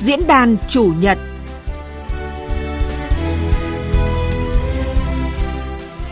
Diễn 0.00 0.26
đàn 0.26 0.56
chủ 0.68 0.92
nhật 1.00 1.18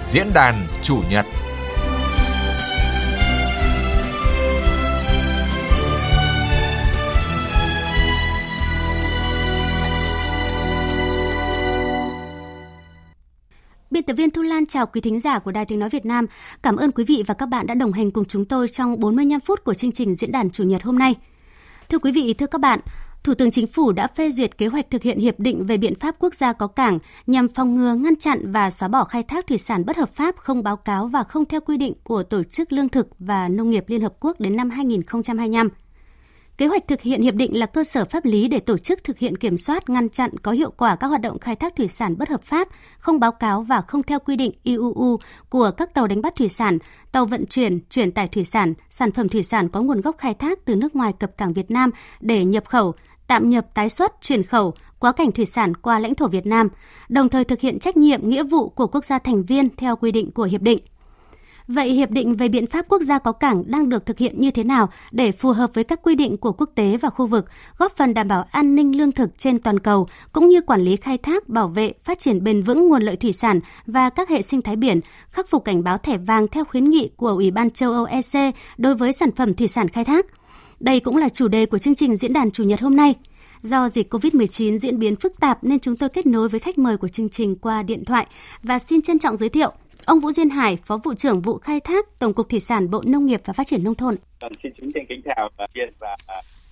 Diễn 0.00 0.26
đàn 0.34 0.54
chủ 0.82 1.02
nhật 1.10 1.26
Biên 13.90 14.02
tập 14.02 14.14
viên 14.14 14.30
Thu 14.30 14.42
Lan 14.42 14.66
chào 14.66 14.86
quý 14.86 15.00
thính 15.00 15.20
giả 15.20 15.38
của 15.38 15.52
Đài 15.52 15.64
Tiếng 15.64 15.78
Nói 15.78 15.88
Việt 15.88 16.06
Nam. 16.06 16.26
Cảm 16.62 16.76
ơn 16.76 16.92
quý 16.92 17.04
vị 17.04 17.24
và 17.26 17.34
các 17.34 17.46
bạn 17.46 17.66
đã 17.66 17.74
đồng 17.74 17.92
hành 17.92 18.10
cùng 18.10 18.24
chúng 18.24 18.44
tôi 18.44 18.68
trong 18.68 19.00
45 19.00 19.40
phút 19.40 19.64
của 19.64 19.74
chương 19.74 19.92
trình 19.92 20.14
diễn 20.14 20.32
đàn 20.32 20.50
chủ 20.50 20.64
nhật 20.64 20.82
hôm 20.82 20.98
nay. 20.98 21.14
Thưa 21.88 21.98
quý 21.98 22.12
vị, 22.12 22.34
thưa 22.34 22.46
các 22.46 22.60
bạn, 22.60 22.80
Thủ 23.24 23.34
tướng 23.34 23.50
Chính 23.50 23.66
phủ 23.66 23.92
đã 23.92 24.06
phê 24.06 24.30
duyệt 24.30 24.58
kế 24.58 24.66
hoạch 24.66 24.90
thực 24.90 25.02
hiện 25.02 25.18
hiệp 25.18 25.40
định 25.40 25.66
về 25.66 25.76
biện 25.76 25.94
pháp 26.00 26.14
quốc 26.18 26.34
gia 26.34 26.52
có 26.52 26.66
cảng 26.66 26.98
nhằm 27.26 27.48
phòng 27.48 27.76
ngừa, 27.76 27.94
ngăn 27.94 28.16
chặn 28.16 28.52
và 28.52 28.70
xóa 28.70 28.88
bỏ 28.88 29.04
khai 29.04 29.22
thác 29.22 29.46
thủy 29.46 29.58
sản 29.58 29.84
bất 29.86 29.96
hợp 29.96 30.14
pháp, 30.14 30.36
không 30.36 30.62
báo 30.62 30.76
cáo 30.76 31.06
và 31.06 31.22
không 31.22 31.44
theo 31.44 31.60
quy 31.60 31.76
định 31.76 31.94
của 32.02 32.22
Tổ 32.22 32.42
chức 32.44 32.72
Lương 32.72 32.88
thực 32.88 33.08
và 33.18 33.48
Nông 33.48 33.70
nghiệp 33.70 33.84
Liên 33.86 34.00
Hợp 34.00 34.14
Quốc 34.20 34.40
đến 34.40 34.56
năm 34.56 34.70
2025. 34.70 35.68
Kế 36.58 36.66
hoạch 36.66 36.88
thực 36.88 37.00
hiện 37.00 37.22
hiệp 37.22 37.34
định 37.34 37.58
là 37.58 37.66
cơ 37.66 37.84
sở 37.84 38.04
pháp 38.04 38.24
lý 38.24 38.48
để 38.48 38.60
tổ 38.60 38.78
chức 38.78 39.04
thực 39.04 39.18
hiện 39.18 39.36
kiểm 39.36 39.58
soát, 39.58 39.90
ngăn 39.90 40.08
chặn 40.08 40.30
có 40.42 40.52
hiệu 40.52 40.70
quả 40.70 40.96
các 40.96 41.06
hoạt 41.06 41.20
động 41.20 41.38
khai 41.38 41.56
thác 41.56 41.76
thủy 41.76 41.88
sản 41.88 42.18
bất 42.18 42.28
hợp 42.28 42.42
pháp, 42.42 42.68
không 42.98 43.20
báo 43.20 43.32
cáo 43.32 43.62
và 43.62 43.80
không 43.80 44.02
theo 44.02 44.18
quy 44.18 44.36
định 44.36 44.52
IUU 44.62 45.18
của 45.48 45.70
các 45.70 45.94
tàu 45.94 46.06
đánh 46.06 46.22
bắt 46.22 46.34
thủy 46.36 46.48
sản, 46.48 46.78
tàu 47.12 47.26
vận 47.26 47.46
chuyển, 47.46 47.80
chuyển 47.90 48.12
tải 48.12 48.28
thủy 48.28 48.44
sản, 48.44 48.74
sản 48.90 49.12
phẩm 49.12 49.28
thủy 49.28 49.42
sản 49.42 49.68
có 49.68 49.82
nguồn 49.82 50.00
gốc 50.00 50.18
khai 50.18 50.34
thác 50.34 50.64
từ 50.64 50.76
nước 50.76 50.96
ngoài 50.96 51.12
cập 51.12 51.36
cảng 51.36 51.52
Việt 51.52 51.70
Nam 51.70 51.90
để 52.20 52.44
nhập 52.44 52.64
khẩu, 52.66 52.94
tạm 53.28 53.50
nhập 53.50 53.66
tái 53.74 53.88
xuất, 53.88 54.12
chuyển 54.20 54.42
khẩu, 54.42 54.74
quá 54.98 55.12
cảnh 55.12 55.32
thủy 55.32 55.46
sản 55.46 55.76
qua 55.76 55.98
lãnh 55.98 56.14
thổ 56.14 56.28
Việt 56.28 56.46
Nam, 56.46 56.68
đồng 57.08 57.28
thời 57.28 57.44
thực 57.44 57.60
hiện 57.60 57.78
trách 57.78 57.96
nhiệm 57.96 58.28
nghĩa 58.28 58.42
vụ 58.42 58.68
của 58.68 58.86
quốc 58.86 59.04
gia 59.04 59.18
thành 59.18 59.42
viên 59.42 59.76
theo 59.76 59.96
quy 59.96 60.12
định 60.12 60.30
của 60.30 60.44
hiệp 60.44 60.62
định. 60.62 60.78
Vậy 61.68 61.92
hiệp 61.92 62.10
định 62.10 62.36
về 62.36 62.48
biện 62.48 62.66
pháp 62.66 62.86
quốc 62.88 63.02
gia 63.02 63.18
có 63.18 63.32
cảng 63.32 63.62
đang 63.66 63.88
được 63.88 64.06
thực 64.06 64.18
hiện 64.18 64.40
như 64.40 64.50
thế 64.50 64.64
nào 64.64 64.88
để 65.10 65.32
phù 65.32 65.52
hợp 65.52 65.70
với 65.74 65.84
các 65.84 66.00
quy 66.02 66.14
định 66.14 66.36
của 66.36 66.52
quốc 66.52 66.70
tế 66.74 66.96
và 66.96 67.10
khu 67.10 67.26
vực, 67.26 67.44
góp 67.78 67.96
phần 67.96 68.14
đảm 68.14 68.28
bảo 68.28 68.44
an 68.50 68.74
ninh 68.74 68.98
lương 68.98 69.12
thực 69.12 69.38
trên 69.38 69.58
toàn 69.58 69.80
cầu 69.80 70.06
cũng 70.32 70.48
như 70.48 70.60
quản 70.60 70.80
lý 70.80 70.96
khai 70.96 71.18
thác, 71.18 71.48
bảo 71.48 71.68
vệ, 71.68 71.92
phát 72.04 72.18
triển 72.18 72.44
bền 72.44 72.62
vững 72.62 72.88
nguồn 72.88 73.02
lợi 73.02 73.16
thủy 73.16 73.32
sản 73.32 73.60
và 73.86 74.10
các 74.10 74.28
hệ 74.28 74.42
sinh 74.42 74.62
thái 74.62 74.76
biển, 74.76 75.00
khắc 75.30 75.48
phục 75.48 75.64
cảnh 75.64 75.84
báo 75.84 75.98
thẻ 75.98 76.16
vàng 76.16 76.48
theo 76.48 76.64
khuyến 76.64 76.90
nghị 76.90 77.10
của 77.16 77.28
Ủy 77.28 77.50
ban 77.50 77.70
châu 77.70 77.92
Âu 77.92 78.04
EC 78.04 78.54
đối 78.78 78.94
với 78.94 79.12
sản 79.12 79.32
phẩm 79.32 79.54
thủy 79.54 79.68
sản 79.68 79.88
khai 79.88 80.04
thác. 80.04 80.26
Đây 80.80 81.00
cũng 81.00 81.16
là 81.16 81.28
chủ 81.28 81.48
đề 81.48 81.66
của 81.66 81.78
chương 81.78 81.94
trình 81.94 82.16
diễn 82.16 82.32
đàn 82.32 82.50
chủ 82.50 82.64
nhật 82.64 82.80
hôm 82.80 82.96
nay. 82.96 83.14
Do 83.62 83.88
dịch 83.88 84.14
COVID-19 84.14 84.78
diễn 84.78 84.98
biến 84.98 85.16
phức 85.16 85.40
tạp 85.40 85.64
nên 85.64 85.80
chúng 85.80 85.96
tôi 85.96 86.08
kết 86.08 86.26
nối 86.26 86.48
với 86.48 86.60
khách 86.60 86.78
mời 86.78 86.96
của 86.96 87.08
chương 87.08 87.28
trình 87.28 87.56
qua 87.56 87.82
điện 87.82 88.04
thoại 88.04 88.26
và 88.62 88.78
xin 88.78 89.02
trân 89.02 89.18
trọng 89.18 89.36
giới 89.36 89.48
thiệu 89.48 89.72
Ông 90.08 90.20
Vũ 90.20 90.32
Duyên 90.32 90.50
Hải, 90.50 90.78
Phó 90.84 90.96
vụ 90.96 91.14
trưởng 91.14 91.40
vụ 91.40 91.58
khai 91.58 91.80
thác 91.80 92.18
Tổng 92.18 92.32
cục 92.32 92.48
Thủy 92.48 92.60
sản 92.60 92.90
Bộ 92.90 93.02
Nông 93.06 93.26
nghiệp 93.26 93.40
và 93.44 93.52
Phát 93.52 93.66
triển 93.66 93.84
nông 93.84 93.94
thôn. 93.94 94.16
Vâng, 94.40 94.52
xin 94.62 94.72
kính 94.92 95.06
kính 95.08 95.22
chào 95.24 95.50
Biên 95.74 95.88
và 95.98 96.16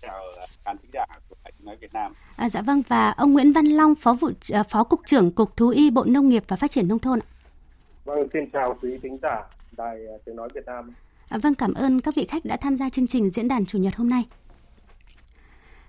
chào 0.03 0.23
khán 0.65 0.77
thính 0.79 0.91
giả 0.93 1.05
của 1.29 1.37
Đài 1.45 1.53
Nói 1.63 1.77
Việt 1.81 1.93
Nam. 1.93 2.13
À, 2.37 2.49
dạ 2.49 2.63
vâng 2.63 2.83
và 2.89 3.11
ông 3.11 3.33
Nguyễn 3.33 3.53
Văn 3.53 3.67
Long, 3.67 3.95
Phó 3.95 4.13
vụ 4.13 4.31
à, 4.53 4.63
Phó 4.63 4.85
cục 4.85 5.01
trưởng 5.07 5.31
Cục 5.31 5.57
Thú 5.57 5.69
y 5.69 5.91
Bộ 5.91 6.05
Nông 6.05 6.29
nghiệp 6.29 6.45
và 6.49 6.57
Phát 6.57 6.71
triển 6.71 6.89
nông 6.89 6.99
thôn. 6.99 7.19
Vâng, 8.05 8.29
xin 8.33 8.51
chào 8.53 8.79
quý 8.83 8.99
thính 9.03 9.19
giả 9.23 9.43
Đài 9.77 9.97
Tiếng 10.25 10.37
nói 10.37 10.49
Việt 10.55 10.67
Nam. 10.67 10.91
À, 11.29 11.39
vâng, 11.39 11.55
cảm 11.55 11.75
ơn 11.75 12.01
các 12.01 12.15
vị 12.15 12.27
khách 12.29 12.45
đã 12.45 12.57
tham 12.57 12.77
gia 12.77 12.91
chương 12.91 13.07
trình 13.07 13.31
diễn 13.31 13.49
đàn 13.49 13.67
chủ 13.67 13.79
nhật 13.79 13.97
hôm 13.97 14.09
nay. 14.09 14.25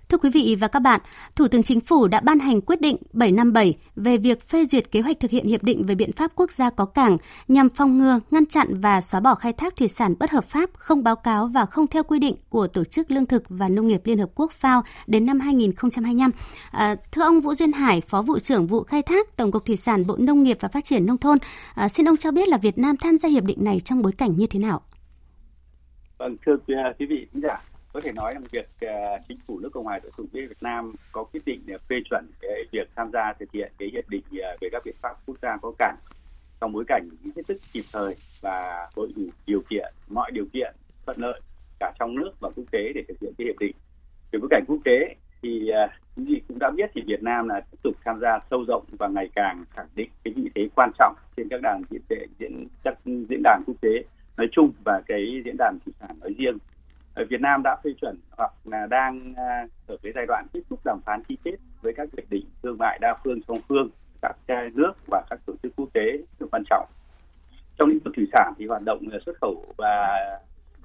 Thưa 0.08 0.18
quý 0.18 0.30
vị 0.30 0.56
và 0.60 0.68
các 0.68 0.80
bạn, 0.80 1.00
Thủ 1.36 1.48
tướng 1.48 1.62
Chính 1.62 1.80
phủ 1.80 2.06
đã 2.06 2.20
ban 2.20 2.38
hành 2.38 2.60
quyết 2.60 2.80
định 2.80 2.96
757 3.12 3.76
về 3.96 4.16
việc 4.16 4.48
phê 4.48 4.64
duyệt 4.64 4.92
kế 4.92 5.00
hoạch 5.00 5.20
thực 5.20 5.30
hiện 5.30 5.46
hiệp 5.46 5.62
định 5.62 5.86
về 5.86 5.94
biện 5.94 6.12
pháp 6.12 6.32
quốc 6.34 6.52
gia 6.52 6.70
có 6.70 6.84
cảng 6.84 7.16
nhằm 7.48 7.68
phòng 7.68 7.98
ngừa, 7.98 8.20
ngăn 8.30 8.46
chặn 8.46 8.80
và 8.80 9.00
xóa 9.00 9.20
bỏ 9.20 9.34
khai 9.34 9.52
thác 9.52 9.76
thủy 9.76 9.88
sản 9.88 10.14
bất 10.18 10.30
hợp 10.30 10.44
pháp, 10.44 10.70
không 10.74 11.02
báo 11.02 11.16
cáo 11.16 11.46
và 11.46 11.66
không 11.66 11.86
theo 11.86 12.02
quy 12.02 12.18
định 12.18 12.34
của 12.48 12.66
Tổ 12.66 12.84
chức 12.84 13.10
Lương 13.10 13.26
thực 13.26 13.42
và 13.48 13.68
Nông 13.68 13.88
nghiệp 13.88 14.00
Liên 14.04 14.18
Hợp 14.18 14.30
Quốc 14.34 14.52
FAO 14.60 14.82
đến 15.06 15.26
năm 15.26 15.40
2025. 15.40 16.30
À, 16.70 16.96
thưa 17.12 17.22
ông 17.22 17.40
Vũ 17.40 17.54
Duyên 17.54 17.72
Hải, 17.72 18.00
Phó 18.00 18.22
vụ 18.22 18.38
trưởng 18.38 18.66
vụ 18.66 18.82
khai 18.82 19.02
thác 19.02 19.36
Tổng 19.36 19.52
cục 19.52 19.66
Thủy 19.66 19.76
sản 19.76 20.06
Bộ 20.06 20.16
Nông 20.18 20.42
nghiệp 20.42 20.58
và 20.60 20.68
Phát 20.68 20.84
triển 20.84 21.06
Nông 21.06 21.18
thôn, 21.18 21.38
à, 21.74 21.88
xin 21.88 22.08
ông 22.08 22.16
cho 22.16 22.30
biết 22.30 22.48
là 22.48 22.56
Việt 22.56 22.78
Nam 22.78 22.96
tham 22.96 23.18
gia 23.18 23.28
hiệp 23.28 23.44
định 23.44 23.64
này 23.64 23.80
trong 23.80 24.02
bối 24.02 24.12
cảnh 24.12 24.36
như 24.36 24.46
thế 24.46 24.58
nào? 24.58 24.82
Vâng, 26.18 26.36
thưa 26.46 26.56
quý 26.98 27.06
vị 27.06 27.26
khán 27.32 27.42
giả, 27.42 27.58
có 27.92 28.00
thể 28.00 28.12
nói 28.12 28.34
rằng 28.34 28.42
việc 28.52 28.68
uh, 28.84 29.20
chính 29.28 29.38
phủ 29.46 29.58
nước 29.58 29.68
cộng 29.72 29.84
hòa 29.84 30.00
xã 30.02 30.08
hội 30.12 30.12
chủ 30.16 30.24
nghĩa 30.32 30.46
Việt 30.46 30.62
Nam 30.62 30.92
có 31.12 31.24
quyết 31.24 31.40
định 31.46 31.60
để 31.66 31.78
phê 31.88 31.96
chuẩn 32.10 32.26
cái 32.40 32.64
việc 32.72 32.88
tham 32.96 33.10
gia 33.12 33.32
thực 33.32 33.52
hiện 33.52 33.72
cái 33.78 33.88
hiệp 33.92 34.08
định 34.08 34.22
uh, 34.30 34.60
về 34.60 34.68
các 34.72 34.82
biện 34.84 34.94
pháp 35.02 35.16
quốc 35.26 35.36
gia 35.42 35.56
có 35.62 35.72
cản 35.78 35.96
trong 36.60 36.72
bối 36.72 36.84
cảnh 36.88 37.08
hết 37.36 37.42
sức 37.46 37.56
kịp 37.72 37.84
thời 37.92 38.16
và 38.40 38.88
hội 38.96 39.12
đủ 39.16 39.22
điều 39.46 39.62
kiện 39.70 39.94
mọi 40.08 40.30
điều 40.30 40.44
kiện 40.52 40.74
thuận 41.06 41.20
lợi 41.20 41.40
cả 41.80 41.92
trong 41.98 42.14
nước 42.14 42.30
và 42.40 42.50
quốc 42.56 42.64
tế 42.70 42.92
để 42.94 43.02
thực 43.08 43.20
hiện 43.20 43.32
cái 43.38 43.46
hiệp 43.46 43.58
định. 43.58 43.76
Về 44.32 44.38
bối 44.38 44.48
cảnh 44.50 44.64
quốc 44.68 44.78
tế 44.84 45.14
thì 45.42 45.70
uh, 45.84 45.90
quý 46.16 46.24
vị 46.26 46.42
cũng 46.48 46.58
đã 46.58 46.70
biết 46.70 46.90
thì 46.94 47.02
Việt 47.06 47.22
Nam 47.22 47.48
là 47.48 47.60
tiếp 47.60 47.78
tục 47.82 47.94
tham 48.04 48.20
gia 48.20 48.38
sâu 48.50 48.64
rộng 48.68 48.84
và 48.98 49.08
ngày 49.08 49.28
càng 49.34 49.64
khẳng 49.70 49.88
định 49.94 50.10
cái 50.24 50.34
vị 50.36 50.50
thế 50.54 50.68
quan 50.76 50.90
trọng 50.98 51.14
trên 51.36 51.48
các 51.48 51.60
đàn 51.62 51.82
diễn 51.90 52.02
diễn 52.38 52.66
các 52.84 52.98
diễn 53.04 53.42
đàn 53.42 53.62
quốc 53.66 53.76
tế 53.80 54.04
nói 54.38 54.48
chung 54.52 54.72
và 54.84 55.02
cái 55.06 55.42
diễn 55.44 55.56
đàn 55.58 55.78
thủy 55.84 55.94
sản 56.00 56.10
nói 56.20 56.34
riêng. 56.38 56.58
Ở 57.14 57.24
Việt 57.30 57.40
Nam 57.40 57.62
đã 57.62 57.76
phê 57.84 57.90
chuẩn 58.00 58.16
hoặc 58.36 58.52
là 58.64 58.86
đang 58.86 59.34
à, 59.36 59.66
ở 59.86 59.96
cái 60.02 60.12
giai 60.14 60.26
đoạn 60.26 60.46
kết 60.52 60.60
thúc 60.70 60.80
đàm 60.84 61.00
phán 61.06 61.24
ký 61.24 61.36
kết 61.44 61.56
với 61.82 61.94
các 61.96 62.08
hiệp 62.16 62.30
định 62.30 62.46
thương 62.62 62.78
mại 62.78 62.98
đa 63.00 63.16
phương, 63.24 63.40
song 63.48 63.58
phương, 63.68 63.90
các 64.22 64.36
nước 64.74 64.92
và 65.10 65.24
các 65.30 65.40
tổ 65.46 65.52
chức 65.62 65.72
quốc 65.76 65.88
tế 65.92 66.18
rất 66.40 66.46
quan 66.50 66.62
trọng. 66.70 66.88
Trong 67.78 67.88
lĩnh 67.88 67.98
vực 67.98 68.14
thủy 68.16 68.26
sản 68.32 68.52
thì 68.58 68.66
hoạt 68.66 68.82
động 68.82 69.08
à, 69.12 69.18
xuất 69.26 69.36
khẩu 69.40 69.64
và 69.76 70.18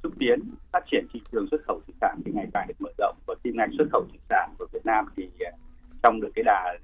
xúc 0.03 0.13
tiến 0.19 0.39
phát 0.71 0.83
triển 0.91 1.05
thị 1.13 1.21
trường 1.31 1.47
xuất 1.51 1.61
khẩu 1.67 1.81
thủy 1.85 1.95
sản 2.01 2.19
thì 2.25 2.31
ngày 2.35 2.47
càng 2.53 2.67
được 2.67 2.75
mở 2.79 2.89
rộng. 2.97 3.15
Và 3.27 3.35
kim 3.43 3.57
ngạch 3.57 3.69
xuất 3.77 3.87
khẩu 3.91 4.05
thủy 4.09 4.19
sản 4.29 4.49
của 4.59 4.67
Việt 4.73 4.85
Nam 4.85 5.05
thì 5.17 5.29
à, 5.39 5.51
trong 6.03 6.21
được 6.21 6.29
cái 6.35 6.43
đà 6.43 6.77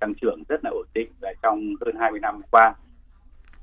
tăng 0.00 0.12
trưởng 0.20 0.42
rất 0.48 0.64
là 0.64 0.70
ổn 0.70 0.86
định 0.94 1.10
và 1.20 1.32
trong 1.42 1.74
hơn 1.80 1.96
20 2.00 2.20
năm 2.20 2.40
qua 2.50 2.74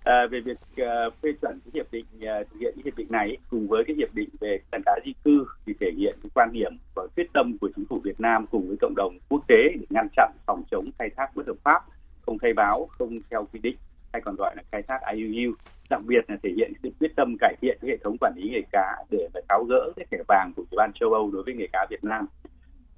À, 0.03 0.27
về 0.31 0.39
việc 0.39 0.57
à, 0.75 1.09
phê 1.23 1.29
chuẩn 1.41 1.59
cái 1.59 1.71
hiệp 1.73 1.91
định 1.91 2.05
à, 2.21 2.43
thực 2.51 2.59
hiện 2.59 2.73
cái 2.75 2.81
hiệp 2.85 2.97
định 2.97 3.07
này 3.09 3.37
cùng 3.49 3.67
với 3.67 3.83
cái 3.87 3.95
hiệp 3.95 4.13
định 4.13 4.29
về 4.39 4.59
tàn 4.71 4.81
cá 4.85 4.91
di 5.05 5.13
cư 5.23 5.45
thì 5.65 5.73
thể 5.79 5.91
hiện 5.97 6.17
cái 6.23 6.29
quan 6.33 6.49
điểm 6.53 6.77
và 6.95 7.07
quyết 7.15 7.33
tâm 7.33 7.57
của 7.61 7.69
chính 7.75 7.85
phủ 7.89 7.99
Việt 8.03 8.19
Nam 8.19 8.45
cùng 8.51 8.67
với 8.67 8.77
cộng 8.81 8.93
đồng 8.95 9.17
quốc 9.29 9.43
tế 9.47 9.55
để 9.79 9.85
ngăn 9.89 10.07
chặn 10.15 10.31
phòng 10.45 10.63
chống 10.71 10.89
khai 10.99 11.09
thác 11.17 11.35
bất 11.35 11.47
hợp 11.47 11.55
pháp, 11.63 11.81
không 12.21 12.37
khai 12.37 12.53
báo, 12.53 12.87
không 12.91 13.19
theo 13.29 13.47
quy 13.53 13.59
định 13.59 13.75
hay 14.13 14.21
còn 14.21 14.35
gọi 14.35 14.55
là 14.55 14.63
khai 14.71 14.81
thác 14.87 14.99
IUU. 15.13 15.53
Đặc 15.89 16.01
biệt 16.05 16.25
là 16.27 16.37
thể 16.43 16.49
hiện 16.57 16.73
sự 16.83 16.89
quyết 16.99 17.11
tâm 17.15 17.35
cải 17.39 17.55
thiện 17.61 17.77
cái 17.81 17.91
hệ 17.91 17.97
thống 18.03 18.17
quản 18.21 18.33
lý 18.35 18.49
nghề 18.49 18.61
cá 18.71 19.03
để 19.09 19.27
mà 19.33 19.39
tháo 19.49 19.63
gỡ 19.63 19.91
cái 19.95 20.05
thẻ 20.11 20.17
vàng 20.27 20.51
của 20.55 20.63
Ủy 20.71 20.77
ban 20.77 20.91
châu 20.93 21.13
Âu 21.13 21.31
đối 21.31 21.43
với 21.43 21.53
nghề 21.53 21.67
cá 21.73 21.85
Việt 21.89 22.03
Nam 22.03 22.25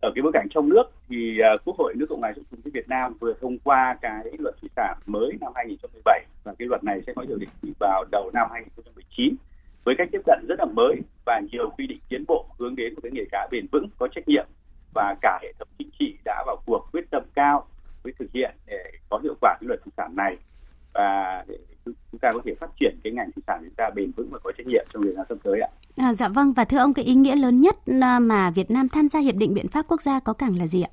ở 0.03 0.11
cái 0.15 0.21
bối 0.21 0.31
cảnh 0.33 0.47
trong 0.49 0.69
nước 0.69 0.83
thì 1.09 1.37
uh, 1.55 1.61
Quốc 1.65 1.75
hội 1.77 1.93
nước 1.97 2.05
Cộng 2.09 2.21
hòa 2.21 2.31
xã 2.35 2.41
hội 2.51 2.59
chủ 2.63 2.69
Việt 2.73 2.89
Nam 2.89 3.13
vừa 3.19 3.33
thông 3.41 3.57
qua 3.59 3.97
cái 4.01 4.23
luật 4.39 4.55
thủy 4.61 4.69
sản 4.75 4.97
mới 5.05 5.31
năm 5.41 5.51
2017 5.55 6.25
và 6.43 6.53
cái 6.59 6.67
luật 6.67 6.83
này 6.83 7.01
sẽ 7.07 7.13
có 7.15 7.21
hiệu 7.27 7.37
lực 7.39 7.73
vào 7.79 8.05
đầu 8.11 8.31
năm 8.33 8.47
2019 8.51 9.35
với 9.83 9.95
cách 9.97 10.07
tiếp 10.11 10.21
cận 10.25 10.45
rất 10.49 10.59
là 10.59 10.65
mới 10.65 10.95
và 11.25 11.41
nhiều 11.51 11.69
quy 11.77 11.87
định 11.87 11.99
tiến 12.09 12.23
bộ 12.27 12.45
hướng 12.59 12.75
đến 12.75 12.93
một 12.93 12.99
cái 13.03 13.11
nghề 13.11 13.23
cá 13.31 13.47
bền 13.51 13.65
vững 13.71 13.87
có 13.97 14.07
trách 14.07 14.27
nhiệm 14.27 14.45
và 14.93 15.15
cả 15.21 15.39
hệ 15.41 15.53
thống 15.59 15.67
chính 15.77 15.89
trị 15.99 16.17
đã 16.25 16.43
vào 16.47 16.57
cuộc 16.65 16.87
quyết 16.91 17.09
tâm 17.11 17.23
cao 17.33 17.65
với 18.03 18.13
thực 18.19 18.31
hiện 18.33 18.55
để 18.67 18.91
có 19.09 19.19
hiệu 19.23 19.35
quả 19.41 19.57
cái 19.59 19.67
luật 19.67 19.79
thủy 19.83 19.91
sản 19.97 20.15
này 20.15 20.37
và 20.93 21.43
để 21.47 21.57
chúng 21.85 22.19
ta 22.21 22.31
có 22.33 22.39
thể 22.45 22.53
phát 22.59 22.69
triển 22.79 22.95
cái 23.03 23.13
ngành 23.13 23.31
thủy 23.31 23.43
sản 23.47 23.59
chúng 23.63 23.75
ta 23.77 23.89
bền 23.95 24.11
vững 24.11 24.29
và 24.31 24.39
có 24.43 24.51
trách 24.57 24.67
nhiệm 24.67 24.85
trong 24.93 25.03
thời 25.03 25.13
gian 25.13 25.25
sắp 25.29 25.37
tới 25.43 25.59
ạ. 25.59 25.69
À, 26.13 26.15
dạ 26.15 26.27
vâng 26.27 26.53
và 26.53 26.65
thưa 26.65 26.77
ông 26.77 26.93
cái 26.93 27.05
ý 27.05 27.13
nghĩa 27.13 27.35
lớn 27.35 27.61
nhất 27.61 27.75
à, 28.01 28.19
mà 28.19 28.51
Việt 28.51 28.71
Nam 28.71 28.89
tham 28.89 29.09
gia 29.09 29.19
hiệp 29.19 29.35
định 29.35 29.53
biện 29.53 29.67
pháp 29.67 29.85
quốc 29.87 30.01
gia 30.01 30.19
có 30.19 30.33
cảng 30.33 30.57
là 30.57 30.67
gì 30.67 30.81
ạ? 30.81 30.91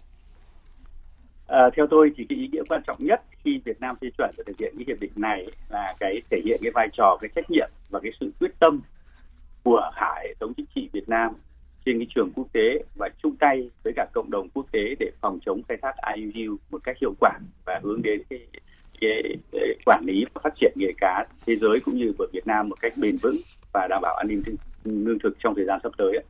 À, 1.47 1.71
theo 1.77 1.87
tôi 1.91 2.13
thì 2.17 2.27
cái 2.29 2.39
ý 2.39 2.49
nghĩa 2.53 2.63
quan 2.69 2.83
trọng 2.87 2.97
nhất 3.01 3.23
khi 3.45 3.61
Việt 3.65 3.81
Nam 3.81 3.97
phê 4.01 4.09
chuẩn 4.19 4.31
và 4.37 4.45
thực 4.47 4.59
hiện 4.59 4.75
cái 4.77 4.85
hiệp 4.89 5.01
định 5.01 5.11
này 5.17 5.47
là 5.69 5.95
cái 6.01 6.23
thể 6.31 6.41
hiện 6.45 6.61
cái 6.63 6.73
vai 6.75 6.89
trò, 6.93 7.19
cái 7.21 7.31
trách 7.35 7.51
nhiệm 7.51 7.71
và 7.91 8.01
cái 8.03 8.13
sự 8.21 8.31
quyết 8.41 8.51
tâm 8.61 8.81
của 9.65 9.91
Hải 9.95 10.27
hệ 10.29 10.35
thống 10.41 10.53
chính 10.57 10.67
trị 10.75 10.89
Việt 10.93 11.09
Nam 11.09 11.33
trên 11.85 11.99
cái 11.99 12.07
trường 12.15 12.31
quốc 12.35 12.47
tế 12.53 12.85
và 12.99 13.09
chung 13.23 13.37
tay 13.37 13.71
với 13.85 13.93
cả 13.97 14.07
cộng 14.13 14.31
đồng 14.31 14.49
quốc 14.55 14.67
tế 14.73 14.95
để 14.99 15.11
phòng 15.21 15.39
chống 15.47 15.63
khai 15.69 15.79
thác 15.83 15.95
IUU 16.17 16.57
một 16.71 16.81
cách 16.85 16.97
hiệu 17.01 17.15
quả 17.21 17.39
và 17.67 17.81
hướng 17.83 18.03
đến 18.03 18.23
cái 18.31 18.41
cái, 19.01 19.37
cái 19.53 19.79
quản 19.87 20.05
lý 20.07 20.25
và 20.35 20.41
phát 20.45 20.55
triển 20.61 20.73
nghề 20.77 20.93
cá 21.01 21.27
thế 21.47 21.57
giới 21.57 21.81
cũng 21.85 21.97
như 21.97 22.13
của 22.19 22.27
Việt 22.33 22.47
Nam 22.47 22.69
một 22.69 22.77
cách 22.81 22.93
bền 22.97 23.17
vững 23.17 23.37
và 23.73 23.87
đảm 23.91 24.01
bảo 24.03 24.15
an 24.17 24.29
ninh 24.29 24.43
lương 24.85 25.19
thực 25.23 25.37
trong 25.43 25.55
thời 25.57 25.65
gian 25.65 25.81
sắp 25.83 25.93
tới. 25.99 26.25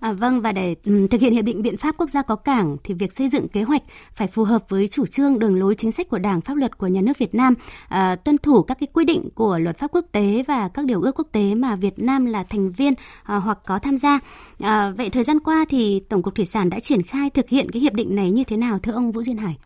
À, 0.00 0.12
vâng 0.12 0.40
và 0.40 0.52
để 0.52 0.74
thực 1.10 1.20
hiện 1.20 1.32
hiệp 1.32 1.44
định 1.44 1.62
biện 1.62 1.76
pháp 1.76 1.94
quốc 1.98 2.10
gia 2.10 2.22
có 2.22 2.36
cảng 2.36 2.76
thì 2.84 2.94
việc 2.94 3.12
xây 3.12 3.28
dựng 3.28 3.48
kế 3.48 3.62
hoạch 3.62 3.82
phải 4.14 4.28
phù 4.28 4.44
hợp 4.44 4.68
với 4.68 4.88
chủ 4.88 5.06
trương 5.06 5.38
đường 5.38 5.60
lối 5.60 5.74
chính 5.74 5.92
sách 5.92 6.08
của 6.08 6.18
Đảng, 6.18 6.40
pháp 6.40 6.56
luật 6.56 6.78
của 6.78 6.86
nhà 6.86 7.00
nước 7.00 7.18
Việt 7.18 7.34
Nam, 7.34 7.54
à, 7.88 8.16
tuân 8.16 8.38
thủ 8.38 8.62
các 8.62 8.76
cái 8.80 8.88
quy 8.92 9.04
định 9.04 9.28
của 9.34 9.58
luật 9.58 9.78
pháp 9.78 9.90
quốc 9.92 10.04
tế 10.12 10.44
và 10.48 10.68
các 10.74 10.84
điều 10.84 11.02
ước 11.02 11.12
quốc 11.14 11.28
tế 11.32 11.54
mà 11.54 11.76
Việt 11.76 11.98
Nam 11.98 12.26
là 12.26 12.42
thành 12.42 12.72
viên 12.72 12.92
à, 13.22 13.36
hoặc 13.36 13.58
có 13.66 13.78
tham 13.78 13.98
gia. 13.98 14.20
À, 14.60 14.92
vậy 14.96 15.10
thời 15.10 15.24
gian 15.24 15.40
qua 15.40 15.64
thì 15.68 16.00
Tổng 16.08 16.22
cục 16.22 16.34
Thủy 16.34 16.44
sản 16.44 16.70
đã 16.70 16.80
triển 16.80 17.02
khai 17.02 17.30
thực 17.30 17.48
hiện 17.48 17.70
cái 17.70 17.82
hiệp 17.82 17.92
định 17.92 18.16
này 18.16 18.30
như 18.30 18.44
thế 18.44 18.56
nào 18.56 18.78
thưa 18.78 18.92
ông 18.92 19.12
Vũ 19.12 19.22
Duyên 19.22 19.36
Hải? 19.36 19.56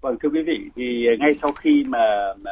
Vâng 0.00 0.16
thưa 0.22 0.28
quý 0.28 0.40
vị 0.46 0.70
thì 0.76 1.04
ngay 1.18 1.30
sau 1.42 1.52
khi 1.52 1.84
mà, 1.88 1.98
mà 2.44 2.50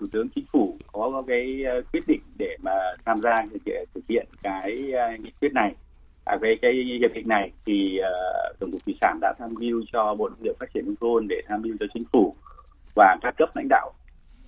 thủ 0.00 0.06
tướng 0.12 0.28
chính 0.28 0.44
phủ 0.52 0.76
có 0.92 1.22
cái 1.26 1.64
ờ, 1.64 1.82
quyết 1.92 2.04
định 2.06 2.20
để 2.38 2.56
mà 2.62 2.72
tham 3.04 3.20
gia 3.20 3.36
thực 3.94 4.04
hiện 4.08 4.26
cái 4.42 4.92
ờ, 4.92 5.08
nghị 5.22 5.30
quyết 5.40 5.52
này. 5.52 5.74
À, 6.24 6.36
về 6.40 6.56
cái 6.62 6.72
hiệp 7.00 7.14
định 7.14 7.28
này 7.28 7.50
thì 7.66 7.98
uh, 8.00 8.58
tổng 8.58 8.70
cục 8.72 8.84
thủy 8.84 8.94
sản 9.00 9.18
đã 9.20 9.34
tham 9.38 9.54
mưu 9.54 9.82
cho 9.92 10.14
bộ 10.14 10.28
nông 10.28 10.42
nghiệp 10.42 10.52
phát 10.60 10.66
triển 10.74 10.84
nông 10.86 10.96
thôn 11.00 11.26
để 11.28 11.42
tham 11.48 11.62
mưu 11.62 11.76
cho 11.80 11.86
chính 11.94 12.04
phủ 12.12 12.34
và 12.94 13.16
các 13.22 13.34
cấp 13.38 13.48
lãnh 13.54 13.68
đạo 13.68 13.92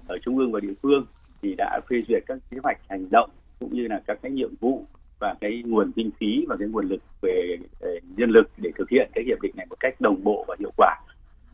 ở 0.08 0.18
trung 0.22 0.38
ương 0.38 0.52
và 0.52 0.60
địa 0.60 0.74
phương 0.82 1.06
thì 1.42 1.54
đã 1.58 1.80
phê 1.90 2.00
duyệt 2.08 2.22
các 2.26 2.38
kế 2.50 2.58
hoạch 2.62 2.78
hành 2.88 3.10
động 3.10 3.30
cũng 3.60 3.74
như 3.74 3.88
là 3.88 4.00
các 4.06 4.18
cái 4.22 4.32
nhiệm 4.32 4.50
vụ 4.60 4.84
và 5.20 5.34
cái 5.40 5.62
nguồn 5.66 5.92
kinh 5.92 6.10
phí 6.20 6.44
và 6.48 6.56
cái 6.58 6.68
nguồn 6.68 6.88
lực 6.88 7.02
về, 7.22 7.56
về 7.80 7.98
nhân 8.16 8.30
lực 8.30 8.50
để 8.56 8.70
thực 8.78 8.90
hiện 8.90 9.10
cái 9.14 9.24
hiệp 9.26 9.40
định 9.42 9.52
này 9.56 9.66
một 9.70 9.76
cách 9.80 10.00
đồng 10.00 10.24
bộ 10.24 10.44
và 10.48 10.56
hiệu 10.58 10.70
quả. 10.76 10.96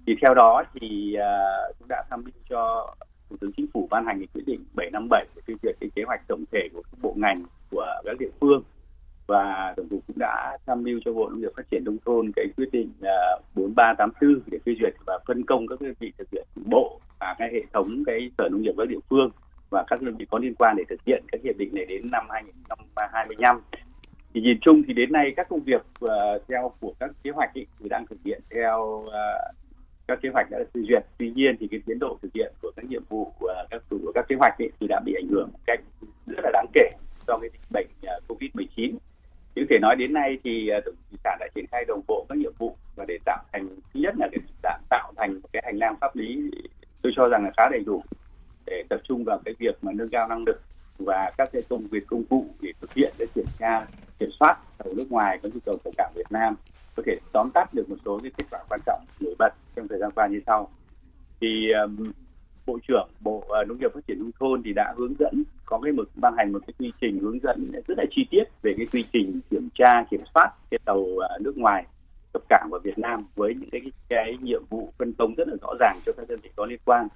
Thì 0.07 0.15
theo 0.23 0.35
đó 0.35 0.63
thì 0.75 1.17
uh, 1.17 1.79
cũng 1.79 1.89
đã 1.89 2.05
tham 2.11 2.23
mưu 2.25 2.33
cho 2.49 2.95
tướng 3.43 3.53
chính 3.57 3.67
phủ 3.75 3.89
ban 3.91 4.07
hành 4.07 4.19
cái 4.19 4.27
quyết 4.35 4.43
định 4.47 4.65
757 4.75 5.27
để 5.37 5.43
phê 5.47 5.55
duyệt 5.63 5.77
cái 5.81 5.91
kế 5.95 6.03
hoạch 6.07 6.21
tổng 6.29 6.45
thể 6.53 6.69
của 6.73 6.83
các 6.83 6.99
bộ 7.03 7.15
ngành 7.17 7.43
của 7.71 7.87
các 8.05 8.17
địa 8.19 8.31
phương. 8.41 8.63
Và 9.27 9.75
tổng 9.77 9.89
cục 9.91 10.01
cũng 10.07 10.19
đã 10.19 10.59
tham 10.67 10.83
mưu 10.83 11.01
cho 11.05 11.13
bộ 11.13 11.29
nông 11.29 11.41
nghiệp 11.41 11.53
phát 11.57 11.63
triển 11.71 11.85
nông 11.85 11.97
thôn 12.05 12.33
cái 12.37 12.47
quyết 12.57 12.69
định 12.73 12.91
à, 13.03 13.39
4384 13.55 14.41
để 14.47 14.59
phê 14.67 14.73
duyệt 14.81 14.95
và 15.07 15.19
phân 15.27 15.45
công 15.45 15.67
các 15.67 15.81
đơn 15.81 15.95
vị 15.99 16.13
thực 16.19 16.29
hiện 16.33 16.47
bộ 16.67 17.01
và 17.21 17.35
cái 17.39 17.49
hệ 17.53 17.63
thống 17.73 18.03
cái 18.07 18.31
sở 18.39 18.49
nông 18.49 18.63
nghiệp 18.63 18.75
các 18.79 18.89
địa 18.89 18.99
phương 19.11 19.31
và 19.71 19.85
các 19.87 20.03
đơn 20.03 20.17
vị 20.17 20.27
có 20.31 20.39
liên 20.39 20.55
quan 20.55 20.77
để 20.77 20.85
thực 20.89 21.01
hiện 21.07 21.25
các 21.33 21.41
hiệp 21.45 21.57
định 21.59 21.75
này 21.75 21.85
đến 21.85 22.09
năm 22.13 22.27
2025 22.31 23.61
thì 24.35 24.41
nhìn 24.41 24.59
chung 24.61 24.83
thì 24.87 24.93
đến 24.95 25.13
nay 25.13 25.33
các 25.37 25.49
công 25.49 25.61
việc 25.61 25.83
uh, 26.05 26.11
theo 26.49 26.73
của 26.81 26.93
các 27.01 27.11
kế 27.23 27.31
hoạch 27.31 27.55
ý, 27.55 27.67
thì 27.81 27.89
đang 27.89 28.07
thực 28.07 28.19
hiện 28.25 28.41
theo 28.51 28.81
uh, 29.07 29.62
các 30.09 30.19
kế 30.23 30.29
hoạch 30.33 30.51
đã 30.51 30.59
được 30.59 30.71
phê 30.75 30.81
duyệt. 30.89 31.03
Tuy 31.19 31.31
nhiên 31.31 31.57
thì 31.61 31.69
cái 31.71 31.81
tiến 31.87 31.99
độ 31.99 32.19
thực 32.23 32.29
hiện 32.35 32.53
của 32.63 32.71
các 32.77 32.85
nhiệm 32.89 33.03
vụ 33.09 33.33
à, 33.49 33.65
các 33.71 33.83
của 33.91 34.13
các 34.15 34.25
kế 34.29 34.37
hoạch 34.39 34.59
ấy, 34.59 34.71
thì 34.81 34.87
đã 34.87 35.01
bị 35.05 35.15
ảnh 35.15 35.29
hưởng 35.31 35.49
một 35.53 35.59
cách 35.67 35.81
rất 36.27 36.41
là 36.43 36.51
đáng 36.53 36.67
kể 36.73 36.91
do 37.27 37.39
cái 37.39 37.51
dịch 37.53 37.71
bệnh 37.71 37.87
à, 38.03 38.15
covid 38.29 38.51
19 38.55 38.97
có 39.57 39.63
thể 39.71 39.79
nói 39.79 39.97
đến 39.97 40.13
nay 40.13 40.39
thì 40.45 40.69
à, 40.69 40.81
tổng 40.85 40.95
thủy 41.11 41.19
sản 41.25 41.37
đã 41.41 41.49
triển 41.55 41.65
khai 41.73 41.85
đồng 41.89 42.01
bộ 42.09 42.27
các 42.29 42.39
nhiệm 42.39 42.53
vụ 42.59 42.77
và 42.97 43.05
để 43.09 43.19
tạo 43.25 43.43
thành 43.53 43.69
thứ 43.69 44.01
nhất 44.01 44.15
là 44.19 44.29
để 44.33 44.39
tạo 44.89 45.13
thành 45.17 45.35
một 45.35 45.49
cái 45.53 45.63
hành 45.67 45.77
lang 45.77 45.97
pháp 46.01 46.17
lý 46.17 46.51
tôi 47.03 47.13
cho 47.17 47.29
rằng 47.29 47.45
là 47.45 47.51
khá 47.57 47.69
đầy 47.71 47.81
đủ 47.87 48.03
để 48.67 48.85
tập 48.89 49.01
trung 49.05 49.25
vào 49.25 49.41
cái 49.45 49.55
việc 49.59 49.79
mà 49.83 49.93
nâng 49.95 50.09
cao 50.09 50.29
năng 50.29 50.45
lực 50.47 50.61
và 50.99 51.31
các 51.39 51.49
cái 51.53 51.63
công 51.69 51.87
việc 51.87 52.07
công 52.07 52.25
cụ 52.25 52.47
để 52.61 52.73
thực 52.81 52.95
hiện 52.95 53.13
để 53.19 53.27
kiểm 53.35 53.45
tra 53.59 53.87
kiểm 54.19 54.31
soát 54.41 54.59
tàu 54.79 54.95
nước 54.95 55.07
ngoài 55.11 55.39
có 55.43 55.49
nhu 55.55 55.61
cầu 55.65 55.77
cập 55.85 55.93
cảng 55.97 56.13
Việt 56.15 56.27
Nam. 56.31 56.55
Có 56.97 57.03
thể 57.07 57.17
tóm 57.33 57.51
tắt 57.55 57.75
được 57.75 57.91
một 57.91 57.97
số 58.05 58.19
cái 58.23 58.33
kết 58.37 58.45
quả 58.51 58.61
quan 58.69 58.81
trọng 58.87 59.05
nổi 59.21 59.35
bật 59.39 59.53
trong 59.77 59.89
thời 59.89 59.99
gian 59.99 60.11
qua 60.15 60.27
như 60.27 60.41
sau. 60.47 60.69
Thì 61.41 61.73
um, 61.85 62.13
bộ 62.67 62.79
trưởng 62.89 63.09
bộ 63.21 63.37
uh, 63.37 63.69
nông 63.69 63.79
nghiệp 63.79 63.91
phát 63.95 64.01
triển 64.07 64.19
nông 64.19 64.31
thôn 64.41 64.63
thì 64.65 64.73
đã 64.73 64.95
hướng 64.97 65.15
dẫn 65.19 65.43
có 65.65 65.81
cái 65.83 65.93
một 65.93 66.09
ban 66.15 66.35
hành 66.37 66.53
một 66.53 66.59
cái 66.67 66.75
quy 66.79 66.93
trình 67.01 67.19
hướng 67.19 67.39
dẫn 67.43 67.73
rất 67.89 67.99
là 67.99 68.05
chi 68.11 68.27
tiết 68.31 68.45
về 68.63 68.75
cái 68.77 68.87
quy 68.93 69.05
trình 69.13 69.41
kiểm 69.51 69.69
tra 69.75 70.05
kiểm 70.11 70.21
soát 70.35 70.51
cái 70.71 70.79
tàu 70.85 70.99
uh, 70.99 71.41
nước 71.41 71.57
ngoài 71.57 71.87
cập 72.33 72.43
cảng 72.49 72.69
vào 72.71 72.81
Việt 72.85 72.99
Nam 72.99 73.27
với 73.35 73.55
những 73.55 73.71
cái 73.71 73.81
cái 74.09 74.37
nhiệm 74.43 74.63
vụ 74.71 74.93
phân 74.99 75.13
công 75.13 75.35
rất 75.35 75.49
là 75.49 75.55
rõ 75.63 75.75
ràng 75.81 75.99
cho 76.07 76.13
các 76.17 76.29
đơn 76.29 76.41
vị 76.43 76.51
có 76.57 76.67
liên 76.67 76.81
quan 76.85 77.09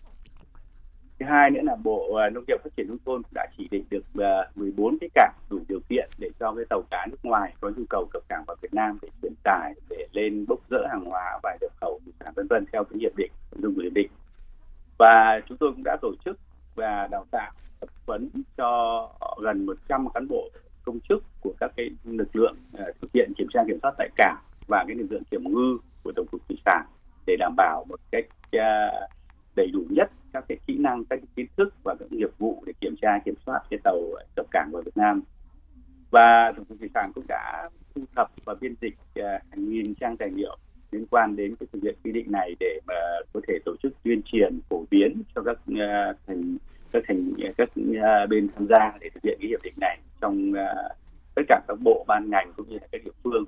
thứ 1.18 1.26
hai 1.26 1.50
nữa 1.50 1.60
là 1.62 1.76
bộ 1.84 2.14
ờ, 2.14 2.30
nông 2.30 2.44
nghiệp 2.48 2.56
phát 2.64 2.70
triển 2.76 2.88
nông 2.88 2.98
thôn 3.06 3.22
đã 3.34 3.46
chỉ 3.58 3.68
định 3.70 3.84
được 3.90 4.04
ờ, 4.14 4.50
14 4.54 4.98
cái 5.00 5.10
cảng 5.14 5.32
đủ 5.50 5.58
điều 5.68 5.80
kiện 5.88 6.08
để 6.18 6.30
cho 6.40 6.52
cái 6.52 6.64
tàu 6.68 6.82
cá 6.90 7.06
nước 7.10 7.16
ngoài 7.22 7.54
có 7.60 7.70
nhu 7.76 7.84
cầu 7.90 8.06
cập 8.12 8.22
cảng 8.28 8.44
vào 8.46 8.56
Việt 8.62 8.74
Nam 8.74 8.98
để 9.02 9.08
chuyển 9.22 9.32
tải 9.42 9.74
để 9.88 10.06
lên 10.12 10.44
bốc 10.48 10.58
rỡ 10.70 10.86
hàng 10.88 11.04
hóa 11.04 11.38
và 11.42 11.56
nhập 11.60 11.70
khẩu 11.80 12.00
thủy 12.04 12.12
sản 12.20 12.32
vân 12.36 12.46
vân 12.46 12.64
theo 12.72 12.84
cái 12.84 12.98
hiệp 13.00 13.16
định 13.16 13.30
dùng 13.52 13.74
dung 13.74 13.84
hiệp 13.84 13.92
định. 13.92 14.10
Và 14.98 15.40
chúng 15.48 15.56
tôi 15.58 15.72
cũng 15.72 15.82
đã 15.84 15.96
tổ 16.02 16.12
chức 16.24 16.38
và 16.74 17.08
đào 17.10 17.24
tạo 17.30 17.52
tập 17.80 17.88
huấn 18.06 18.30
cho 18.56 19.08
gần 19.42 19.66
100 19.66 20.08
cán 20.14 20.28
bộ 20.28 20.50
công 20.84 21.00
chức 21.08 21.24
của 21.40 21.52
các 21.60 21.70
cái 21.76 21.90
lực 22.04 22.36
lượng 22.36 22.56
ờ, 22.72 22.92
thực 23.02 23.12
hiện 23.14 23.32
kiểm 23.36 23.46
tra 23.54 23.60
kiểm 23.66 23.78
soát 23.82 23.94
tại 23.98 24.08
cảng 24.16 24.36
và 24.68 24.84
cái 24.88 24.96
lực 24.96 25.06
lượng 25.10 25.22
kiểm 25.30 25.44
ngư 25.44 25.78
của 26.02 26.12
tổng 26.16 26.26
cục 26.30 26.48
thủy 26.48 26.58
sản 26.64 26.86
để 27.26 27.36
đảm 27.38 27.54
bảo 27.56 27.84
một 27.88 28.00
cách 28.10 28.24
uh, 28.56 29.10
đầy 29.56 29.70
đủ 29.72 29.84
nhất 29.90 30.10
các 30.32 30.44
cái 30.48 30.58
kỹ 30.66 30.76
năng 30.78 31.04
các 31.04 31.16
cái 31.16 31.28
kiến 31.36 31.46
thức 31.56 31.74
và 31.84 31.94
các 32.00 32.12
nghiệp 32.12 32.30
vụ 32.38 32.62
để 32.66 32.72
kiểm 32.80 32.94
tra 33.02 33.18
kiểm 33.24 33.34
soát 33.46 33.60
cái 33.70 33.78
tàu 33.84 34.00
cập 34.36 34.46
cảng 34.50 34.70
vào 34.72 34.82
Việt 34.82 34.96
Nam. 34.96 35.22
Và 36.10 36.52
tổng 36.56 36.64
cục 36.64 36.78
thủy 36.78 36.88
sản 36.94 37.10
cũng 37.14 37.24
đã 37.28 37.68
thu 37.94 38.02
thập 38.16 38.30
và 38.44 38.54
biên 38.60 38.74
dịch 38.80 38.94
uh, 39.18 39.24
hàng 39.24 39.70
nghìn 39.70 39.94
trang 39.94 40.16
tài 40.16 40.30
liệu 40.30 40.56
liên 40.90 41.06
quan 41.10 41.36
đến 41.36 41.56
cái 41.56 41.66
thực 41.72 41.82
hiện 41.82 41.94
quy 42.04 42.12
định 42.12 42.32
này 42.32 42.54
để 42.60 42.80
mà 42.86 42.94
có 43.32 43.40
thể 43.48 43.58
tổ 43.64 43.76
chức 43.82 43.92
tuyên 44.02 44.20
truyền 44.24 44.60
phổ 44.68 44.84
biến 44.90 45.22
cho 45.34 45.42
các 45.42 45.58
uh, 45.72 46.16
thành 46.26 46.56
các 46.92 47.02
thành 47.08 47.32
các 47.56 47.68
uh, 47.80 48.28
bên 48.30 48.48
tham 48.54 48.66
gia 48.66 48.92
để 49.00 49.10
thực 49.14 49.22
hiện 49.22 49.38
cái 49.40 49.48
hiệp 49.48 49.62
định 49.62 49.74
này 49.80 49.98
trong 50.20 50.50
uh, 50.50 50.96
tất 51.34 51.42
cả 51.48 51.60
các 51.68 51.78
bộ 51.84 52.04
ban 52.08 52.30
ngành 52.30 52.52
cũng 52.56 52.68
như 52.68 52.78
là 52.78 52.86
các 52.92 53.04
địa 53.04 53.10
phương 53.24 53.44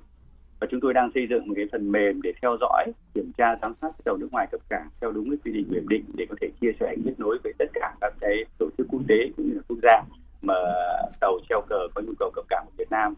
và 0.59 0.67
chúng 0.71 0.79
tôi 0.81 0.93
đang 0.93 1.11
xây 1.13 1.27
dựng 1.29 1.47
một 1.47 1.53
cái 1.55 1.65
phần 1.71 1.91
mềm 1.91 2.21
để 2.21 2.31
theo 2.41 2.57
dõi 2.61 2.91
kiểm 3.13 3.31
tra 3.37 3.55
giám 3.61 3.73
sát 3.81 3.91
tàu 4.05 4.17
nước 4.17 4.27
ngoài 4.31 4.47
cập 4.51 4.61
cảng 4.69 4.87
theo 5.01 5.11
đúng 5.11 5.29
cái 5.29 5.37
quy 5.43 5.51
định 5.51 5.67
kiểm 5.71 5.87
định 5.87 6.03
để 6.17 6.25
có 6.29 6.35
thể 6.41 6.47
chia 6.61 6.71
sẻ 6.79 6.95
kết 7.05 7.13
nối 7.17 7.37
với 7.43 7.53
tất 7.59 7.65
cả 7.73 7.93
các 8.01 8.13
cái 8.19 8.45
tổ 8.59 8.69
chức 8.77 8.87
quốc 8.89 9.01
tế 9.07 9.15
cũng 9.37 9.49
như 9.49 9.55
là 9.55 9.61
quốc 9.67 9.77
gia 9.83 10.01
mà 10.41 10.53
tàu 11.19 11.39
treo 11.49 11.61
cờ 11.69 11.87
có 11.95 12.01
nhu 12.01 12.13
cầu 12.19 12.31
cập 12.35 12.45
cảng 12.49 12.65
của 12.65 12.71
Việt 12.77 12.91
Nam. 12.91 13.13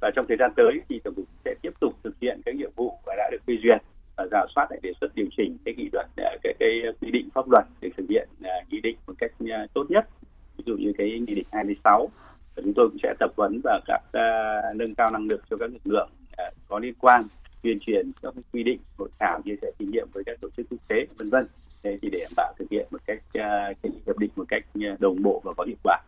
Và 0.00 0.10
trong 0.16 0.26
thời 0.28 0.36
gian 0.36 0.50
tới 0.56 0.80
thì 0.88 1.00
tổng 1.04 1.14
cục 1.14 1.24
sẽ 1.44 1.54
tiếp 1.62 1.70
tục 1.80 1.94
thực 2.04 2.14
hiện 2.20 2.40
cái 2.44 2.54
nhiệm 2.54 2.70
vụ 2.76 2.98
và 3.06 3.14
đã 3.18 3.30
được 3.32 3.42
phê 3.46 3.54
duyệt 3.62 3.82
và 4.16 4.26
giả 4.30 4.46
soát 4.54 4.66
lại 4.70 4.80
đề 4.82 4.92
xuất 5.00 5.14
điều 5.14 5.26
chỉnh 5.36 5.56
cái 5.64 5.74
nghị 5.74 5.88
luật 5.92 6.06
à, 6.16 6.36
cái 6.42 6.54
cái 6.58 6.70
quy 7.00 7.10
định 7.10 7.28
pháp 7.34 7.50
luật 7.50 7.64
để 7.80 7.90
thực 7.96 8.06
hiện 8.08 8.28
à, 8.42 8.54
nghị 8.70 8.80
định 8.80 8.96
một 9.06 9.14
cách 9.18 9.32
à, 9.50 9.66
tốt 9.74 9.84
nhất. 9.88 10.08
Ví 10.56 10.64
dụ 10.66 10.76
như 10.76 10.92
cái 10.98 11.20
nghị 11.26 11.34
định 11.34 11.46
26 11.52 12.08
và 12.56 12.62
chúng 12.64 12.74
tôi 12.74 12.88
cũng 12.88 12.98
sẽ 13.02 13.14
tập 13.18 13.30
huấn 13.36 13.60
và 13.64 13.80
các 13.86 14.00
uh, 14.08 14.76
nâng 14.76 14.94
cao 14.94 15.08
năng 15.12 15.26
lực 15.26 15.42
cho 15.50 15.56
các 15.56 15.70
lực 15.72 15.82
lượng 15.84 16.08
Ờ, 16.36 16.50
có 16.68 16.78
liên 16.78 16.94
quan, 16.98 17.22
tuyên 17.62 17.78
truyền 17.80 18.12
các 18.22 18.34
quy 18.52 18.62
định, 18.62 18.80
hội 18.98 19.08
thảo, 19.20 19.40
chia 19.44 19.56
sẻ 19.62 19.70
kinh 19.78 19.90
nghiệm 19.90 20.06
với 20.12 20.22
các 20.26 20.40
tổ 20.40 20.48
chức 20.56 20.66
quốc 20.70 20.78
tế, 20.88 21.06
vân 21.18 21.30
vân. 21.30 21.46
Thế 21.82 21.98
thì 22.02 22.08
để 22.12 22.18
đảm 22.22 22.32
bảo 22.36 22.54
thực 22.58 22.66
hiện 22.70 22.86
một 22.90 23.00
cách 23.06 23.18
ờ, 23.34 23.74
cái 23.82 23.92
hiệp 24.06 24.18
định 24.18 24.30
một 24.36 24.44
cách 24.48 24.62
ờ, 24.74 24.96
đồng 24.98 25.22
bộ 25.22 25.40
và 25.44 25.52
có 25.56 25.64
hiệu 25.64 25.76
quả. 25.82 25.98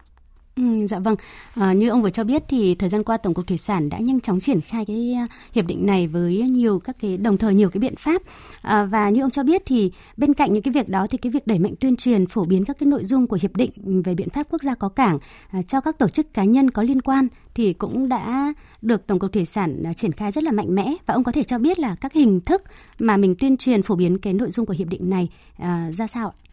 Ừ, 0.58 0.86
dạ 0.86 0.98
vâng, 0.98 1.16
à, 1.54 1.72
như 1.72 1.88
ông 1.88 2.02
vừa 2.02 2.10
cho 2.10 2.24
biết 2.24 2.42
thì 2.48 2.74
thời 2.74 2.88
gian 2.88 3.04
qua 3.04 3.16
Tổng 3.16 3.34
cục 3.34 3.46
Thủy 3.46 3.58
sản 3.58 3.88
đã 3.88 3.98
nhanh 3.98 4.20
chóng 4.20 4.40
triển 4.40 4.60
khai 4.60 4.84
cái 4.84 5.14
ờ, 5.14 5.26
hiệp 5.54 5.66
định 5.66 5.86
này 5.86 6.06
với 6.06 6.42
nhiều 6.42 6.78
các 6.78 6.96
cái 7.00 7.16
đồng 7.16 7.36
thời 7.38 7.54
nhiều 7.54 7.70
cái 7.70 7.78
biện 7.78 7.96
pháp. 7.96 8.22
À, 8.62 8.84
và 8.84 9.08
như 9.08 9.22
ông 9.22 9.30
cho 9.30 9.42
biết 9.42 9.62
thì 9.66 9.92
bên 10.16 10.34
cạnh 10.34 10.52
những 10.52 10.62
cái 10.62 10.72
việc 10.72 10.88
đó 10.88 11.06
thì 11.10 11.18
cái 11.18 11.30
việc 11.32 11.46
đẩy 11.46 11.58
mạnh 11.58 11.74
tuyên 11.80 11.96
truyền 11.96 12.26
phổ 12.26 12.44
biến 12.44 12.64
các 12.64 12.76
cái 12.78 12.86
nội 12.86 13.04
dung 13.04 13.26
của 13.26 13.38
hiệp 13.42 13.56
định 13.56 14.02
về 14.04 14.14
biện 14.14 14.30
pháp 14.30 14.46
quốc 14.50 14.62
gia 14.62 14.74
có 14.74 14.88
cảng 14.88 15.18
à, 15.50 15.62
cho 15.62 15.80
các 15.80 15.98
tổ 15.98 16.08
chức 16.08 16.34
cá 16.34 16.44
nhân 16.44 16.70
có 16.70 16.82
liên 16.82 17.00
quan 17.00 17.28
thì 17.54 17.72
cũng 17.72 18.08
đã 18.08 18.54
được 18.82 19.06
Tổng 19.06 19.18
cục 19.18 19.32
Thủy 19.32 19.44
sản 19.44 19.82
triển 19.96 20.12
khai 20.12 20.30
rất 20.30 20.44
là 20.44 20.52
mạnh 20.52 20.74
mẽ. 20.74 20.94
Và 21.06 21.14
ông 21.14 21.24
có 21.24 21.32
thể 21.32 21.44
cho 21.44 21.58
biết 21.58 21.78
là 21.78 21.94
các 21.94 22.12
hình 22.12 22.40
thức 22.40 22.62
mà 22.98 23.16
mình 23.16 23.34
tuyên 23.34 23.56
truyền 23.56 23.82
phổ 23.82 23.94
biến 23.94 24.18
cái 24.18 24.32
nội 24.32 24.50
dung 24.50 24.66
của 24.66 24.74
hiệp 24.78 24.88
định 24.88 25.10
này 25.10 25.28
à, 25.58 25.90
ra 25.92 26.06
sao 26.06 26.28
ạ? 26.28 26.47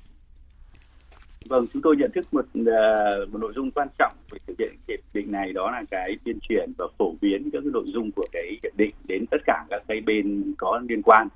Vâng, 1.49 1.65
chúng 1.73 1.81
tôi 1.81 1.95
nhận 1.95 2.11
thức 2.11 2.25
một 2.31 2.45
uh, 2.59 3.29
một 3.31 3.39
nội 3.41 3.53
dung 3.55 3.71
quan 3.71 3.87
trọng 3.99 4.13
về 4.31 4.39
thực 4.47 4.59
hiện 4.59 4.75
hiệp 4.87 4.99
định 5.13 5.31
này 5.31 5.53
đó 5.53 5.71
là 5.71 5.83
cái 5.91 6.17
tuyên 6.23 6.39
truyền 6.41 6.71
và 6.77 6.85
phổ 6.97 7.13
biến 7.21 7.49
các 7.53 7.59
cái 7.63 7.71
nội 7.73 7.85
dung 7.87 8.11
của 8.11 8.25
cái 8.31 8.57
hiệp 8.63 8.75
định 8.77 8.91
đến 9.07 9.25
tất 9.31 9.37
cả 9.45 9.65
các 9.69 9.83
cái 9.87 10.01
bên 10.01 10.53
có 10.57 10.81
liên 10.89 11.01
quan. 11.01 11.27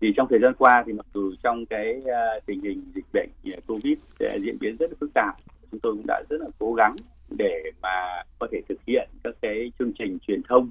Thì 0.00 0.12
trong 0.16 0.26
thời 0.30 0.38
gian 0.42 0.54
qua 0.58 0.84
thì 0.86 0.92
mặc 0.92 1.06
dù 1.14 1.34
trong 1.42 1.66
cái 1.66 1.96
uh, 2.00 2.46
tình 2.46 2.60
hình 2.60 2.82
dịch 2.94 3.04
bệnh 3.12 3.28
uh, 3.58 3.66
Covid 3.66 3.98
uh, 4.24 4.42
diễn 4.42 4.58
biến 4.60 4.76
rất 4.76 4.90
là 4.90 4.96
phức 5.00 5.10
tạp, 5.14 5.34
chúng 5.70 5.80
tôi 5.80 5.92
cũng 5.92 6.06
đã 6.06 6.22
rất 6.30 6.40
là 6.40 6.48
cố 6.58 6.74
gắng 6.74 6.96
để 7.30 7.62
mà 7.82 8.22
có 8.38 8.46
thể 8.52 8.60
thực 8.68 8.78
hiện 8.86 9.08
các 9.24 9.34
cái 9.42 9.72
chương 9.78 9.92
trình 9.98 10.18
truyền 10.26 10.40
thông, 10.48 10.70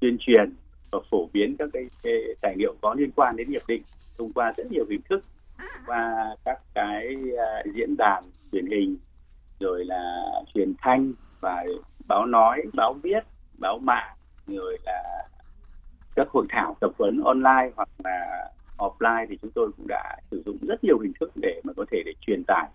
tuyên 0.00 0.16
truyền 0.20 0.52
và 0.90 0.98
phổ 1.10 1.28
biến 1.32 1.56
các 1.58 1.68
cái, 1.72 1.86
cái 2.02 2.14
tài 2.40 2.54
liệu 2.56 2.74
có 2.80 2.94
liên 2.98 3.10
quan 3.16 3.36
đến 3.36 3.48
hiệp 3.48 3.62
định 3.68 3.82
thông 4.18 4.32
qua 4.32 4.52
rất 4.56 4.72
nhiều 4.72 4.84
hình 4.90 5.00
thức 5.08 5.24
qua 5.86 6.36
các 6.44 6.58
cái 6.74 7.16
à, 7.38 7.62
diễn 7.74 7.96
đàn 7.98 8.24
truyền 8.52 8.66
hình, 8.66 8.96
rồi 9.60 9.84
là 9.84 10.30
truyền 10.54 10.72
thanh 10.78 11.12
và 11.40 11.64
báo 12.08 12.26
nói, 12.26 12.62
báo 12.74 12.94
viết, 13.02 13.24
báo 13.58 13.78
mạng, 13.78 14.16
rồi 14.46 14.78
là 14.84 15.28
các 16.16 16.28
hội 16.30 16.46
thảo 16.48 16.76
tập 16.80 16.90
huấn 16.98 17.20
online 17.24 17.70
hoặc 17.76 17.88
là 18.04 18.50
offline 18.78 19.26
thì 19.28 19.38
chúng 19.42 19.50
tôi 19.50 19.70
cũng 19.76 19.86
đã 19.88 20.16
sử 20.30 20.42
dụng 20.46 20.56
rất 20.68 20.84
nhiều 20.84 20.98
hình 20.98 21.12
thức 21.20 21.32
để 21.42 21.60
mà 21.64 21.72
có 21.76 21.84
thể 21.90 22.02
để 22.06 22.12
truyền 22.20 22.42
tải 22.46 22.68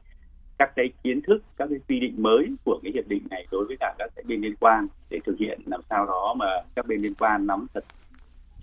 các 0.58 0.72
cái 0.76 0.90
kiến 1.04 1.22
thức, 1.28 1.44
các 1.58 1.68
cái 1.70 1.80
quy 1.88 2.00
định 2.00 2.16
mới 2.18 2.56
của 2.66 2.80
cái 2.84 2.92
hiệp 2.96 3.08
định 3.08 3.24
này 3.30 3.48
đối 3.52 3.66
với 3.66 3.78
cả 3.80 3.96
các 3.98 4.10
bên 4.28 4.42
liên 4.42 4.56
quan 4.60 4.88
để 5.10 5.20
thực 5.26 5.36
hiện, 5.40 5.62
làm 5.66 5.82
sao 5.90 6.06
đó 6.06 6.36
mà 6.38 6.46
các 6.76 6.88
bên 6.88 7.02
liên 7.02 7.16
quan 7.16 7.48
nắm 7.48 7.68
thật 7.74 7.84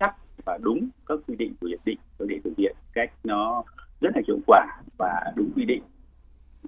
chắc 0.00 0.14
và 0.44 0.58
đúng 0.62 0.88
các 1.06 1.18
quy 1.26 1.36
định 1.36 1.54
của 1.60 1.66
hiệp 1.66 1.80
định 1.84 1.98
để 2.18 2.40
thực 2.44 2.52
hiện 2.58 2.76
cách 2.92 3.12
nó 3.24 3.64
rất 4.10 4.16
là 4.16 4.22
hiệu 4.26 4.38
quả 4.46 4.66
và 4.98 5.32
đúng 5.36 5.50
quy 5.56 5.64
định. 5.64 5.82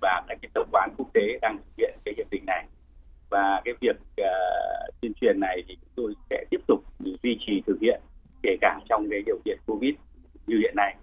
Và 0.00 0.22
các 0.28 0.38
cái 0.42 0.50
tập 0.54 0.66
quán 0.72 0.90
quốc 0.96 1.08
tế 1.14 1.38
đang 1.42 1.56
thực 1.56 1.72
hiện 1.78 1.98
cái 2.04 2.14
hiệp 2.16 2.30
định 2.30 2.44
này. 2.46 2.66
Và 3.30 3.60
cái 3.64 3.74
việc 3.80 3.96
uh, 4.20 4.94
tuyên 5.00 5.12
truyền 5.20 5.40
này 5.40 5.62
thì 5.68 5.76
chúng 5.80 5.90
tôi 5.94 6.14
sẽ 6.30 6.44
tiếp 6.50 6.60
tục 6.66 6.84
duy 7.22 7.38
trì 7.46 7.62
thực 7.66 7.78
hiện 7.80 8.00
kể 8.42 8.56
cả 8.60 8.80
trong 8.88 9.06
cái 9.10 9.22
điều 9.26 9.38
kiện 9.44 9.58
covid 9.66 9.94
như 10.46 10.58
hiện 10.58 10.74
nay. 10.76 10.96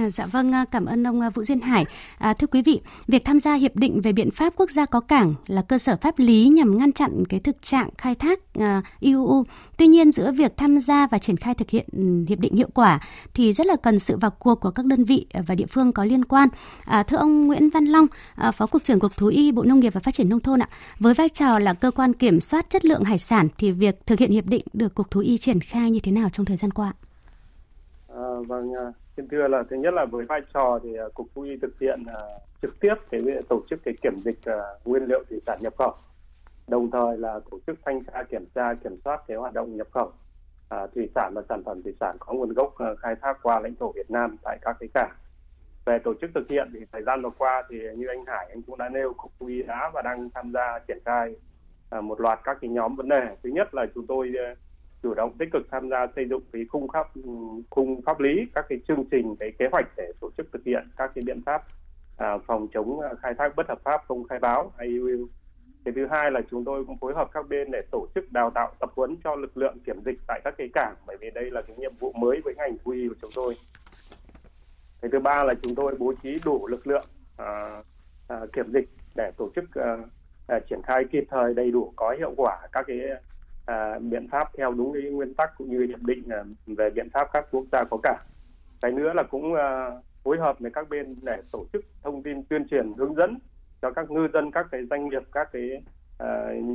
Ờ, 0.00 0.10
dạ 0.10 0.26
vâng, 0.26 0.52
ờ, 0.52 0.64
cảm 0.70 0.86
ơn 0.86 1.06
ông 1.06 1.20
ờ, 1.20 1.30
Vũ 1.30 1.42
Duyên 1.42 1.60
Hải. 1.60 1.86
À, 2.18 2.34
thưa 2.34 2.46
quý 2.46 2.62
vị, 2.62 2.80
việc 3.06 3.24
tham 3.24 3.40
gia 3.40 3.54
hiệp 3.54 3.76
định 3.76 4.00
về 4.00 4.12
biện 4.12 4.30
pháp 4.30 4.52
quốc 4.56 4.70
gia 4.70 4.86
có 4.86 5.00
cảng 5.00 5.34
là 5.46 5.62
cơ 5.62 5.78
sở 5.78 5.96
pháp 5.96 6.18
lý 6.18 6.48
nhằm 6.48 6.76
ngăn 6.76 6.92
chặn 6.92 7.24
cái 7.28 7.40
thực 7.40 7.62
trạng 7.62 7.88
khai 7.98 8.14
thác 8.14 8.40
à, 8.54 8.82
IUU. 9.00 9.44
Tuy 9.76 9.86
nhiên 9.86 10.12
giữa 10.12 10.32
việc 10.32 10.56
tham 10.56 10.80
gia 10.80 11.06
và 11.06 11.18
triển 11.18 11.36
khai 11.36 11.54
thực 11.54 11.70
hiện 11.70 11.86
ừ, 11.92 12.24
hiệp 12.28 12.38
định 12.38 12.54
hiệu 12.54 12.68
quả 12.74 13.00
thì 13.34 13.52
rất 13.52 13.66
là 13.66 13.76
cần 13.76 13.98
sự 13.98 14.16
vào 14.16 14.30
cuộc 14.30 14.60
của 14.60 14.70
các 14.70 14.86
đơn 14.86 15.04
vị 15.04 15.26
và 15.46 15.54
địa 15.54 15.66
phương 15.66 15.92
có 15.92 16.04
liên 16.04 16.24
quan. 16.24 16.48
À, 16.84 17.02
thưa 17.02 17.16
ông 17.16 17.46
Nguyễn 17.46 17.70
Văn 17.70 17.84
Long, 17.84 18.06
à, 18.34 18.50
Phó 18.50 18.66
cục 18.66 18.84
trưởng 18.84 19.00
Cục 19.00 19.16
Thú 19.16 19.26
y 19.26 19.52
Bộ 19.52 19.62
Nông 19.62 19.80
nghiệp 19.80 19.94
và 19.94 20.00
Phát 20.00 20.14
triển 20.14 20.28
nông 20.28 20.40
thôn 20.40 20.62
ạ, 20.62 20.68
với 20.98 21.14
vai 21.14 21.28
trò 21.28 21.58
là 21.58 21.74
cơ 21.74 21.90
quan 21.90 22.12
kiểm 22.12 22.40
soát 22.40 22.70
chất 22.70 22.84
lượng 22.84 23.04
hải 23.04 23.18
sản 23.18 23.48
thì 23.58 23.72
việc 23.72 24.06
thực 24.06 24.18
hiện 24.18 24.30
hiệp 24.30 24.46
định 24.46 24.64
được 24.72 24.94
Cục 24.94 25.10
Thú 25.10 25.20
y 25.20 25.38
triển 25.38 25.60
khai 25.60 25.90
như 25.90 26.00
thế 26.00 26.12
nào 26.12 26.28
trong 26.32 26.46
thời 26.46 26.56
gian 26.56 26.70
qua? 26.70 26.92
À, 28.08 28.28
vâng, 28.48 28.72
à, 28.78 29.01
xin 29.16 29.28
thưa 29.28 29.48
là 29.48 29.62
thứ 29.70 29.76
nhất 29.76 29.94
là 29.94 30.04
với 30.04 30.24
vai 30.24 30.40
trò 30.54 30.78
thì 30.82 30.96
à, 30.96 31.04
cục 31.14 31.26
thú 31.34 31.42
y 31.42 31.56
thực 31.56 31.78
hiện 31.80 32.00
uh, 32.00 32.42
trực 32.62 32.80
tiếp 32.80 32.94
cái 33.10 33.20
tổ 33.48 33.60
chức 33.70 33.80
cái 33.84 33.94
kiểm 34.02 34.18
dịch 34.24 34.38
uh, 34.50 34.86
nguyên 34.86 35.04
liệu 35.04 35.24
thủy 35.30 35.40
sản 35.46 35.58
nhập 35.60 35.74
khẩu. 35.78 35.94
Đồng 36.68 36.90
thời 36.90 37.18
là 37.18 37.40
tổ 37.50 37.58
chức 37.66 37.78
thanh 37.84 38.04
tra 38.04 38.22
kiểm 38.22 38.46
tra 38.54 38.74
kiểm 38.74 38.96
soát 39.04 39.20
cái 39.26 39.36
hoạt 39.36 39.52
động 39.52 39.76
nhập 39.76 39.86
khẩu 39.90 40.12
uh, 40.74 40.94
thủy 40.94 41.08
sản 41.14 41.32
và 41.34 41.42
sản 41.48 41.62
phẩm 41.64 41.82
thủy 41.82 41.94
sản 42.00 42.16
có 42.20 42.32
nguồn 42.32 42.52
gốc 42.52 42.74
uh, 42.92 42.98
khai 42.98 43.14
thác 43.22 43.38
qua 43.42 43.60
lãnh 43.60 43.74
thổ 43.74 43.92
Việt 43.92 44.10
Nam 44.10 44.36
tại 44.44 44.58
các 44.62 44.76
cái 44.80 44.88
cảng. 44.94 45.14
Về 45.84 45.98
tổ 45.98 46.14
chức 46.20 46.30
thực 46.34 46.48
hiện 46.48 46.70
thì 46.74 46.80
thời 46.92 47.02
gian 47.02 47.22
vừa 47.22 47.30
qua 47.38 47.62
thì 47.70 47.78
như 47.96 48.06
anh 48.06 48.24
Hải 48.26 48.46
anh 48.48 48.62
cũng 48.62 48.78
đã 48.78 48.88
nêu 48.88 49.12
cục 49.12 49.32
thú 49.40 49.46
y 49.46 49.62
đã 49.62 49.90
và 49.94 50.02
đang 50.02 50.30
tham 50.34 50.52
gia 50.52 50.78
triển 50.88 50.98
khai 51.04 51.34
uh, 51.98 52.04
một 52.04 52.20
loạt 52.20 52.40
các 52.44 52.58
cái 52.60 52.70
nhóm 52.70 52.96
vấn 52.96 53.08
đề. 53.08 53.36
Thứ 53.42 53.50
nhất 53.50 53.74
là 53.74 53.86
chúng 53.94 54.06
tôi 54.06 54.32
uh, 54.52 54.58
chủ 55.02 55.14
động 55.14 55.32
tích 55.38 55.48
cực 55.52 55.62
tham 55.70 55.88
gia 55.88 56.06
xây 56.16 56.28
dựng 56.28 56.40
cái 56.52 56.64
khung 56.68 56.88
pháp 56.92 57.06
khung 57.70 58.02
pháp 58.02 58.20
lý 58.20 58.46
các 58.54 58.66
cái 58.68 58.78
chương 58.88 59.04
trình 59.10 59.36
cái 59.36 59.52
kế 59.58 59.68
hoạch 59.72 59.86
để 59.96 60.12
tổ 60.20 60.30
chức 60.36 60.52
thực 60.52 60.64
hiện 60.64 60.88
các 60.96 61.10
cái 61.14 61.22
biện 61.26 61.42
pháp 61.46 61.62
à, 62.16 62.38
phòng 62.46 62.68
chống 62.74 63.00
à, 63.00 63.10
khai 63.22 63.34
thác 63.38 63.56
bất 63.56 63.68
hợp 63.68 63.78
pháp 63.84 64.00
không 64.08 64.28
khai 64.28 64.38
báo 64.38 64.72
IUU. 64.80 65.26
Cái 65.84 65.94
thứ 65.96 66.06
hai 66.10 66.30
là 66.30 66.40
chúng 66.50 66.64
tôi 66.64 66.84
cũng 66.84 66.98
phối 66.98 67.14
hợp 67.14 67.28
các 67.32 67.48
bên 67.48 67.70
để 67.72 67.82
tổ 67.90 68.06
chức 68.14 68.32
đào 68.32 68.50
tạo 68.50 68.72
tập 68.80 68.90
huấn 68.96 69.16
cho 69.24 69.34
lực 69.34 69.56
lượng 69.56 69.78
kiểm 69.86 70.00
dịch 70.04 70.18
tại 70.26 70.40
các 70.44 70.54
cái 70.58 70.68
cảng 70.74 70.94
bởi 71.06 71.16
vì 71.20 71.30
đây 71.30 71.50
là 71.50 71.62
cái 71.62 71.76
nhiệm 71.76 71.92
vụ 71.98 72.12
mới 72.12 72.40
với 72.44 72.54
ngành 72.54 72.76
thú 72.84 72.90
y 72.90 73.08
của 73.08 73.14
chúng 73.22 73.30
tôi. 73.34 73.54
Cái 75.00 75.10
thứ 75.12 75.18
ba 75.18 75.44
là 75.44 75.54
chúng 75.62 75.74
tôi 75.74 75.96
bố 75.98 76.12
trí 76.22 76.38
đủ 76.44 76.66
lực 76.66 76.86
lượng 76.86 77.06
à, 77.36 77.70
à, 78.28 78.36
kiểm 78.52 78.72
dịch 78.72 78.88
để 79.16 79.30
tổ 79.36 79.50
chức 79.54 79.64
à, 79.74 79.96
à, 80.48 80.60
triển 80.70 80.80
khai 80.82 81.04
kịp 81.12 81.24
thời 81.30 81.54
đầy 81.54 81.70
đủ 81.70 81.92
có 81.96 82.14
hiệu 82.18 82.34
quả 82.36 82.58
các 82.72 82.84
cái 82.86 82.98
à, 83.66 83.98
biện 83.98 84.28
pháp 84.30 84.48
theo 84.58 84.72
đúng 84.72 84.92
cái 84.92 85.02
nguyên 85.02 85.34
tắc 85.34 85.50
cũng 85.58 85.70
như 85.70 85.86
hiệp 85.86 86.02
định 86.02 86.28
à, 86.28 86.44
về 86.66 86.90
biện 86.90 87.08
pháp 87.12 87.28
các 87.32 87.46
quốc 87.50 87.64
gia 87.72 87.84
có 87.90 87.96
cả 88.02 88.16
cái 88.82 88.92
nữa 88.92 89.12
là 89.12 89.22
cũng 89.22 89.54
à, 89.54 89.90
phối 90.24 90.38
hợp 90.38 90.60
với 90.60 90.70
các 90.70 90.88
bên 90.88 91.16
để 91.22 91.36
tổ 91.52 91.64
chức 91.72 91.84
thông 92.02 92.22
tin 92.22 92.44
tuyên 92.44 92.68
truyền 92.68 92.92
hướng 92.96 93.14
dẫn 93.14 93.38
cho 93.82 93.90
các 93.90 94.10
ngư 94.10 94.28
dân 94.32 94.50
các 94.50 94.66
cái 94.70 94.80
doanh 94.90 95.08
nghiệp 95.08 95.22
các 95.32 95.48
cái 95.52 95.82
à, 96.18 96.26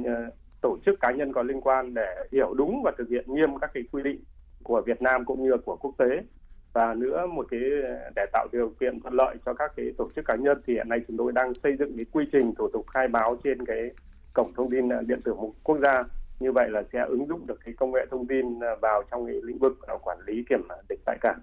à, 0.05 0.29
tổ 0.61 0.77
chức 0.85 0.99
cá 0.99 1.11
nhân 1.11 1.33
có 1.33 1.43
liên 1.43 1.61
quan 1.61 1.93
để 1.93 2.15
hiểu 2.31 2.53
đúng 2.53 2.81
và 2.83 2.91
thực 2.97 3.09
hiện 3.09 3.25
nghiêm 3.27 3.59
các 3.61 3.71
cái 3.73 3.83
quy 3.91 4.03
định 4.03 4.19
của 4.63 4.81
Việt 4.85 5.01
Nam 5.01 5.25
cũng 5.25 5.43
như 5.43 5.57
của 5.65 5.75
quốc 5.75 5.93
tế. 5.97 6.21
Và 6.73 6.93
nữa 6.93 7.27
một 7.27 7.45
cái 7.51 7.59
để 8.15 8.25
tạo 8.33 8.47
điều 8.51 8.73
kiện 8.79 8.99
thuận 8.99 9.13
lợi 9.13 9.35
cho 9.45 9.53
các 9.53 9.71
cái 9.75 9.85
tổ 9.97 10.09
chức 10.15 10.25
cá 10.25 10.35
nhân 10.35 10.61
thì 10.67 10.73
hiện 10.73 10.89
nay 10.89 10.99
chúng 11.07 11.17
tôi 11.17 11.31
đang 11.31 11.53
xây 11.53 11.75
dựng 11.79 11.97
cái 11.97 12.05
quy 12.11 12.25
trình 12.31 12.53
thủ 12.57 12.67
tục 12.73 12.85
khai 12.87 13.07
báo 13.07 13.37
trên 13.43 13.65
cái 13.65 13.89
cổng 14.33 14.53
thông 14.53 14.71
tin 14.71 14.89
điện 15.07 15.21
tử 15.21 15.35
quốc 15.63 15.77
gia 15.83 16.03
như 16.39 16.51
vậy 16.51 16.69
là 16.69 16.83
sẽ 16.93 17.05
ứng 17.07 17.27
dụng 17.27 17.47
được 17.47 17.59
cái 17.65 17.73
công 17.77 17.91
nghệ 17.91 18.05
thông 18.11 18.27
tin 18.27 18.59
à, 18.59 18.75
vào 18.81 19.03
trong 19.11 19.25
cái 19.25 19.35
lĩnh 19.43 19.57
vực 19.57 19.87
à, 19.87 19.93
quản 20.03 20.17
lý 20.25 20.43
kiểm 20.49 20.67
dịch 20.89 20.99
tại 21.05 21.17
cảng. 21.21 21.39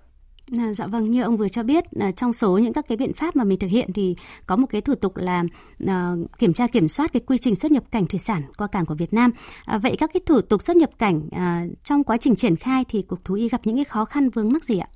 À, 0.59 0.75
dạ 0.75 0.87
vâng, 0.87 1.11
như 1.11 1.23
ông 1.23 1.37
vừa 1.37 1.49
cho 1.49 1.63
biết, 1.63 1.85
à, 2.01 2.11
trong 2.11 2.33
số 2.33 2.59
những 2.59 2.73
các 2.73 2.85
cái 2.89 2.97
biện 2.97 3.13
pháp 3.13 3.37
mà 3.37 3.45
mình 3.45 3.59
thực 3.59 3.67
hiện 3.67 3.93
thì 3.95 4.17
có 4.47 4.57
một 4.57 4.67
cái 4.71 4.81
thủ 4.81 4.95
tục 4.95 5.17
là 5.17 5.45
à, 5.87 6.13
kiểm 6.39 6.53
tra 6.53 6.67
kiểm 6.67 6.89
soát 6.89 7.13
cái 7.13 7.23
quy 7.27 7.39
trình 7.39 7.57
xuất 7.57 7.73
nhập 7.73 7.83
cảnh 7.91 8.07
thủy 8.07 8.19
sản 8.19 8.43
qua 8.59 8.67
cảng 8.73 8.87
của 8.87 8.95
Việt 8.95 9.13
Nam. 9.13 9.31
À, 9.67 9.79
vậy 9.79 9.97
các 9.99 10.11
cái 10.15 10.21
thủ 10.27 10.41
tục 10.41 10.63
xuất 10.63 10.77
nhập 10.77 10.91
cảnh 10.99 11.21
à, 11.33 11.67
trong 11.85 12.05
quá 12.05 12.17
trình 12.17 12.37
triển 12.37 12.57
khai 12.57 12.85
thì 12.89 13.03
cục 13.03 13.25
thú 13.25 13.35
y 13.35 13.49
gặp 13.49 13.61
những 13.65 13.77
cái 13.77 13.85
khó 13.85 14.05
khăn 14.05 14.29
vướng 14.29 14.53
mắc 14.53 14.65
gì 14.65 14.79
ạ? 14.79 14.89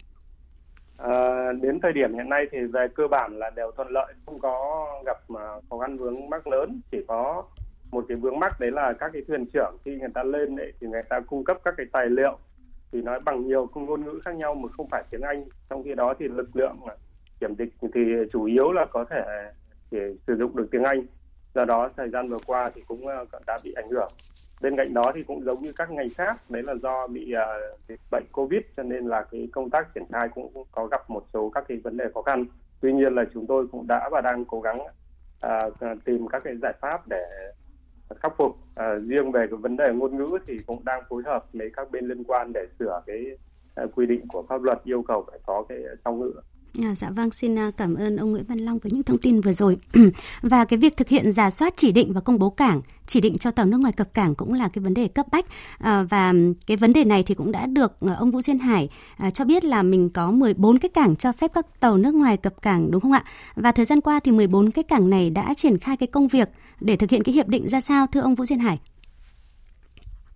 À, 0.96 1.52
đến 1.62 1.78
thời 1.82 1.92
điểm 1.92 2.14
hiện 2.14 2.28
nay 2.28 2.44
thì 2.52 2.58
về 2.72 2.86
cơ 2.94 3.08
bản 3.10 3.38
là 3.38 3.50
đều 3.50 3.70
thuận 3.76 3.88
lợi, 3.90 4.14
không 4.26 4.38
có 4.38 4.86
gặp 5.06 5.16
mà 5.28 5.40
khó 5.70 5.78
khăn 5.78 5.96
vướng 5.96 6.30
mắc 6.30 6.46
lớn, 6.46 6.80
chỉ 6.90 6.98
có 7.08 7.44
một 7.90 8.04
cái 8.08 8.16
vướng 8.16 8.38
mắc 8.38 8.60
đấy 8.60 8.70
là 8.70 8.92
các 8.92 9.10
cái 9.12 9.22
thuyền 9.28 9.46
trưởng 9.52 9.76
khi 9.84 9.98
người 9.98 10.08
ta 10.14 10.22
lên 10.22 10.56
đấy 10.56 10.72
thì 10.80 10.86
người 10.86 11.02
ta 11.02 11.20
cung 11.20 11.44
cấp 11.44 11.56
các 11.64 11.74
cái 11.76 11.86
tài 11.92 12.06
liệu 12.06 12.38
thì 12.92 13.02
nói 13.02 13.20
bằng 13.20 13.46
nhiều 13.46 13.68
ngôn 13.74 14.04
ngữ 14.04 14.20
khác 14.24 14.36
nhau 14.36 14.54
mà 14.54 14.68
không 14.76 14.88
phải 14.90 15.04
tiếng 15.10 15.20
Anh. 15.20 15.44
Trong 15.70 15.82
khi 15.84 15.94
đó 15.94 16.14
thì 16.18 16.28
lực 16.28 16.56
lượng 16.56 16.76
kiểm 17.40 17.54
dịch 17.54 17.68
thì 17.94 18.00
chủ 18.32 18.44
yếu 18.44 18.72
là 18.72 18.86
có 18.90 19.04
thể 19.04 19.22
chỉ 19.90 19.98
sử 20.26 20.36
dụng 20.36 20.56
được 20.56 20.68
tiếng 20.70 20.82
Anh. 20.82 21.06
Do 21.54 21.64
đó 21.64 21.90
thời 21.96 22.10
gian 22.10 22.28
vừa 22.28 22.38
qua 22.46 22.70
thì 22.74 22.82
cũng 22.86 23.06
ờ, 23.06 23.24
đã 23.46 23.58
bị 23.64 23.72
ảnh 23.72 23.88
hưởng. 23.90 24.12
Bên 24.60 24.76
cạnh 24.76 24.94
đó 24.94 25.12
thì 25.14 25.22
cũng 25.22 25.44
giống 25.44 25.62
như 25.62 25.72
các 25.72 25.90
ngành 25.90 26.10
khác 26.10 26.50
đấy 26.50 26.62
là 26.62 26.74
do 26.82 27.06
bị 27.06 27.34
uh, 27.34 27.80
dịch 27.88 28.00
bệnh 28.10 28.24
covid 28.32 28.60
cho 28.76 28.82
nên 28.82 29.06
là 29.06 29.22
cái 29.30 29.48
công 29.52 29.70
tác 29.70 29.94
triển 29.94 30.04
khai 30.12 30.28
cũng 30.34 30.64
có 30.72 30.86
gặp 30.86 31.10
một 31.10 31.24
số 31.32 31.50
các 31.54 31.64
cái 31.68 31.78
vấn 31.84 31.96
đề 31.96 32.04
khó 32.14 32.22
khăn. 32.22 32.44
Tuy 32.80 32.92
nhiên 32.92 33.14
là 33.14 33.24
chúng 33.34 33.46
tôi 33.46 33.66
cũng 33.72 33.86
đã 33.86 34.08
và 34.12 34.20
đang 34.20 34.44
cố 34.44 34.60
gắng 34.60 34.80
uh, 35.46 36.04
tìm 36.04 36.28
các 36.28 36.42
cái 36.44 36.54
giải 36.62 36.72
pháp 36.80 37.08
để 37.08 37.52
khắc 38.16 38.32
phục 38.38 38.56
à, 38.74 38.94
riêng 39.06 39.32
về 39.32 39.46
cái 39.50 39.56
vấn 39.56 39.76
đề 39.76 39.92
ngôn 39.94 40.16
ngữ 40.16 40.38
thì 40.46 40.58
cũng 40.66 40.84
đang 40.84 41.02
phối 41.08 41.22
hợp 41.26 41.44
với 41.52 41.70
các 41.76 41.90
bên 41.90 42.08
liên 42.08 42.24
quan 42.24 42.52
để 42.52 42.66
sửa 42.78 43.02
cái 43.06 43.24
uh, 43.84 43.90
quy 43.94 44.06
định 44.06 44.28
của 44.28 44.44
pháp 44.48 44.62
luật 44.62 44.78
yêu 44.84 45.02
cầu 45.08 45.24
phải 45.30 45.38
có 45.46 45.64
cái 45.68 45.78
song 46.04 46.20
ngữ 46.20 46.32
À, 46.82 46.94
dạ 46.94 47.10
vâng, 47.10 47.30
xin 47.30 47.58
à, 47.58 47.70
cảm 47.76 47.94
ơn 47.94 48.16
ông 48.16 48.30
Nguyễn 48.30 48.44
Văn 48.44 48.58
Long 48.58 48.78
với 48.78 48.92
những 48.92 49.02
thông 49.02 49.18
tin 49.18 49.40
vừa 49.40 49.52
rồi. 49.52 49.78
và 50.42 50.64
cái 50.64 50.78
việc 50.78 50.96
thực 50.96 51.08
hiện 51.08 51.32
giả 51.32 51.50
soát 51.50 51.74
chỉ 51.76 51.92
định 51.92 52.12
và 52.12 52.20
công 52.20 52.38
bố 52.38 52.50
cảng, 52.50 52.80
chỉ 53.06 53.20
định 53.20 53.38
cho 53.38 53.50
tàu 53.50 53.66
nước 53.66 53.78
ngoài 53.78 53.92
cập 53.92 54.14
cảng 54.14 54.34
cũng 54.34 54.54
là 54.54 54.68
cái 54.72 54.84
vấn 54.84 54.94
đề 54.94 55.08
cấp 55.08 55.26
bách. 55.32 55.46
À, 55.78 56.02
và 56.02 56.32
cái 56.66 56.76
vấn 56.76 56.92
đề 56.92 57.04
này 57.04 57.22
thì 57.22 57.34
cũng 57.34 57.52
đã 57.52 57.66
được 57.66 57.92
ông 58.18 58.30
Vũ 58.30 58.40
Duyên 58.40 58.58
Hải 58.58 58.88
à, 59.16 59.30
cho 59.30 59.44
biết 59.44 59.64
là 59.64 59.82
mình 59.82 60.10
có 60.10 60.30
14 60.30 60.78
cái 60.78 60.88
cảng 60.88 61.16
cho 61.16 61.32
phép 61.32 61.50
các 61.54 61.80
tàu 61.80 61.96
nước 61.96 62.14
ngoài 62.14 62.36
cập 62.36 62.62
cảng 62.62 62.90
đúng 62.90 63.00
không 63.00 63.12
ạ? 63.12 63.24
Và 63.56 63.72
thời 63.72 63.84
gian 63.84 64.00
qua 64.00 64.20
thì 64.20 64.32
14 64.32 64.70
cái 64.70 64.84
cảng 64.84 65.10
này 65.10 65.30
đã 65.30 65.54
triển 65.54 65.78
khai 65.78 65.96
cái 65.96 66.06
công 66.06 66.28
việc 66.28 66.48
để 66.80 66.96
thực 66.96 67.10
hiện 67.10 67.22
cái 67.22 67.34
hiệp 67.34 67.48
định 67.48 67.68
ra 67.68 67.80
sao 67.80 68.06
thưa 68.12 68.20
ông 68.20 68.34
Vũ 68.34 68.44
Duyên 68.44 68.58
Hải? 68.58 68.76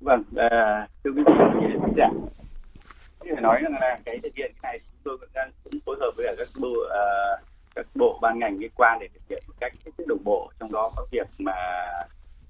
Vâng, 0.01 0.23
à, 0.37 0.87
thưa 1.05 1.11
quý 1.17 1.23
vị 1.27 1.33
giả, 1.97 2.09
phải 3.33 3.43
nói 3.43 3.61
rằng 3.63 3.73
là 3.81 3.99
cái 4.05 4.19
thực 4.23 4.35
hiện 4.37 4.53
cái 4.63 4.73
này 4.73 4.79
chúng 4.81 5.01
tôi 5.19 5.29
đang 5.35 5.51
cũng 5.65 5.81
phối 5.87 5.97
hợp 6.01 6.11
với 6.17 6.35
các 6.39 6.49
bộ 6.61 6.69
uh, 6.69 7.41
các 7.75 7.87
bộ 7.95 8.19
ban 8.23 8.39
ngành 8.39 8.59
liên 8.59 8.71
quan 8.77 8.99
để 9.01 9.09
thực 9.15 9.21
hiện 9.29 9.43
một 9.49 9.55
cách 9.61 9.73
hết 9.85 9.91
sức 9.99 10.05
đồng 10.07 10.25
bộ 10.25 10.51
trong 10.61 10.73
đó 10.73 10.91
có 10.97 11.07
việc 11.11 11.27
mà 11.39 11.53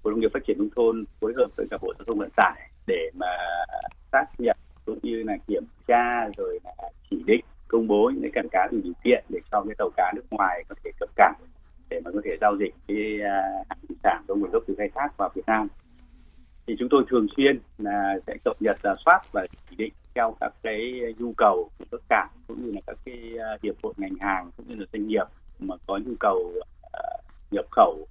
bộ 0.03 0.11
nông 0.11 0.21
nghiệp 0.21 0.31
phát 0.35 0.41
triển 0.47 0.59
nông 0.59 0.69
thôn 0.77 1.05
phối 1.21 1.33
hợp 1.37 1.47
với 1.57 1.67
cả 1.71 1.79
bộ 1.83 1.95
giao 1.99 2.05
thông 2.07 2.19
vận 2.19 2.31
tải 2.37 2.71
để 2.87 3.11
mà 3.15 3.27
xác 4.13 4.27
nhận 4.39 4.57
cũng 4.85 4.99
như 5.03 5.23
là 5.23 5.37
kiểm 5.47 5.65
tra 5.87 6.29
rồi 6.37 6.59
là 6.65 6.91
chỉ 7.11 7.23
định 7.27 7.45
công 7.69 7.89
bố 7.89 8.11
những 8.15 8.23
cái 8.23 8.31
cảng 8.35 8.49
cá 8.53 8.69
đủ 8.73 8.79
điều 8.85 8.93
kiện 9.05 9.25
để 9.29 9.41
cho 9.51 9.63
cái 9.67 9.75
tàu 9.79 9.91
cá 9.97 10.13
nước 10.15 10.25
ngoài 10.31 10.65
có 10.69 10.75
thể 10.85 10.91
cập 11.01 11.09
cảng 11.17 11.35
để 11.91 12.01
mà 12.05 12.11
có 12.15 12.21
thể 12.25 12.37
giao 12.41 12.57
dịch 12.57 12.75
cái 12.89 13.19
hàng 13.69 13.79
thủy 13.89 13.97
sản 14.03 14.25
có 14.29 14.35
nguồn 14.35 14.51
gốc 14.51 14.63
từ 14.67 14.72
khai 14.83 14.91
thác 14.95 15.17
vào 15.17 15.31
Việt 15.35 15.43
Nam. 15.47 15.69
Thì 16.67 16.77
chúng 16.79 16.89
tôi 16.89 17.05
thường 17.09 17.27
xuyên 17.37 17.61
là 17.79 18.19
sẽ 18.27 18.37
cập 18.45 18.62
nhật 18.62 18.77
giả 18.83 18.95
soát 19.05 19.21
và 19.33 19.47
chỉ 19.71 19.77
định 19.77 19.93
theo 20.15 20.37
các 20.41 20.53
cái 20.62 21.01
nhu 21.19 21.33
cầu 21.37 21.71
của 21.79 21.85
tất 21.91 22.03
cả 22.09 22.29
cũng 22.47 22.67
như 22.67 22.73
là 22.73 22.81
các 22.87 22.97
cái 23.05 23.35
à, 23.39 23.59
hiệp 23.62 23.75
hội 23.83 23.95
ngành 23.97 24.15
hàng 24.21 24.51
cũng 24.57 24.69
như 24.69 24.75
là 24.75 24.87
doanh 24.93 25.07
nghiệp 25.07 25.25
mà 25.59 25.77
có 25.87 25.99
nhu 26.07 26.12
cầu 26.21 26.53
uh, 26.57 27.25
nhập 27.51 27.65
khẩu 27.71 28.07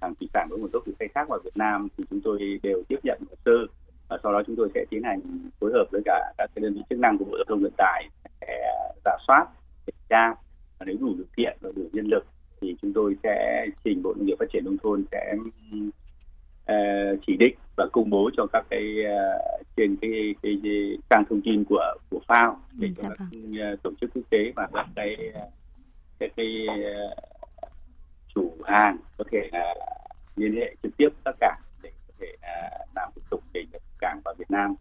hàng 0.00 0.14
thủy 0.14 0.28
sản 0.34 0.46
với 0.50 0.58
nguồn 0.58 0.70
gốc 0.70 0.82
từ 0.86 0.92
khai 0.98 1.08
thác 1.14 1.28
vào 1.28 1.38
Việt 1.44 1.56
Nam 1.56 1.88
thì 1.98 2.04
chúng 2.10 2.20
tôi 2.20 2.60
đều 2.62 2.82
tiếp 2.88 2.98
nhận 3.02 3.18
hồ 3.30 3.36
sơ. 3.44 3.66
Và 4.08 4.18
sau 4.22 4.32
đó 4.32 4.42
chúng 4.46 4.56
tôi 4.56 4.68
sẽ 4.74 4.84
tiến 4.90 5.02
hành 5.02 5.20
phối 5.60 5.70
hợp 5.74 5.84
với 5.92 6.02
cả 6.04 6.32
các 6.38 6.50
cái 6.54 6.62
đơn 6.62 6.74
vị 6.74 6.80
chức 6.90 6.98
năng 6.98 7.18
của 7.18 7.24
Bộ 7.24 7.36
Giao 7.36 7.44
thông 7.48 7.62
Vận 7.62 7.72
tải 7.76 8.08
để 8.40 8.62
giả 9.04 9.16
soát 9.26 9.46
kiểm 9.86 9.96
tra 10.08 10.34
và 10.78 10.86
nếu 10.86 10.96
đủ 11.00 11.14
điều 11.16 11.26
kiện 11.36 11.56
và 11.60 11.70
đủ 11.76 11.82
nhân 11.92 12.06
lực 12.06 12.26
thì 12.60 12.76
chúng 12.82 12.92
tôi 12.92 13.16
sẽ 13.22 13.66
trình 13.84 14.02
Bộ 14.02 14.14
Nông 14.14 14.26
nghiệp 14.26 14.34
Phát 14.38 14.46
triển 14.52 14.64
nông 14.64 14.76
thôn 14.82 15.04
sẽ 15.12 15.36
chỉ 17.26 17.36
định 17.36 17.54
và 17.76 17.86
công 17.92 18.10
bố 18.10 18.30
cho 18.36 18.46
các 18.52 18.64
cái 18.70 18.94
uh, 19.04 19.66
trên 19.76 19.96
cái, 20.00 20.34
cái, 20.42 20.60
cái 20.62 20.98
trang 21.10 21.24
thông 21.30 21.40
tin 21.42 21.64
của 21.64 21.94
của 22.10 22.20
FAO 22.26 22.54
để 22.72 22.88
Ừ, 22.88 22.92
cho 22.96 23.02
dạ 23.02 23.08
các 23.18 23.24
vâng. 23.32 23.58
ờ, 23.60 23.76
tổ 23.82 23.90
chức 24.00 24.10
quốc 24.14 24.22
tế 24.30 24.52
và 24.56 24.68
các 24.74 24.86
cái 24.96 25.16
các 26.18 26.30
cái 26.36 26.66
ờ, 26.68 27.14
chủ 28.34 28.52
hàng 28.64 28.96
có 29.18 29.24
thể 29.32 29.48
là 29.52 29.74
liên 30.36 30.56
hệ 30.56 30.74
trực 30.82 30.96
tiếp 30.96 31.08
các 31.24 31.34
cảng 31.40 31.60
để 31.82 31.90
có 32.08 32.14
thể 32.20 32.26
là 32.42 32.86
làm 32.94 33.10
thủ 33.14 33.22
tục 33.30 33.42
để 33.52 33.64
nhập 33.72 33.82
cảng 33.98 34.20
vào 34.24 34.34
Việt 34.38 34.50
Nam. 34.50 34.74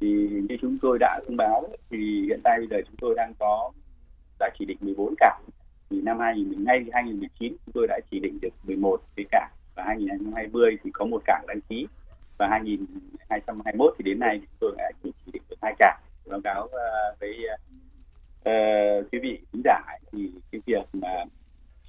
Thì 0.00 0.28
như 0.48 0.56
chúng 0.60 0.76
tôi 0.82 0.98
đã 1.00 1.20
thông 1.26 1.36
báo 1.36 1.68
thì 1.90 2.22
hiện 2.28 2.40
tại 2.44 2.58
bây 2.58 2.66
giờ 2.70 2.76
chúng 2.86 2.96
tôi 3.00 3.14
đang 3.16 3.32
có 3.38 3.72
đã 4.38 4.50
chỉ 4.58 4.64
định 4.64 4.78
14 4.80 5.14
cảng. 5.18 5.42
Thì 5.90 6.00
năm 6.02 6.18
2010 6.18 6.64
ngay 6.64 6.84
2019 6.92 7.56
chúng 7.66 7.72
tôi 7.72 7.86
đã 7.86 8.00
chỉ 8.10 8.20
định 8.20 8.38
được 8.42 8.48
11 8.64 9.00
cái 9.16 9.26
cảng 9.30 9.50
và 9.76 9.84
2020 9.86 10.76
thì 10.84 10.90
có 10.90 11.04
một 11.04 11.22
cảng 11.24 11.44
đăng 11.46 11.60
ký. 11.60 11.86
Và 12.38 12.48
2021 12.48 13.94
thì 13.98 14.02
đến 14.02 14.18
nay 14.18 14.40
chúng 14.40 14.56
tôi 14.60 14.74
đã 14.78 14.90
chỉ, 15.02 15.12
chỉ 15.24 15.32
định 15.32 15.42
được 15.50 15.56
hai 15.62 15.74
cảng. 15.78 16.00
Báo 16.26 16.40
cáo 16.44 16.64
uh, 16.64 17.20
với 17.20 17.46
uh, 18.40 19.12
quý 19.12 19.18
vị 19.22 19.38
khán 19.52 19.62
giả 19.64 19.80
thì 20.12 20.30
cái 20.52 20.60
việc 20.66 20.84
mà 20.92 21.24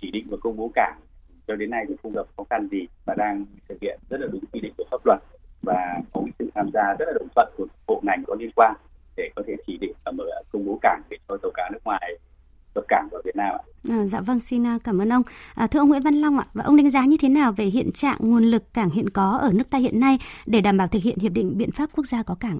chỉ 0.02 0.12
định 0.12 0.28
và 0.30 0.38
công 0.42 0.58
bố 0.58 0.72
cảng 0.76 1.00
cho 1.48 1.56
đến 1.56 1.70
nay 1.70 1.86
thì 1.88 1.96
không 2.04 2.14
gặp 2.16 2.26
khó 2.38 2.44
khăn 2.50 2.68
gì 2.72 2.88
và 3.06 3.16
đang 3.18 3.46
thực 3.70 3.78
hiện 3.82 4.00
rất 4.10 4.18
là 4.22 4.28
đúng 4.32 4.44
quy 4.52 4.60
định 4.60 4.74
của 4.78 4.86
pháp 4.92 5.06
luật 5.06 5.20
và 5.62 6.02
có 6.14 6.22
sự 6.40 6.50
tham 6.56 6.70
gia 6.74 6.96
rất 7.00 7.06
là 7.08 7.14
đồng 7.20 7.28
thuận 7.36 7.54
của 7.58 7.68
bộ 7.88 8.02
ngành 8.04 8.24
có 8.28 8.36
liên 8.40 8.52
quan 8.56 8.74
để 9.18 9.30
có 9.36 9.44
thể 9.48 9.56
chỉ 9.68 9.78
định 9.82 9.94
và 10.06 10.12
mở 10.12 10.24
công 10.52 10.66
bố 10.66 10.80
cảng 10.82 11.02
để 11.10 11.18
cho 11.28 11.38
tàu 11.38 11.52
cá 11.54 11.70
nước 11.74 11.80
ngoài 11.86 12.18
cập 12.76 12.84
cảng 12.88 13.08
vào 13.12 13.22
Việt 13.26 13.36
Nam 13.36 13.56
ạ. 13.56 13.64
À, 13.90 14.08
dạ 14.08 14.20
vâng, 14.22 14.40
xin 14.40 14.68
à, 14.68 14.78
cảm 14.84 15.02
ơn 15.02 15.14
ông. 15.14 15.24
À, 15.56 15.68
thưa 15.68 15.80
ông 15.80 15.90
Nguyễn 15.90 16.02
Văn 16.02 16.14
Long 16.14 16.40
ạ, 16.40 16.46
và 16.54 16.64
ông 16.64 16.76
đánh 16.76 16.90
giá 16.90 17.06
như 17.06 17.18
thế 17.22 17.30
nào 17.30 17.52
về 17.52 17.66
hiện 17.66 17.92
trạng 17.92 18.18
nguồn 18.20 18.44
lực 18.44 18.74
cảng 18.74 18.90
hiện 18.90 19.10
có 19.10 19.38
ở 19.42 19.52
nước 19.54 19.70
ta 19.70 19.78
hiện 19.78 20.00
nay 20.00 20.18
để 20.46 20.62
đảm 20.62 20.78
bảo 20.78 20.88
thực 20.88 21.04
hiện 21.04 21.18
hiệp 21.20 21.32
định 21.32 21.58
biện 21.58 21.72
pháp 21.72 21.90
quốc 21.96 22.06
gia 22.06 22.24
có 22.24 22.36
cảng? 22.40 22.60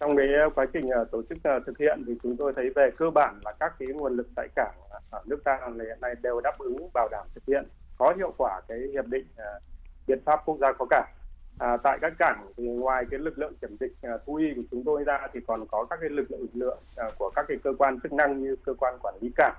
trong 0.00 0.16
cái 0.16 0.26
quá 0.54 0.66
trình 0.72 0.88
ờ, 0.88 1.04
tổ 1.12 1.22
chức 1.28 1.38
ờ, 1.44 1.60
thực 1.66 1.78
hiện 1.78 2.04
thì 2.06 2.12
chúng 2.22 2.36
tôi 2.36 2.52
thấy 2.56 2.70
về 2.76 2.90
cơ 2.96 3.10
bản 3.10 3.40
là 3.44 3.52
các 3.60 3.72
cái 3.78 3.88
nguồn 3.88 4.16
lực 4.16 4.28
tại 4.36 4.48
cảng 4.56 4.74
ở 5.10 5.22
nước 5.26 5.44
ta 5.44 5.58
hiện 5.66 6.00
nay 6.00 6.14
đều 6.22 6.40
đáp 6.40 6.58
ứng 6.58 6.88
bảo 6.94 7.08
đảm 7.10 7.26
thực 7.34 7.42
hiện 7.46 7.64
có 7.98 8.14
hiệu 8.16 8.34
quả 8.38 8.60
cái 8.68 8.78
hiệp 8.92 9.06
định 9.06 9.26
biện 10.06 10.18
pháp 10.24 10.40
quốc 10.44 10.58
gia 10.60 10.72
có 10.72 10.86
cảng 10.90 11.08
à, 11.58 11.76
tại 11.76 11.98
các 12.00 12.12
cảng 12.18 12.46
thì 12.56 12.64
ngoài 12.68 13.04
cái 13.10 13.20
lực 13.20 13.38
lượng 13.38 13.54
kiểm 13.60 13.76
dịch 13.80 13.92
à, 14.02 14.10
thú 14.26 14.34
y 14.34 14.54
của 14.56 14.62
chúng 14.70 14.84
tôi 14.84 15.04
ra 15.04 15.28
thì 15.32 15.40
còn 15.46 15.66
có 15.66 15.86
các 15.90 15.98
cái 16.00 16.10
lực 16.10 16.30
lượng 16.30 16.40
lực 16.40 16.54
lượng 16.54 16.78
à, 16.96 17.10
của 17.18 17.30
các 17.36 17.44
cái 17.48 17.56
cơ 17.64 17.72
quan 17.78 18.00
chức 18.00 18.12
năng 18.12 18.42
như 18.42 18.56
cơ 18.64 18.74
quan 18.74 18.98
quản 19.02 19.14
lý 19.20 19.30
cảng 19.36 19.54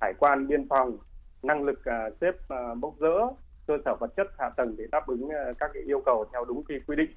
hải 0.00 0.14
quan 0.18 0.48
biên 0.48 0.68
phòng 0.68 0.98
năng 1.42 1.64
lực 1.64 1.84
à, 1.84 2.10
xếp 2.20 2.34
à, 2.48 2.74
bốc 2.80 2.94
rỡ 3.00 3.18
cơ 3.66 3.78
sở 3.84 3.94
vật 4.00 4.16
chất 4.16 4.26
hạ 4.38 4.50
tầng 4.56 4.74
để 4.78 4.84
đáp 4.92 5.06
ứng 5.06 5.28
à, 5.28 5.52
các 5.58 5.70
cái 5.74 5.82
yêu 5.82 6.02
cầu 6.06 6.24
theo 6.32 6.44
đúng 6.44 6.64
cái 6.64 6.80
quy 6.86 6.96
định. 6.96 7.10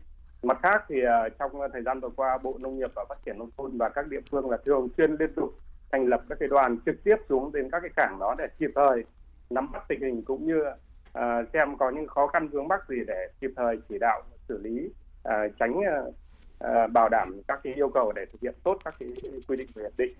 Mặt 0.44 0.58
khác 0.64 0.84
thì 0.90 0.96
à, 1.04 1.30
trong 1.40 1.52
thời 1.74 1.82
gian 1.82 2.00
vừa 2.00 2.10
qua 2.16 2.38
bộ 2.44 2.58
nông 2.60 2.80
nghiệp 2.80 2.92
và 2.96 3.06
phát 3.10 3.16
triển 3.26 3.40
nông 3.40 3.50
thôn 3.58 3.78
và 3.78 3.90
các 3.90 4.08
địa 4.08 4.22
phương 4.32 4.50
là 4.50 4.58
thường 4.66 4.88
xuyên 4.98 5.16
liên 5.20 5.34
tục 5.36 5.50
thành 5.92 6.06
lập 6.06 6.22
các 6.30 6.38
cái 6.40 6.50
đoàn 6.50 6.78
trực 6.86 7.04
tiếp 7.04 7.16
xuống 7.30 7.52
đến 7.52 7.70
các 7.72 7.80
cái 7.80 7.92
cảng 7.96 8.20
đó 8.20 8.36
để 8.38 8.48
kịp 8.60 8.72
thời 8.76 9.04
nắm 9.50 9.72
bắt 9.72 9.84
tình 9.88 10.02
hình 10.02 10.22
cũng 10.22 10.48
như 10.48 10.64
Ờ, 11.14 11.46
xem 11.54 11.78
có 11.78 11.92
những 11.92 12.08
khó 12.08 12.28
khăn 12.28 12.48
vướng 12.48 12.68
mắc 12.68 12.80
gì 12.90 12.96
để 13.08 13.28
kịp 13.42 13.52
thời 13.56 13.78
chỉ 13.90 13.96
đạo 14.00 14.22
xử 14.50 14.58
lý 14.58 14.90
ờ, 15.24 15.36
tránh 15.60 15.74
ờ, 16.60 16.88
bảo 16.88 17.10
đảm 17.10 17.42
các 17.48 17.60
cái 17.64 17.74
yêu 17.74 17.90
cầu 17.90 18.12
để 18.12 18.26
thực 18.32 18.42
hiện 18.42 18.54
tốt 18.64 18.78
các 18.86 18.96
cái 19.00 19.10
quy 19.48 19.58
định 19.58 19.68
của 19.76 19.82
hiệp 19.82 19.98
định. 19.98 20.14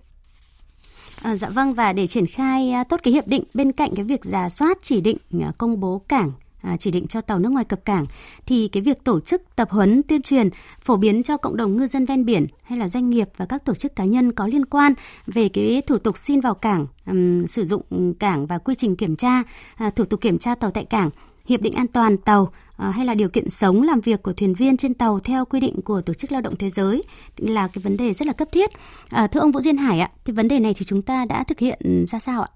À, 1.22 1.36
dạ 1.36 1.48
vâng 1.48 1.74
và 1.74 1.92
để 1.92 2.06
triển 2.06 2.26
khai 2.26 2.72
à, 2.72 2.84
tốt 2.84 3.00
cái 3.02 3.12
hiệp 3.12 3.26
định 3.26 3.44
bên 3.54 3.72
cạnh 3.72 3.90
cái 3.96 4.04
việc 4.04 4.24
giả 4.24 4.48
soát 4.48 4.78
chỉ 4.82 5.00
định 5.00 5.16
à, 5.40 5.52
công 5.58 5.80
bố 5.80 6.02
cảng 6.08 6.32
à, 6.60 6.76
chỉ 6.76 6.90
định 6.90 7.06
cho 7.06 7.20
tàu 7.20 7.38
nước 7.38 7.52
ngoài 7.52 7.64
cập 7.64 7.84
cảng 7.84 8.04
thì 8.46 8.68
cái 8.68 8.82
việc 8.82 9.04
tổ 9.04 9.20
chức 9.20 9.42
tập 9.56 9.70
huấn 9.70 10.02
tuyên 10.02 10.22
truyền 10.22 10.48
phổ 10.82 10.96
biến 10.96 11.22
cho 11.22 11.36
cộng 11.36 11.56
đồng 11.56 11.76
ngư 11.76 11.86
dân 11.86 12.06
ven 12.06 12.24
biển 12.24 12.46
hay 12.62 12.78
là 12.78 12.88
doanh 12.88 13.10
nghiệp 13.10 13.28
và 13.36 13.46
các 13.46 13.64
tổ 13.64 13.74
chức 13.74 13.96
cá 13.96 14.04
nhân 14.04 14.32
có 14.32 14.46
liên 14.46 14.66
quan 14.66 14.94
về 15.26 15.48
cái 15.48 15.82
thủ 15.86 15.98
tục 15.98 16.18
xin 16.18 16.40
vào 16.40 16.54
cảng 16.54 16.86
um, 17.06 17.46
sử 17.46 17.64
dụng 17.64 18.14
cảng 18.14 18.46
và 18.46 18.58
quy 18.58 18.74
trình 18.74 18.96
kiểm 18.96 19.16
tra 19.16 19.42
à, 19.74 19.90
thủ 19.90 20.04
tục 20.04 20.20
kiểm 20.20 20.38
tra 20.38 20.54
tàu 20.54 20.70
tại 20.70 20.84
cảng 20.84 21.10
hiệp 21.50 21.60
định 21.60 21.74
an 21.74 21.86
toàn 21.86 22.16
tàu 22.16 22.52
à, 22.76 22.90
hay 22.90 23.06
là 23.06 23.14
điều 23.14 23.28
kiện 23.28 23.50
sống 23.50 23.82
làm 23.82 24.00
việc 24.00 24.22
của 24.22 24.32
thuyền 24.32 24.54
viên 24.54 24.76
trên 24.76 24.94
tàu 24.94 25.20
theo 25.20 25.44
quy 25.44 25.60
định 25.60 25.82
của 25.82 26.00
tổ 26.00 26.14
chức 26.14 26.32
lao 26.32 26.40
động 26.40 26.56
thế 26.56 26.70
giới 26.70 27.02
là 27.36 27.68
cái 27.68 27.82
vấn 27.82 27.96
đề 27.96 28.12
rất 28.12 28.26
là 28.26 28.32
cấp 28.32 28.48
thiết. 28.52 28.70
À, 29.10 29.26
thưa 29.26 29.40
ông 29.40 29.52
Vũ 29.52 29.60
Duyên 29.60 29.76
Hải 29.76 30.00
ạ 30.00 30.10
thì 30.24 30.32
vấn 30.32 30.48
đề 30.48 30.58
này 30.58 30.74
thì 30.74 30.84
chúng 30.84 31.02
ta 31.02 31.24
đã 31.24 31.44
thực 31.44 31.58
hiện 31.58 32.04
ra 32.06 32.18
sao 32.18 32.42
ạ? 32.42 32.48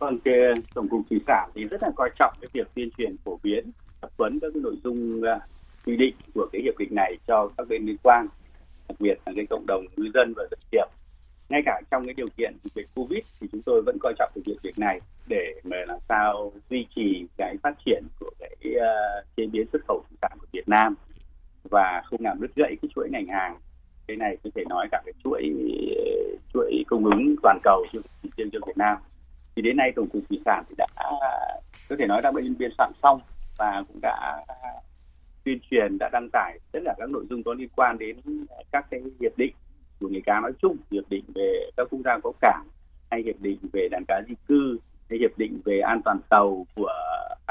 Vâng, 0.00 0.18
cái 0.24 0.34
ờ, 0.40 0.54
Tổng 0.74 0.88
cục 0.88 1.00
Thủy 1.10 1.20
sản 1.26 1.50
thì 1.54 1.64
rất 1.64 1.82
là 1.82 1.90
coi 1.96 2.10
trọng 2.18 2.32
cái 2.40 2.48
việc 2.52 2.66
tuyên 2.74 2.90
truyền 2.98 3.16
phổ 3.24 3.38
biến, 3.42 3.70
tập 4.00 4.10
huấn 4.18 4.38
các 4.40 4.48
cái 4.54 4.62
nội 4.62 4.76
dung 4.84 5.22
ờ, 5.22 5.38
quy 5.86 5.96
định 5.96 6.14
của 6.34 6.48
cái 6.52 6.62
hiệp 6.62 6.78
định 6.78 6.94
này 6.94 7.18
cho 7.26 7.50
các 7.56 7.68
bên 7.68 7.86
liên 7.86 7.96
quan, 8.02 8.26
đặc 8.88 9.00
biệt 9.00 9.18
là 9.26 9.32
cái 9.36 9.46
cộng 9.50 9.66
đồng 9.66 9.86
ngư 9.96 10.10
dân 10.14 10.32
và 10.36 10.44
doanh 10.50 10.60
nghiệp. 10.72 10.86
Ngay 11.48 11.62
cả 11.66 11.80
trong 11.90 12.04
cái 12.04 12.14
điều 12.14 12.28
kiện 12.36 12.54
về 12.74 12.82
Covid 12.94 13.24
thì 13.40 13.48
chúng 13.52 13.62
tôi 13.62 13.82
vẫn 13.86 13.96
coi 14.00 14.14
trọng 14.18 14.30
thực 14.34 14.42
hiện 14.46 14.56
việc 14.62 14.78
này 14.78 15.00
để 15.26 15.60
mà 15.64 15.76
làm 15.86 15.98
sao 16.08 16.52
duy 16.70 16.86
trì 16.94 17.26
cái 17.36 17.56
phát 17.62 17.74
triển 17.86 18.04
của 18.20 18.30
cái 18.38 18.56
uh, 18.64 19.26
chế 19.36 19.46
biến 19.46 19.66
xuất 19.72 19.82
khẩu 19.88 20.04
thủy 20.08 20.18
sản 20.22 20.38
của 20.40 20.46
Việt 20.52 20.68
Nam 20.68 20.94
và 21.70 22.02
không 22.04 22.20
làm 22.22 22.40
đứt 22.40 22.54
gãy 22.56 22.76
cái 22.82 22.88
chuỗi 22.94 23.08
ngành 23.10 23.26
hàng. 23.26 23.58
Cái 24.06 24.16
này 24.16 24.36
có 24.44 24.50
thể 24.54 24.64
nói 24.68 24.88
cả 24.92 25.02
cái 25.04 25.12
chuỗi 25.24 25.42
chuỗi 26.54 26.84
cung 26.86 27.04
ứng 27.04 27.34
toàn 27.42 27.58
cầu 27.62 27.86
chứ 27.92 28.00
chỉ 28.22 28.28
riêng 28.36 28.50
cho 28.52 28.58
Việt 28.66 28.76
Nam 28.76 28.96
thì 29.56 29.62
đến 29.62 29.76
nay 29.76 29.92
tổng 29.96 30.08
cục 30.08 30.22
thủy 30.28 30.40
sản 30.44 30.64
thì 30.68 30.74
đã 30.78 30.86
có 31.88 31.96
thể 31.98 32.06
nói 32.06 32.22
đã 32.22 32.32
biên 32.32 32.58
biên 32.58 32.70
soạn 32.78 32.92
xong 33.02 33.20
và 33.58 33.84
cũng 33.88 34.00
đã 34.00 34.44
tuyên 35.44 35.58
truyền 35.70 35.98
đã 35.98 36.08
đăng 36.12 36.28
tải 36.32 36.58
tất 36.72 36.80
cả 36.84 36.94
các 36.98 37.10
nội 37.10 37.26
dung 37.30 37.42
có 37.42 37.54
liên 37.54 37.68
quan 37.76 37.98
đến 37.98 38.16
các 38.72 38.86
cái 38.90 39.00
hiệp 39.20 39.38
định 39.38 39.54
của 40.00 40.08
nghề 40.08 40.20
cá 40.26 40.40
nói 40.40 40.52
chung 40.62 40.76
hiệp 40.90 41.04
định 41.10 41.24
về 41.34 41.70
các 41.76 41.86
quốc 41.90 42.00
gia 42.04 42.18
có 42.22 42.32
cảng 42.40 42.64
hay 43.10 43.22
hiệp 43.22 43.40
định 43.40 43.58
về 43.72 43.88
đàn 43.90 44.04
cá 44.08 44.22
di 44.28 44.34
cư 44.48 44.78
hay 45.10 45.18
hiệp 45.18 45.38
định 45.38 45.60
về 45.64 45.80
an 45.80 46.00
toàn 46.04 46.18
tàu 46.30 46.66
của 46.74 46.92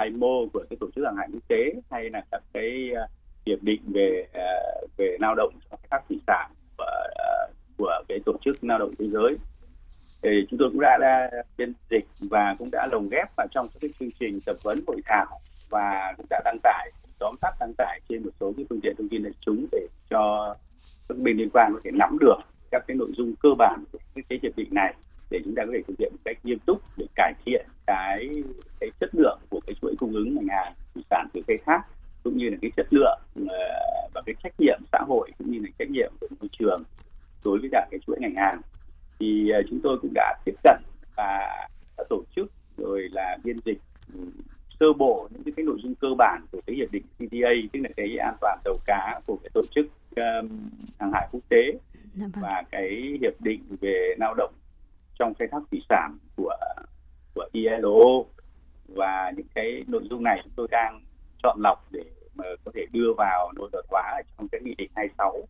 IMO 0.03 0.45
của 0.53 0.65
cái 0.69 0.77
tổ 0.79 0.87
chức 0.95 1.05
hàng 1.05 1.15
hải 1.17 1.27
quốc 1.33 1.43
tế 1.47 1.73
hay 1.91 2.09
là 2.09 2.23
các 2.31 2.43
cái 2.53 2.91
à, 2.95 3.07
hiệp 3.45 3.63
định 3.63 3.81
về 3.85 4.27
à, 4.33 4.49
về 4.97 5.17
lao 5.19 5.35
động 5.35 5.53
cho 5.71 5.77
các 5.91 6.03
thủy 6.09 6.19
sản 6.27 6.51
của, 6.77 6.83
à, 7.15 7.47
của 7.77 8.01
cái 8.07 8.19
tổ 8.25 8.33
chức 8.45 8.63
lao 8.63 8.79
động 8.79 8.93
thế 8.99 9.05
giới 9.07 9.37
thì 10.25 10.45
chúng 10.49 10.59
tôi 10.59 10.69
cũng 10.71 10.81
đã, 10.81 10.97
đã 11.01 11.29
biên 11.57 11.73
dịch 11.89 12.05
và 12.19 12.55
cũng 12.59 12.69
đã 12.71 12.87
lồng 12.91 13.09
ghép 13.09 13.35
vào 13.37 13.47
trong 13.51 13.67
các 13.67 13.79
cái 13.81 13.89
chương 13.99 14.09
trình 14.19 14.39
tập 14.45 14.55
huấn 14.63 14.83
hội 14.87 15.01
thảo 15.05 15.39
và 15.69 16.13
cũng 16.17 16.25
đã 16.29 16.41
đăng 16.45 16.57
tải 16.63 16.91
tóm 17.19 17.35
tắt 17.41 17.55
đăng 17.59 17.73
tải 17.77 17.99
trên 18.09 18.23
một 18.23 18.29
số 18.39 18.53
cái 18.57 18.65
phương 18.69 18.81
tiện 18.81 18.95
thông 18.97 19.09
tin 19.09 19.23
đại 19.23 19.33
chúng 19.41 19.65
để 19.71 19.87
cho 20.09 20.55
các 21.09 21.17
bên 21.17 21.37
liên 21.37 21.49
quan 21.53 21.71
có 21.73 21.79
thể 21.83 21.91
nắm 21.93 22.17
được 22.19 22.35
các 22.71 22.83
cái 22.87 22.97
nội 22.97 23.11
dung 23.17 23.35
cơ 23.35 23.49
bản 23.57 23.83
của 23.91 23.99
cái, 24.15 24.23
cái 24.29 24.39
hiệp 24.43 24.55
định 24.55 24.69
này 24.71 24.93
để 25.29 25.39
chúng 25.45 25.55
ta 25.55 25.63
có 25.65 25.71
thể 25.73 25.81
thực 25.87 25.99
hiện 25.99 26.11
một 26.11 26.19
cách 26.25 26.37
nghiêm 26.43 26.59
túc 26.65 26.81
để 26.97 27.05
cải 27.15 27.33
thiện 27.45 27.65
cái 27.87 28.29
cái 28.79 28.89
chất 28.99 29.09
lượng 29.13 29.39
của 29.49 29.59
cái 29.67 29.75
chuỗi 29.81 29.95
cung 29.99 30.13
ứng 30.13 30.35
ngành 30.35 30.47
hàng 30.47 30.73
thủy 30.93 31.03
sản 31.09 31.27
từ 31.33 31.41
khai 31.47 31.57
thác 31.65 31.81
cũng 32.23 32.37
như 32.37 32.49
là 32.49 32.57
cái 32.61 32.71
chất 32.77 32.87
lượng 32.91 33.19
ờ, 33.49 33.57
và 34.13 34.21
cái 34.25 34.35
trách 34.43 34.53
nhiệm 34.59 34.79
xã 34.91 34.99
hội 35.07 35.31
cũng 35.37 35.51
như 35.51 35.59
là 35.59 35.69
trách 35.79 35.89
nhiệm 35.89 36.13
của 36.21 36.27
môi 36.39 36.49
trường 36.59 36.81
đối 37.45 37.59
với 37.59 37.69
cả 37.71 37.87
cái 37.91 37.99
chuỗi 38.07 38.17
ngành 38.19 38.35
hàng 38.35 38.61
thì 39.19 39.51
chúng 39.69 39.79
tôi 39.83 39.97
cũng 40.01 40.11
đã 40.13 40.37
tiếp 40.45 40.55
cận 40.63 40.81
và 41.17 41.67
đã 41.97 42.03
tổ 42.09 42.23
chức 42.35 42.51
rồi 42.77 43.09
là 43.11 43.37
biên 43.43 43.57
dịch 43.65 43.77
sơ 44.79 44.93
bộ 44.93 45.27
những 45.31 45.55
cái 45.55 45.65
nội 45.65 45.77
dung 45.83 45.95
cơ 45.95 46.07
bản 46.17 46.45
của 46.51 46.61
cái 46.67 46.75
hiệp 46.75 46.91
định 46.91 47.03
CTA 47.17 47.49
tức 47.73 47.79
là 47.83 47.89
cái 47.97 48.17
an 48.17 48.35
toàn 48.41 48.59
tàu 48.63 48.77
cá 48.85 49.19
của 49.25 49.37
cái 49.43 49.49
tổ 49.53 49.61
chức 49.71 49.85
um, 50.15 50.69
hàng 50.99 51.11
hải 51.13 51.27
quốc 51.31 51.41
tế 51.49 51.79
và 52.15 52.63
cái 52.71 53.17
hiệp 53.21 53.41
định 53.41 53.63
về 53.81 54.15
lao 54.17 54.33
động 54.33 54.53
trong 55.19 55.33
khai 55.39 55.47
thác 55.51 55.59
thủy 55.71 55.81
sản 55.89 56.17
của 56.35 56.55
của 57.35 57.49
ILO 57.51 58.23
và 58.87 59.31
những 59.37 59.47
cái 59.55 59.83
nội 59.87 60.01
dung 60.09 60.23
này 60.23 60.39
chúng 60.43 60.53
tôi 60.55 60.67
đang 60.71 61.01
chọn 61.43 61.57
lọc 61.63 61.91
để 61.91 62.03
mà 62.35 62.45
có 62.65 62.71
thể 62.75 62.85
đưa 62.91 63.13
vào 63.17 63.51
nội 63.55 63.69
luật 63.71 63.85
hóa 63.89 64.01
ở 64.01 64.21
trong 64.37 64.47
cái 64.47 64.61
nghị 64.63 64.75
định 64.77 64.91
26 64.95 65.47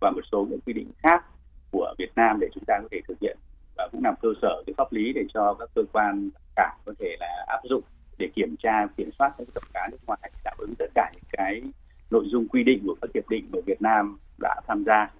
và 0.00 0.10
một 0.10 0.20
số 0.32 0.46
những 0.50 0.60
quy 0.66 0.72
định 0.72 0.90
khác 0.98 1.24
của 1.72 1.94
Việt 1.98 2.10
Nam 2.16 2.38
để 2.40 2.48
chúng 2.54 2.64
ta 2.66 2.78
có 2.82 2.88
thể 2.90 3.00
thực 3.08 3.18
hiện 3.20 3.36
và 3.76 3.88
cũng 3.92 4.04
làm 4.04 4.14
cơ 4.22 4.28
sở 4.42 4.62
cái 4.66 4.74
pháp 4.76 4.92
lý 4.92 5.12
để 5.12 5.24
cho 5.34 5.54
các 5.58 5.68
cơ 5.74 5.82
quan 5.92 6.30
cảng 6.56 6.76
có 6.84 6.92
thể 6.98 7.16
là 7.20 7.44
áp 7.48 7.60
dụng 7.64 7.82
để 8.18 8.28
kiểm 8.34 8.54
tra 8.62 8.86
kiểm 8.96 9.10
soát 9.18 9.32
các 9.38 9.46
tàu 9.54 9.62
cá 9.74 9.88
nước 9.90 9.98
ngoài 10.06 10.30
đáp 10.44 10.54
ứng 10.58 10.74
tất 10.78 10.86
cả 10.94 11.10
những 11.14 11.24
cái 11.32 11.62
nội 12.10 12.24
dung 12.26 12.48
quy 12.48 12.62
định 12.64 12.82
của 12.86 12.96
các 13.00 13.10
hiệp 13.14 13.28
định 13.28 13.48
mà 13.52 13.58
Việt 13.66 13.82
Nam 13.82 14.18
đã 14.40 14.60
tham 14.68 14.84
gia 14.86 15.10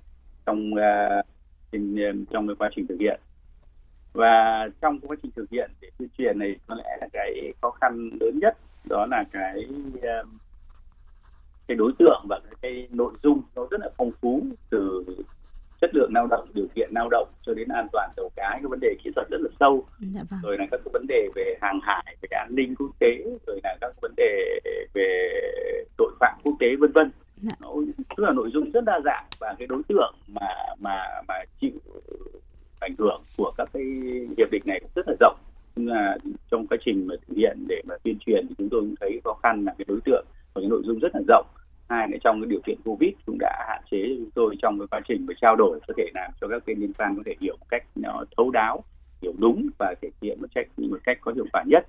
trong 0.47 0.71
uh, 0.75 1.25
trong 2.31 2.47
cái 2.47 2.57
quá 2.59 2.71
trình 2.77 2.87
thực 2.87 2.97
hiện. 3.01 3.21
Và 4.13 4.69
trong 4.81 5.01
quá 5.01 5.17
trình 5.23 5.33
thực 5.37 5.51
hiện 5.51 5.71
để 5.81 5.91
tuyên 5.99 6.09
truyền 6.19 6.39
này 6.39 6.57
có 6.67 6.75
lẽ 6.75 6.97
là 7.01 7.09
cái 7.13 7.53
khó 7.63 7.71
khăn 7.71 8.11
lớn 8.21 8.39
nhất 8.41 8.57
đó 8.89 9.07
là 9.11 9.25
cái 9.33 9.67
uh, 9.97 10.29
cái 11.67 11.77
đối 11.77 11.93
tượng 11.99 12.27
và 12.29 12.41
cái 12.63 12.89
nội 12.91 13.13
dung 13.23 13.43
nó 13.57 13.67
rất 13.71 13.81
là 13.81 13.91
phong 13.97 14.11
phú 14.21 14.47
từ 14.71 15.05
lượng 16.13 16.15
lao 16.15 16.27
động 16.27 16.49
điều 16.55 16.67
kiện 16.75 16.91
lao 16.93 17.09
động 17.11 17.29
cho 17.47 17.55
đến 17.55 17.69
an 17.69 17.87
toàn 17.93 18.11
tàu 18.17 18.31
cá 18.37 18.51
cái 18.51 18.69
vấn 18.69 18.81
đề 18.81 18.95
kỹ 19.05 19.11
thuật 19.15 19.27
rất 19.31 19.41
là 19.41 19.51
sâu 19.61 19.85
dạ 20.01 20.21
vâng. 20.31 20.41
rồi 20.43 20.59
là 20.59 20.67
các 20.71 20.81
cái 20.85 20.91
vấn 20.93 21.07
đề 21.09 21.29
về 21.35 21.57
hàng 21.61 21.81
hải 21.83 22.17
về 22.23 22.29
an 22.31 22.49
ninh 22.51 22.75
quốc 22.75 22.91
tế 22.99 23.25
rồi 23.47 23.61
là 23.65 23.77
các 23.81 23.93
vấn 24.03 24.15
đề 24.17 24.61
về 24.95 25.41
tội 25.97 26.13
phạm 26.21 26.39
quốc 26.45 26.55
tế 26.61 26.67
vân 26.81 26.93
vân 26.93 27.11
Dạ. 27.43 27.53
nó 27.61 27.69
tức 28.17 28.25
là 28.25 28.33
nội 28.33 28.51
dung 28.53 28.71
rất 28.71 28.85
đa 28.85 29.01
dạng 29.05 29.25
và 29.41 29.55
cái 29.59 29.67
đối 29.67 29.83
tượng 29.89 30.15
mà 30.29 30.49
mà 30.81 31.05
mà 31.29 31.35
chịu 31.61 31.71
ảnh 32.81 32.95
hưởng 32.99 33.23
của 33.37 33.53
các 33.57 33.69
cái 33.73 33.83
hiệp 34.39 34.51
định 34.51 34.63
này 34.67 34.81
cũng 34.81 34.91
rất 34.95 35.09
là 35.09 35.15
rộng 35.21 35.37
là 35.77 36.19
trong 36.51 36.67
quá 36.67 36.79
trình 36.85 37.07
mà 37.07 37.15
thực 37.29 37.37
hiện 37.37 37.65
để 37.69 37.83
mà 37.89 37.95
tuyên 38.05 38.19
truyền 38.27 38.47
thì 38.49 38.55
chúng 38.59 38.69
tôi 38.69 38.81
cũng 38.81 38.95
thấy 39.01 39.21
khó 39.25 39.35
khăn 39.43 39.65
là 39.65 39.75
cái 39.79 39.85
đối 39.89 40.01
tượng 40.05 40.25
và 40.55 40.61
cái 40.61 40.69
nội 40.69 40.83
dung 40.85 40.99
rất 40.99 41.15
là 41.15 41.21
rộng 41.29 41.47
hai 41.89 42.09
là 42.11 42.17
trong 42.25 42.41
cái 42.41 42.51
điều 42.51 42.61
kiện 42.67 42.79
covid 42.85 43.13
cũng 43.27 43.39
đã 43.41 43.65
hạn 43.69 43.83
chế 43.91 44.15
chúng 44.19 44.31
tôi 44.35 44.57
trong 44.63 44.79
cái 44.79 44.82
quá 44.93 45.01
trình 45.09 45.27
mà 45.27 45.35
trao 45.41 45.57
đổi 45.57 45.81
có 45.89 45.95
thể 45.97 46.11
làm 46.15 46.31
cho 46.41 46.49
các 46.49 46.63
bên 46.67 46.79
liên 46.79 46.93
quan 46.99 47.17
có 47.17 47.23
thể 47.27 47.35
hiểu 47.41 47.57
một 47.61 47.67
cách 47.69 47.85
nó 47.95 48.25
thấu 48.37 48.51
đáo, 48.51 48.85
hiểu 49.23 49.33
đúng 49.39 49.69
và 49.79 49.95
thể 50.03 50.09
hiện 50.23 50.41
một 50.41 50.49
cách 50.55 50.67
một 50.77 50.99
cách 51.05 51.19
có 51.21 51.33
hiệu 51.33 51.47
quả 51.53 51.65
nhất. 51.67 51.87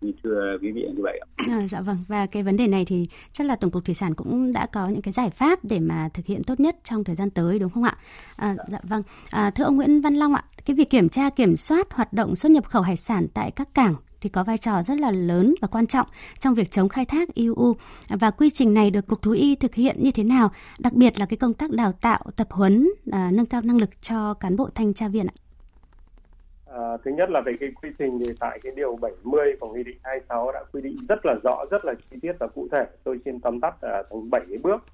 Như 0.00 0.12
thưa 0.22 0.58
quý 0.60 0.72
vị 0.72 0.88
như 0.96 1.02
vậy 1.02 1.20
À, 1.36 1.68
dạ 1.68 1.80
vâng 1.80 2.04
và 2.08 2.26
cái 2.26 2.42
vấn 2.42 2.56
đề 2.56 2.66
này 2.66 2.84
thì 2.84 3.08
chắc 3.32 3.46
là 3.46 3.56
tổng 3.56 3.70
cục 3.70 3.84
thủy 3.84 3.94
sản 3.94 4.14
cũng 4.14 4.52
đã 4.52 4.66
có 4.66 4.88
những 4.88 5.02
cái 5.02 5.12
giải 5.12 5.30
pháp 5.30 5.64
để 5.64 5.80
mà 5.80 6.08
thực 6.14 6.26
hiện 6.26 6.44
tốt 6.44 6.60
nhất 6.60 6.76
trong 6.84 7.04
thời 7.04 7.16
gian 7.16 7.30
tới 7.30 7.58
đúng 7.58 7.70
không 7.70 7.82
ạ? 7.82 7.96
À, 8.36 8.56
dạ. 8.68 8.78
vâng. 8.82 9.02
À, 9.30 9.50
thưa 9.50 9.64
ông 9.64 9.76
Nguyễn 9.76 10.00
Văn 10.00 10.14
Long 10.14 10.34
ạ, 10.34 10.44
cái 10.64 10.76
việc 10.76 10.90
kiểm 10.90 11.08
tra 11.08 11.30
kiểm 11.30 11.56
soát 11.56 11.92
hoạt 11.92 12.12
động 12.12 12.36
xuất 12.36 12.52
nhập 12.52 12.64
khẩu 12.66 12.82
hải 12.82 12.96
sản 12.96 13.26
tại 13.34 13.50
các 13.50 13.74
cảng 13.74 13.94
thì 14.20 14.28
có 14.28 14.44
vai 14.44 14.58
trò 14.58 14.82
rất 14.82 15.00
là 15.00 15.10
lớn 15.10 15.54
và 15.60 15.68
quan 15.68 15.86
trọng 15.86 16.06
trong 16.38 16.54
việc 16.54 16.70
chống 16.70 16.88
khai 16.88 17.04
thác 17.04 17.34
IUU 17.34 17.76
và 18.08 18.30
quy 18.30 18.50
trình 18.50 18.74
này 18.74 18.90
được 18.90 19.06
cục 19.06 19.22
thú 19.22 19.30
y 19.30 19.54
thực 19.54 19.74
hiện 19.74 19.96
như 19.98 20.10
thế 20.10 20.24
nào, 20.24 20.50
đặc 20.78 20.92
biệt 20.92 21.18
là 21.18 21.26
cái 21.26 21.36
công 21.36 21.54
tác 21.54 21.70
đào 21.70 21.92
tạo, 21.92 22.20
tập 22.36 22.46
huấn, 22.50 22.88
à, 23.12 23.30
nâng 23.32 23.46
cao 23.46 23.62
năng 23.64 23.78
lực 23.78 23.90
cho 24.02 24.34
cán 24.34 24.56
bộ 24.56 24.68
thanh 24.74 24.94
tra 24.94 25.08
viên 25.08 25.26
ạ. 25.26 25.34
À, 26.76 26.96
thứ 27.04 27.10
nhất 27.10 27.30
là 27.30 27.40
về 27.40 27.52
cái 27.60 27.70
quy 27.82 27.90
trình 27.98 28.18
thì 28.20 28.32
tại 28.40 28.58
cái 28.62 28.72
điều 28.76 28.96
70 28.96 29.56
của 29.60 29.72
nghị 29.72 29.82
định 29.82 29.98
26 30.04 30.52
đã 30.52 30.64
quy 30.72 30.80
định 30.80 30.96
rất 31.08 31.26
là 31.26 31.34
rõ, 31.44 31.64
rất 31.70 31.84
là 31.84 31.94
chi 32.10 32.16
tiết 32.22 32.32
và 32.38 32.46
cụ 32.46 32.68
thể. 32.72 32.84
Tôi 33.04 33.20
xin 33.24 33.40
tóm 33.40 33.60
tắt 33.60 33.74
à, 33.82 34.02
thành 34.10 34.30
7 34.30 34.42
cái 34.48 34.58
bước. 34.58 34.84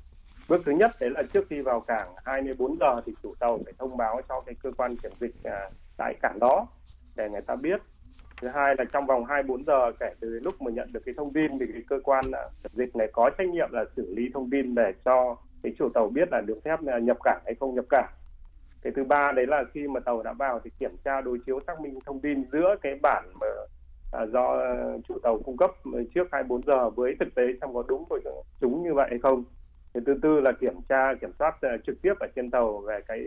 Bước 0.48 0.62
thứ 0.64 0.72
nhất 0.72 0.90
đấy 1.00 1.10
là 1.10 1.22
trước 1.32 1.46
khi 1.50 1.60
vào 1.60 1.80
cảng 1.80 2.08
24 2.24 2.76
giờ 2.80 3.00
thì 3.06 3.12
chủ 3.22 3.34
tàu 3.38 3.58
phải 3.64 3.72
thông 3.78 3.96
báo 3.96 4.20
cho 4.28 4.40
cái 4.40 4.54
cơ 4.62 4.70
quan 4.76 4.96
kiểm 4.96 5.12
dịch 5.20 5.34
à, 5.44 5.70
tại 5.96 6.14
cảng 6.22 6.38
đó 6.38 6.66
để 7.16 7.28
người 7.30 7.40
ta 7.40 7.56
biết. 7.56 7.80
Thứ 8.40 8.48
hai 8.48 8.74
là 8.78 8.84
trong 8.92 9.06
vòng 9.06 9.24
24 9.24 9.64
giờ 9.64 9.92
kể 10.00 10.14
từ 10.20 10.40
lúc 10.44 10.62
mà 10.62 10.70
nhận 10.70 10.92
được 10.92 11.00
cái 11.04 11.14
thông 11.16 11.32
tin 11.32 11.58
thì 11.58 11.66
cái 11.72 11.82
cơ 11.88 12.00
quan 12.04 12.24
à, 12.32 12.42
kiểm 12.62 12.72
dịch 12.74 12.96
này 12.96 13.08
có 13.12 13.30
trách 13.38 13.48
nhiệm 13.48 13.72
là 13.72 13.84
xử 13.96 14.14
lý 14.14 14.30
thông 14.34 14.50
tin 14.50 14.74
để 14.74 14.92
cho 15.04 15.36
cái 15.62 15.72
chủ 15.78 15.88
tàu 15.94 16.08
biết 16.08 16.28
là 16.30 16.40
được 16.40 16.58
phép 16.64 16.82
nhập 16.82 17.16
cảng 17.24 17.40
hay 17.44 17.54
không 17.60 17.74
nhập 17.74 17.84
cảng 17.90 18.10
cái 18.82 18.92
thứ 18.96 19.04
ba 19.04 19.32
đấy 19.32 19.46
là 19.46 19.64
khi 19.74 19.88
mà 19.88 20.00
tàu 20.00 20.22
đã 20.22 20.32
vào 20.32 20.60
thì 20.64 20.70
kiểm 20.78 20.96
tra 21.04 21.20
đối 21.20 21.38
chiếu 21.46 21.60
xác 21.66 21.80
minh 21.80 21.98
thông 22.06 22.20
tin 22.20 22.44
giữa 22.52 22.76
cái 22.82 22.98
bản 23.02 23.32
mà 23.40 23.46
à, 24.12 24.26
do 24.26 24.58
chủ 25.08 25.18
tàu 25.22 25.38
cung 25.44 25.56
cấp 25.56 25.70
trước 26.14 26.28
24 26.32 26.62
giờ 26.62 26.90
với 26.90 27.16
thực 27.20 27.34
tế 27.34 27.42
xem 27.60 27.74
có 27.74 27.84
đúng 27.88 28.04
với 28.10 28.20
chúng 28.60 28.82
như 28.82 28.94
vậy 28.94 29.06
hay 29.10 29.18
không. 29.18 29.44
Cái 29.94 30.02
thứ 30.06 30.18
tư 30.22 30.40
là 30.40 30.52
kiểm 30.52 30.74
tra 30.88 31.14
kiểm 31.20 31.30
soát 31.38 31.54
uh, 31.74 31.84
trực 31.86 32.02
tiếp 32.02 32.14
ở 32.20 32.26
trên 32.36 32.50
tàu 32.50 32.78
về 32.78 33.00
cái 33.06 33.20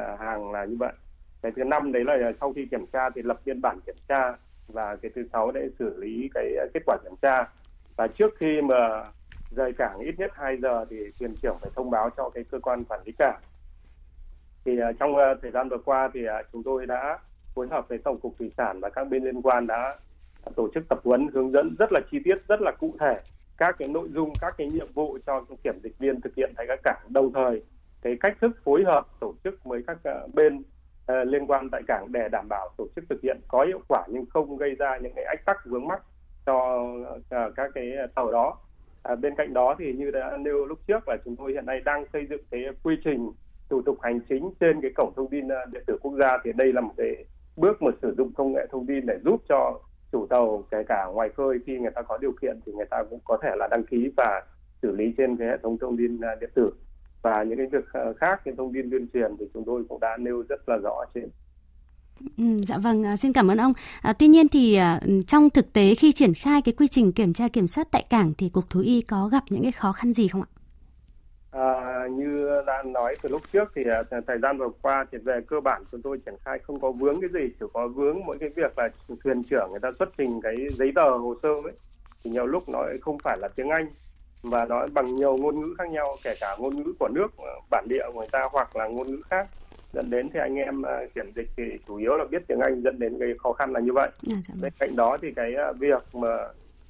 uh, 0.00 0.20
hàng 0.20 0.52
là 0.52 0.64
như 0.64 0.76
vậy. 0.78 0.92
Cái 1.42 1.52
thứ 1.56 1.64
năm 1.64 1.92
đấy 1.92 2.04
là 2.04 2.32
sau 2.40 2.52
khi 2.52 2.66
kiểm 2.70 2.86
tra 2.92 3.10
thì 3.10 3.22
lập 3.22 3.40
biên 3.44 3.60
bản 3.60 3.78
kiểm 3.86 3.96
tra 4.08 4.36
và 4.68 4.96
cái 4.96 5.10
thứ 5.14 5.24
sáu 5.32 5.50
để 5.50 5.68
xử 5.78 5.96
lý 5.96 6.30
cái 6.34 6.56
à, 6.56 6.64
kết 6.74 6.80
quả 6.86 6.96
kiểm 7.04 7.14
tra. 7.22 7.44
Và 7.96 8.06
trước 8.06 8.34
khi 8.38 8.62
mà 8.62 9.04
rời 9.50 9.72
cảng 9.72 9.98
ít 9.98 10.14
nhất 10.18 10.30
2 10.34 10.56
giờ 10.56 10.84
thì 10.90 10.96
thuyền 11.20 11.34
trưởng 11.42 11.56
phải 11.60 11.70
thông 11.74 11.90
báo 11.90 12.10
cho 12.16 12.30
cái 12.30 12.44
cơ 12.50 12.58
quan 12.58 12.84
quản 12.84 13.00
lý 13.04 13.12
cảng 13.18 13.40
thì 14.68 14.82
uh, 14.90 14.98
trong 14.98 15.14
uh, 15.14 15.38
thời 15.42 15.50
gian 15.50 15.68
vừa 15.68 15.78
qua 15.78 16.10
thì 16.14 16.20
uh, 16.24 16.46
chúng 16.52 16.62
tôi 16.62 16.86
đã 16.86 17.18
phối 17.54 17.68
hợp 17.68 17.88
với 17.88 17.98
tổng 17.98 18.20
cục 18.20 18.38
thủy 18.38 18.52
sản 18.56 18.80
và 18.80 18.90
các 18.90 19.08
bên 19.08 19.24
liên 19.24 19.42
quan 19.42 19.66
đã 19.66 19.96
tổ 20.56 20.68
chức 20.74 20.88
tập 20.88 21.00
huấn 21.04 21.28
hướng 21.32 21.52
dẫn 21.52 21.76
rất 21.78 21.92
là 21.92 22.00
chi 22.10 22.18
tiết 22.24 22.34
rất 22.48 22.60
là 22.60 22.72
cụ 22.80 22.94
thể 23.00 23.20
các 23.58 23.76
cái 23.78 23.88
nội 23.88 24.08
dung 24.14 24.32
các 24.40 24.54
cái 24.58 24.66
nhiệm 24.66 24.92
vụ 24.92 25.18
cho 25.26 25.44
kiểm 25.64 25.74
dịch 25.82 25.98
viên 25.98 26.20
thực 26.20 26.34
hiện 26.34 26.52
tại 26.56 26.66
các 26.68 26.80
cảng. 26.84 27.00
Đồng 27.08 27.32
thời 27.32 27.62
cái 28.02 28.16
cách 28.20 28.36
thức 28.40 28.50
phối 28.64 28.84
hợp 28.84 29.06
tổ 29.20 29.34
chức 29.44 29.64
với 29.64 29.82
các 29.86 29.98
bên 30.34 30.58
uh, 30.58 31.26
liên 31.26 31.46
quan 31.46 31.68
tại 31.72 31.82
cảng 31.86 32.12
để 32.12 32.28
đảm 32.32 32.48
bảo 32.48 32.68
tổ 32.78 32.86
chức 32.96 33.04
thực 33.08 33.20
hiện 33.22 33.38
có 33.48 33.64
hiệu 33.64 33.80
quả 33.88 34.04
nhưng 34.08 34.26
không 34.26 34.56
gây 34.56 34.74
ra 34.74 34.98
những 35.02 35.12
cái 35.16 35.24
ách 35.24 35.44
tắc 35.44 35.66
vướng 35.66 35.88
mắc 35.88 36.02
cho 36.46 36.82
uh, 37.18 37.54
các 37.56 37.70
cái 37.74 37.92
tàu 38.14 38.32
đó. 38.32 38.56
À, 39.02 39.14
bên 39.14 39.34
cạnh 39.36 39.54
đó 39.54 39.74
thì 39.78 39.92
như 39.92 40.10
đã 40.10 40.36
nêu 40.40 40.66
lúc 40.66 40.78
trước 40.86 41.08
là 41.08 41.16
chúng 41.24 41.36
tôi 41.36 41.52
hiện 41.52 41.66
nay 41.66 41.80
đang 41.84 42.04
xây 42.12 42.26
dựng 42.30 42.40
cái 42.50 42.64
quy 42.82 42.96
trình 43.04 43.30
thủ 43.70 43.82
tục 43.86 43.98
hành 44.02 44.20
chính 44.28 44.50
trên 44.60 44.80
cái 44.82 44.90
cổng 44.96 45.12
thông 45.16 45.30
tin 45.30 45.48
ờ, 45.48 45.56
điện 45.72 45.82
tử 45.86 45.96
quốc 46.02 46.12
gia 46.20 46.38
thì 46.44 46.50
đây 46.56 46.72
là 46.72 46.80
một 46.80 46.94
cái 46.96 47.24
bước 47.56 47.82
mà 47.82 47.90
sử 48.02 48.14
dụng 48.18 48.32
công 48.34 48.52
nghệ 48.52 48.66
thông 48.72 48.86
tin 48.86 49.06
để 49.06 49.14
giúp 49.24 49.42
cho 49.48 49.80
chủ 50.12 50.26
tàu 50.30 50.64
kể 50.70 50.78
cả 50.88 51.06
ngoài 51.14 51.28
khơi 51.36 51.58
khi 51.66 51.78
người 51.78 51.90
ta 51.94 52.02
có 52.02 52.18
điều 52.18 52.32
kiện 52.42 52.60
thì 52.66 52.72
người 52.72 52.86
ta 52.90 53.04
cũng 53.10 53.20
có 53.24 53.38
thể 53.42 53.50
là 53.56 53.68
đăng 53.70 53.84
ký 53.90 54.10
và 54.16 54.42
xử 54.82 54.96
lý 54.96 55.04
trên 55.18 55.36
cái 55.36 55.48
hệ 55.48 55.56
thống 55.62 55.78
thông 55.80 55.96
tin 55.96 56.20
ờ, 56.20 56.34
điện 56.40 56.50
tử 56.54 56.70
và 57.22 57.42
những 57.42 57.58
cái 57.58 57.66
việc 57.72 57.84
ờ, 57.92 58.12
khác 58.20 58.40
những 58.44 58.56
thông 58.56 58.72
tin 58.74 58.90
tuyên 58.90 59.08
truyền 59.12 59.36
thì 59.38 59.44
chúng 59.54 59.64
tôi 59.66 59.84
cũng 59.88 60.00
đã 60.00 60.16
nêu 60.20 60.42
rất 60.48 60.68
là 60.68 60.76
rõ 60.82 61.04
trên 61.14 61.30
Ừ, 62.36 62.44
dạ 62.62 62.78
vâng, 62.78 63.04
à, 63.06 63.16
xin 63.16 63.32
cảm 63.32 63.50
ơn 63.50 63.58
ông. 63.58 63.72
À, 64.02 64.12
tuy 64.12 64.28
nhiên 64.28 64.48
thì 64.48 64.74
à, 64.74 65.00
ừ, 65.06 65.22
trong 65.26 65.50
thực 65.50 65.72
tế 65.72 65.94
khi 65.94 66.12
triển 66.12 66.34
khai 66.34 66.62
cái 66.62 66.74
quy 66.74 66.88
trình 66.88 67.12
kiểm 67.12 67.32
tra 67.32 67.48
kiểm 67.48 67.68
soát 67.68 67.88
tại 67.90 68.04
cảng 68.10 68.32
thì 68.38 68.48
cục 68.48 68.70
thú 68.70 68.80
y 68.80 69.00
có 69.00 69.28
gặp 69.28 69.44
những 69.50 69.62
cái 69.62 69.72
khó 69.72 69.92
khăn 69.92 70.12
gì 70.12 70.28
không 70.28 70.42
ạ? 70.42 70.57
À, 71.58 72.06
như 72.10 72.62
đã 72.66 72.82
nói 72.82 73.16
từ 73.22 73.28
lúc 73.28 73.42
trước 73.52 73.72
thì 73.74 73.82
uh, 73.82 74.24
thời 74.26 74.38
gian 74.38 74.58
vừa 74.58 74.68
qua 74.82 75.06
thì 75.12 75.18
về 75.18 75.40
cơ 75.46 75.60
bản 75.60 75.82
chúng 75.92 76.02
tôi 76.02 76.18
triển 76.26 76.34
khai 76.44 76.58
không 76.58 76.80
có 76.80 76.90
vướng 76.90 77.20
cái 77.20 77.30
gì 77.32 77.54
chỉ 77.60 77.66
có 77.72 77.88
vướng 77.88 78.20
mỗi 78.26 78.36
cái 78.40 78.50
việc 78.56 78.78
là 78.78 78.88
thuyền 79.24 79.42
trưởng 79.50 79.68
người 79.70 79.80
ta 79.80 79.88
xuất 79.98 80.08
trình 80.18 80.40
cái 80.42 80.56
giấy 80.70 80.92
tờ 80.94 81.10
hồ 81.10 81.34
sơ 81.42 81.48
ấy 81.48 81.72
thì 82.24 82.30
nhiều 82.30 82.46
lúc 82.46 82.68
nó 82.68 82.78
không 83.00 83.18
phải 83.24 83.38
là 83.40 83.48
tiếng 83.48 83.68
Anh 83.68 83.86
và 84.42 84.64
nói 84.64 84.88
bằng 84.92 85.14
nhiều 85.14 85.36
ngôn 85.36 85.60
ngữ 85.60 85.74
khác 85.78 85.90
nhau 85.90 86.16
kể 86.24 86.34
cả 86.40 86.56
ngôn 86.58 86.76
ngữ 86.76 86.92
của 86.98 87.08
nước 87.08 87.28
ờ, 87.38 87.60
bản 87.70 87.86
địa 87.88 88.04
của 88.12 88.20
người 88.20 88.28
ta 88.32 88.42
hoặc 88.52 88.76
là 88.76 88.88
ngôn 88.88 89.06
ngữ 89.06 89.20
khác 89.30 89.48
dẫn 89.92 90.10
đến 90.10 90.28
thì 90.34 90.40
anh 90.40 90.54
em 90.54 90.80
uh, 90.80 91.14
kiểm 91.14 91.32
dịch 91.36 91.48
thì 91.56 91.62
chủ 91.86 91.96
yếu 91.96 92.16
là 92.16 92.24
biết 92.30 92.42
tiếng 92.48 92.60
Anh 92.60 92.82
dẫn 92.82 92.98
đến 92.98 93.16
cái 93.20 93.28
khó 93.38 93.52
khăn 93.52 93.72
là 93.72 93.80
như 93.80 93.92
vậy. 93.92 94.08
À, 94.10 94.18
dạ 94.26 94.34
vâng. 94.48 94.60
Bên 94.60 94.72
cạnh 94.78 94.96
đó 94.96 95.16
thì 95.22 95.32
cái 95.36 95.54
uh, 95.70 95.76
việc 95.78 96.02
mà 96.14 96.48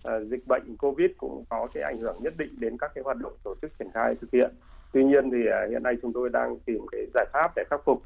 Ờ, 0.09 0.25
dịch 0.25 0.47
bệnh 0.47 0.77
Covid 0.77 1.11
cũng 1.17 1.45
có 1.49 1.69
cái 1.75 1.83
ảnh 1.83 1.99
hưởng 2.01 2.17
nhất 2.21 2.35
định 2.39 2.55
đến 2.59 2.77
các 2.79 2.91
cái 2.95 3.05
hoạt 3.05 3.17
động 3.17 3.33
tổ 3.45 3.55
chức 3.63 3.79
triển 3.79 3.89
khai 3.95 4.15
thực 4.21 4.33
hiện. 4.33 4.51
Tuy 4.93 5.05
nhiên 5.05 5.31
thì 5.31 5.39
à, 5.53 5.67
hiện 5.71 5.83
nay 5.83 5.95
chúng 6.03 6.13
tôi 6.13 6.29
đang 6.29 6.59
tìm 6.59 6.87
cái 6.93 7.01
giải 7.15 7.27
pháp 7.33 7.53
để 7.57 7.65
khắc 7.71 7.81
phục, 7.85 8.03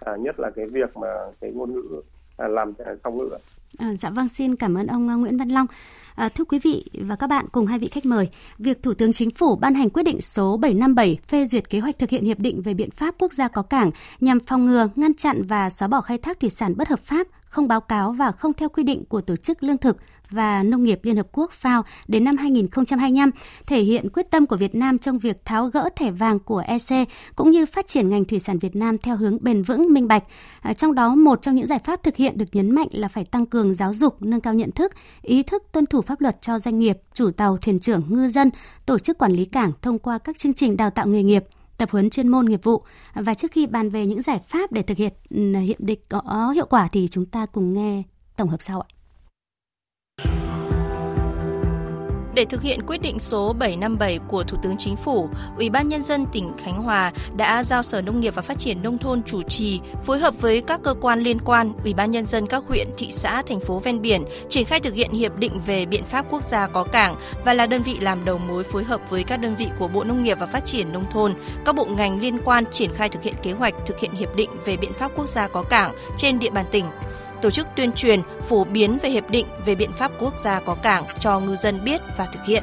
à, 0.00 0.16
nhất 0.16 0.40
là 0.40 0.50
cái 0.56 0.66
việc 0.66 0.96
mà 0.96 1.08
cái 1.40 1.50
ngôn 1.50 1.72
ngữ 1.72 2.00
à, 2.36 2.48
làm 2.48 2.72
song 3.04 3.18
ngữ. 3.18 3.28
À, 3.78 3.94
dạ 3.98 4.10
vâng, 4.10 4.28
xin 4.28 4.56
cảm 4.56 4.74
ơn 4.74 4.86
ông 4.86 5.20
Nguyễn 5.20 5.36
Văn 5.36 5.48
Long. 5.48 5.66
À, 6.14 6.28
thưa 6.28 6.44
quý 6.44 6.58
vị 6.62 6.84
và 7.00 7.16
các 7.16 7.26
bạn 7.26 7.46
cùng 7.52 7.66
hai 7.66 7.78
vị 7.78 7.86
khách 7.86 8.06
mời, 8.06 8.28
việc 8.58 8.82
Thủ 8.82 8.94
tướng 8.94 9.12
Chính 9.12 9.30
phủ 9.30 9.56
ban 9.56 9.74
hành 9.74 9.90
quyết 9.90 10.02
định 10.02 10.20
số 10.20 10.56
757 10.56 11.18
phê 11.28 11.44
duyệt 11.44 11.70
kế 11.70 11.80
hoạch 11.80 11.98
thực 11.98 12.10
hiện 12.10 12.24
hiệp 12.24 12.38
định 12.38 12.62
về 12.62 12.74
biện 12.74 12.90
pháp 12.90 13.14
quốc 13.18 13.32
gia 13.32 13.48
có 13.48 13.62
cảng 13.62 13.90
nhằm 14.20 14.40
phòng 14.40 14.66
ngừa, 14.66 14.88
ngăn 14.96 15.14
chặn 15.14 15.42
và 15.42 15.70
xóa 15.70 15.88
bỏ 15.88 16.00
khai 16.00 16.18
thác 16.18 16.40
thủy 16.40 16.50
sản 16.50 16.74
bất 16.76 16.88
hợp 16.88 17.00
pháp, 17.00 17.26
không 17.48 17.68
báo 17.68 17.80
cáo 17.80 18.12
và 18.12 18.32
không 18.32 18.52
theo 18.52 18.68
quy 18.68 18.82
định 18.82 19.04
của 19.08 19.20
Tổ 19.20 19.36
chức 19.36 19.62
Lương 19.62 19.78
thực 19.78 19.96
và 20.30 20.62
Nông 20.62 20.84
nghiệp 20.84 21.00
Liên 21.02 21.16
Hợp 21.16 21.26
Quốc 21.32 21.50
FAO 21.62 21.82
đến 22.08 22.24
năm 22.24 22.36
2025, 22.36 23.30
thể 23.66 23.80
hiện 23.80 24.08
quyết 24.12 24.30
tâm 24.30 24.46
của 24.46 24.56
Việt 24.56 24.74
Nam 24.74 24.98
trong 24.98 25.18
việc 25.18 25.44
tháo 25.44 25.66
gỡ 25.66 25.88
thẻ 25.96 26.10
vàng 26.10 26.38
của 26.38 26.62
EC 26.66 27.08
cũng 27.36 27.50
như 27.50 27.66
phát 27.66 27.86
triển 27.86 28.08
ngành 28.08 28.24
thủy 28.24 28.40
sản 28.40 28.58
Việt 28.58 28.76
Nam 28.76 28.98
theo 28.98 29.16
hướng 29.16 29.38
bền 29.40 29.62
vững, 29.62 29.92
minh 29.92 30.08
bạch. 30.08 30.24
À, 30.60 30.72
trong 30.72 30.94
đó, 30.94 31.14
một 31.14 31.42
trong 31.42 31.54
những 31.54 31.66
giải 31.66 31.80
pháp 31.84 32.02
thực 32.02 32.16
hiện 32.16 32.38
được 32.38 32.48
nhấn 32.52 32.74
mạnh 32.74 32.88
là 32.90 33.08
phải 33.08 33.24
tăng 33.24 33.46
cường 33.46 33.74
giáo 33.74 33.92
dục, 33.92 34.22
nâng 34.22 34.40
cao 34.40 34.54
nhận 34.54 34.70
thức, 34.70 34.92
ý 35.22 35.42
thức 35.42 35.62
tuân 35.72 35.86
thủ 35.86 36.02
pháp 36.02 36.20
luật 36.20 36.42
cho 36.42 36.58
doanh 36.58 36.78
nghiệp, 36.78 36.98
chủ 37.14 37.30
tàu, 37.30 37.56
thuyền 37.56 37.80
trưởng, 37.80 38.02
ngư 38.08 38.28
dân, 38.28 38.50
tổ 38.86 38.98
chức 38.98 39.18
quản 39.18 39.32
lý 39.32 39.44
cảng 39.44 39.72
thông 39.82 39.98
qua 39.98 40.18
các 40.18 40.38
chương 40.38 40.54
trình 40.54 40.76
đào 40.76 40.90
tạo 40.90 41.06
nghề 41.06 41.22
nghiệp, 41.22 41.44
tập 41.78 41.90
huấn 41.90 42.10
chuyên 42.10 42.28
môn 42.28 42.46
nghiệp 42.46 42.64
vụ 42.64 42.82
và 43.14 43.34
trước 43.34 43.52
khi 43.52 43.66
bàn 43.66 43.90
về 43.90 44.06
những 44.06 44.22
giải 44.22 44.40
pháp 44.48 44.72
để 44.72 44.82
thực 44.82 44.96
hiện 44.96 45.12
ừ, 45.30 45.52
hiệp 45.60 45.80
định 45.80 46.00
có 46.08 46.52
hiệu 46.54 46.66
quả 46.66 46.88
thì 46.92 47.08
chúng 47.10 47.26
ta 47.26 47.46
cùng 47.46 47.74
nghe 47.74 48.02
tổng 48.36 48.48
hợp 48.48 48.62
sau 48.62 48.80
ạ. 48.80 48.95
Để 52.36 52.44
thực 52.44 52.62
hiện 52.62 52.80
quyết 52.86 53.02
định 53.02 53.18
số 53.18 53.52
757 53.52 54.18
của 54.28 54.44
Thủ 54.44 54.58
tướng 54.62 54.76
Chính 54.76 54.96
phủ, 54.96 55.28
Ủy 55.56 55.70
ban 55.70 55.88
Nhân 55.88 56.02
dân 56.02 56.26
tỉnh 56.32 56.52
Khánh 56.64 56.82
Hòa 56.82 57.12
đã 57.36 57.64
giao 57.64 57.82
Sở 57.82 58.02
Nông 58.02 58.20
nghiệp 58.20 58.34
và 58.34 58.42
Phát 58.42 58.58
triển 58.58 58.82
Nông 58.82 58.98
thôn 58.98 59.22
chủ 59.22 59.42
trì, 59.42 59.80
phối 60.04 60.18
hợp 60.18 60.34
với 60.40 60.60
các 60.60 60.80
cơ 60.82 60.94
quan 61.00 61.20
liên 61.20 61.38
quan, 61.44 61.72
Ủy 61.84 61.94
ban 61.94 62.10
Nhân 62.10 62.26
dân 62.26 62.46
các 62.46 62.62
huyện, 62.68 62.88
thị 62.98 63.08
xã, 63.12 63.42
thành 63.42 63.60
phố 63.60 63.78
ven 63.78 64.02
biển, 64.02 64.24
triển 64.48 64.64
khai 64.64 64.80
thực 64.80 64.94
hiện 64.94 65.10
hiệp 65.10 65.38
định 65.38 65.52
về 65.66 65.86
biện 65.86 66.04
pháp 66.04 66.26
quốc 66.30 66.44
gia 66.44 66.66
có 66.66 66.84
cảng 66.84 67.16
và 67.44 67.54
là 67.54 67.66
đơn 67.66 67.82
vị 67.82 67.96
làm 68.00 68.24
đầu 68.24 68.38
mối 68.38 68.64
phối 68.64 68.84
hợp 68.84 69.00
với 69.10 69.24
các 69.24 69.36
đơn 69.36 69.56
vị 69.56 69.66
của 69.78 69.88
Bộ 69.88 70.04
Nông 70.04 70.22
nghiệp 70.22 70.38
và 70.40 70.46
Phát 70.46 70.64
triển 70.64 70.92
Nông 70.92 71.10
thôn, 71.10 71.34
các 71.64 71.74
bộ 71.74 71.84
ngành 71.84 72.20
liên 72.20 72.38
quan 72.44 72.64
triển 72.72 72.90
khai 72.94 73.08
thực 73.08 73.22
hiện 73.22 73.34
kế 73.42 73.52
hoạch 73.52 73.74
thực 73.86 74.00
hiện 74.00 74.10
hiệp 74.12 74.36
định 74.36 74.50
về 74.64 74.76
biện 74.76 74.92
pháp 74.92 75.10
quốc 75.16 75.28
gia 75.28 75.48
có 75.48 75.62
cảng 75.62 75.92
trên 76.16 76.38
địa 76.38 76.50
bàn 76.50 76.66
tỉnh 76.70 76.84
tổ 77.42 77.50
chức 77.50 77.66
tuyên 77.76 77.92
truyền, 77.92 78.20
phổ 78.48 78.64
biến 78.64 78.98
về 79.02 79.10
hiệp 79.10 79.30
định 79.30 79.46
về 79.66 79.74
biện 79.74 79.92
pháp 79.92 80.10
quốc 80.18 80.40
gia 80.40 80.60
có 80.60 80.74
cảng 80.74 81.04
cho 81.18 81.40
ngư 81.40 81.56
dân 81.56 81.84
biết 81.84 82.00
và 82.18 82.26
thực 82.32 82.44
hiện. 82.46 82.62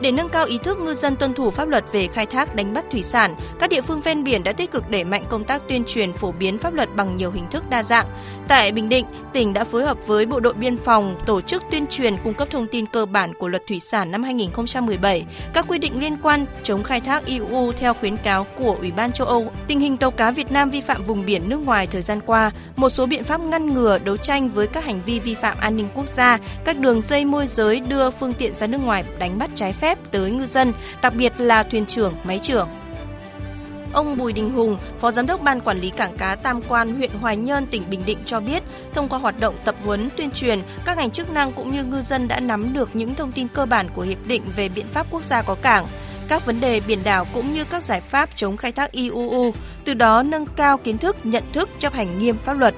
Để 0.00 0.12
nâng 0.12 0.28
cao 0.28 0.46
ý 0.46 0.58
thức 0.58 0.78
ngư 0.78 0.94
dân 0.94 1.16
tuân 1.16 1.34
thủ 1.34 1.50
pháp 1.50 1.68
luật 1.68 1.84
về 1.92 2.06
khai 2.06 2.26
thác 2.26 2.54
đánh 2.54 2.74
bắt 2.74 2.84
thủy 2.92 3.02
sản, 3.02 3.34
các 3.60 3.70
địa 3.70 3.80
phương 3.80 4.00
ven 4.00 4.24
biển 4.24 4.44
đã 4.44 4.52
tích 4.52 4.70
cực 4.70 4.90
đẩy 4.90 5.04
mạnh 5.04 5.24
công 5.28 5.44
tác 5.44 5.62
tuyên 5.68 5.84
truyền 5.86 6.12
phổ 6.12 6.32
biến 6.32 6.58
pháp 6.58 6.74
luật 6.74 6.88
bằng 6.96 7.16
nhiều 7.16 7.30
hình 7.30 7.46
thức 7.50 7.64
đa 7.70 7.82
dạng. 7.82 8.06
Tại 8.48 8.72
Bình 8.72 8.88
Định, 8.88 9.06
tỉnh 9.32 9.52
đã 9.52 9.64
phối 9.64 9.84
hợp 9.84 10.06
với 10.06 10.26
Bộ 10.26 10.40
đội 10.40 10.54
Biên 10.54 10.76
phòng 10.76 11.16
tổ 11.26 11.40
chức 11.40 11.62
tuyên 11.70 11.86
truyền 11.86 12.14
cung 12.24 12.34
cấp 12.34 12.48
thông 12.50 12.66
tin 12.66 12.86
cơ 12.86 13.06
bản 13.06 13.34
của 13.34 13.48
luật 13.48 13.62
thủy 13.68 13.80
sản 13.80 14.10
năm 14.10 14.22
2017, 14.22 15.26
các 15.52 15.64
quy 15.68 15.78
định 15.78 16.00
liên 16.00 16.16
quan 16.22 16.46
chống 16.62 16.82
khai 16.82 17.00
thác 17.00 17.26
IUU 17.26 17.72
theo 17.72 17.94
khuyến 17.94 18.16
cáo 18.16 18.44
của 18.44 18.76
Ủy 18.80 18.92
ban 18.92 19.12
châu 19.12 19.26
Âu, 19.26 19.52
tình 19.66 19.80
hình 19.80 19.96
tàu 19.96 20.10
cá 20.10 20.30
Việt 20.30 20.52
Nam 20.52 20.70
vi 20.70 20.80
phạm 20.80 21.02
vùng 21.02 21.26
biển 21.26 21.48
nước 21.48 21.56
ngoài 21.56 21.86
thời 21.86 22.02
gian 22.02 22.20
qua, 22.26 22.50
một 22.76 22.90
số 22.90 23.06
biện 23.06 23.24
pháp 23.24 23.40
ngăn 23.40 23.74
ngừa 23.74 23.98
đấu 23.98 24.16
tranh 24.16 24.50
với 24.50 24.66
các 24.66 24.84
hành 24.84 25.00
vi 25.06 25.20
vi 25.20 25.34
phạm 25.34 25.56
an 25.60 25.76
ninh 25.76 25.88
quốc 25.94 26.08
gia, 26.08 26.38
các 26.64 26.78
đường 26.78 27.00
dây 27.00 27.24
môi 27.24 27.46
giới 27.46 27.80
đưa 27.80 28.10
phương 28.10 28.32
tiện 28.32 28.54
ra 28.56 28.66
nước 28.66 28.80
ngoài 28.84 29.04
đánh 29.18 29.38
bắt 29.38 29.50
trái 29.54 29.72
phép 29.72 29.98
tới 30.10 30.30
ngư 30.30 30.46
dân, 30.46 30.72
đặc 31.02 31.14
biệt 31.16 31.32
là 31.38 31.62
thuyền 31.62 31.86
trưởng, 31.86 32.14
máy 32.24 32.40
trưởng. 32.42 32.68
Ông 33.92 34.16
Bùi 34.16 34.32
Đình 34.32 34.50
Hùng, 34.50 34.76
Phó 34.98 35.10
Giám 35.10 35.26
đốc 35.26 35.42
Ban 35.42 35.60
Quản 35.60 35.80
lý 35.80 35.90
Cảng 35.90 36.16
cá 36.16 36.34
Tam 36.34 36.62
Quan, 36.68 36.94
huyện 36.94 37.10
Hoài 37.20 37.36
Nhơn, 37.36 37.66
tỉnh 37.66 37.82
Bình 37.90 38.02
Định 38.06 38.18
cho 38.24 38.40
biết, 38.40 38.62
thông 38.92 39.08
qua 39.08 39.18
hoạt 39.18 39.40
động 39.40 39.54
tập 39.64 39.74
huấn, 39.84 40.08
tuyên 40.16 40.30
truyền, 40.30 40.60
các 40.84 40.96
ngành 40.96 41.10
chức 41.10 41.30
năng 41.30 41.52
cũng 41.52 41.72
như 41.72 41.84
ngư 41.84 42.00
dân 42.00 42.28
đã 42.28 42.40
nắm 42.40 42.72
được 42.72 42.96
những 42.96 43.14
thông 43.14 43.32
tin 43.32 43.48
cơ 43.48 43.66
bản 43.66 43.86
của 43.94 44.02
hiệp 44.02 44.26
định 44.26 44.42
về 44.56 44.68
biện 44.68 44.86
pháp 44.88 45.06
quốc 45.10 45.24
gia 45.24 45.42
có 45.42 45.54
cảng, 45.54 45.86
các 46.28 46.46
vấn 46.46 46.60
đề 46.60 46.80
biển 46.80 46.98
đảo 47.04 47.26
cũng 47.34 47.52
như 47.52 47.64
các 47.64 47.82
giải 47.82 48.00
pháp 48.00 48.28
chống 48.34 48.56
khai 48.56 48.72
thác 48.72 48.92
IUU, 48.92 49.54
từ 49.84 49.94
đó 49.94 50.22
nâng 50.22 50.46
cao 50.46 50.78
kiến 50.78 50.98
thức, 50.98 51.16
nhận 51.24 51.44
thức 51.52 51.68
chấp 51.78 51.92
hành 51.92 52.18
nghiêm 52.18 52.36
pháp 52.44 52.58
luật. 52.58 52.74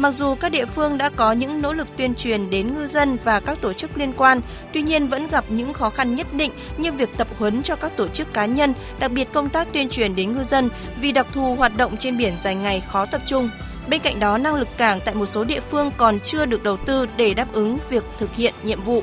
Mặc 0.00 0.10
dù 0.10 0.34
các 0.34 0.52
địa 0.52 0.66
phương 0.66 0.98
đã 0.98 1.10
có 1.16 1.32
những 1.32 1.62
nỗ 1.62 1.72
lực 1.72 1.88
tuyên 1.96 2.14
truyền 2.14 2.50
đến 2.50 2.74
ngư 2.74 2.86
dân 2.86 3.18
và 3.24 3.40
các 3.40 3.58
tổ 3.60 3.72
chức 3.72 3.98
liên 3.98 4.12
quan, 4.12 4.40
tuy 4.72 4.82
nhiên 4.82 5.06
vẫn 5.06 5.26
gặp 5.26 5.44
những 5.48 5.72
khó 5.72 5.90
khăn 5.90 6.14
nhất 6.14 6.34
định 6.34 6.50
như 6.78 6.92
việc 6.92 7.08
tập 7.16 7.28
huấn 7.38 7.62
cho 7.62 7.76
các 7.76 7.96
tổ 7.96 8.08
chức 8.08 8.32
cá 8.32 8.46
nhân, 8.46 8.74
đặc 8.98 9.12
biệt 9.12 9.28
công 9.32 9.48
tác 9.48 9.72
tuyên 9.72 9.88
truyền 9.88 10.16
đến 10.16 10.32
ngư 10.32 10.44
dân 10.44 10.68
vì 11.00 11.12
đặc 11.12 11.26
thù 11.32 11.54
hoạt 11.54 11.76
động 11.76 11.96
trên 11.96 12.18
biển 12.18 12.34
dài 12.38 12.54
ngày 12.54 12.82
khó 12.88 13.06
tập 13.06 13.20
trung. 13.26 13.50
Bên 13.88 14.00
cạnh 14.00 14.20
đó, 14.20 14.38
năng 14.38 14.54
lực 14.54 14.68
cảng 14.76 15.00
tại 15.04 15.14
một 15.14 15.26
số 15.26 15.44
địa 15.44 15.60
phương 15.70 15.90
còn 15.96 16.18
chưa 16.24 16.46
được 16.46 16.62
đầu 16.62 16.76
tư 16.76 17.06
để 17.16 17.34
đáp 17.34 17.52
ứng 17.52 17.78
việc 17.90 18.04
thực 18.18 18.34
hiện 18.34 18.54
nhiệm 18.62 18.82
vụ. 18.82 19.02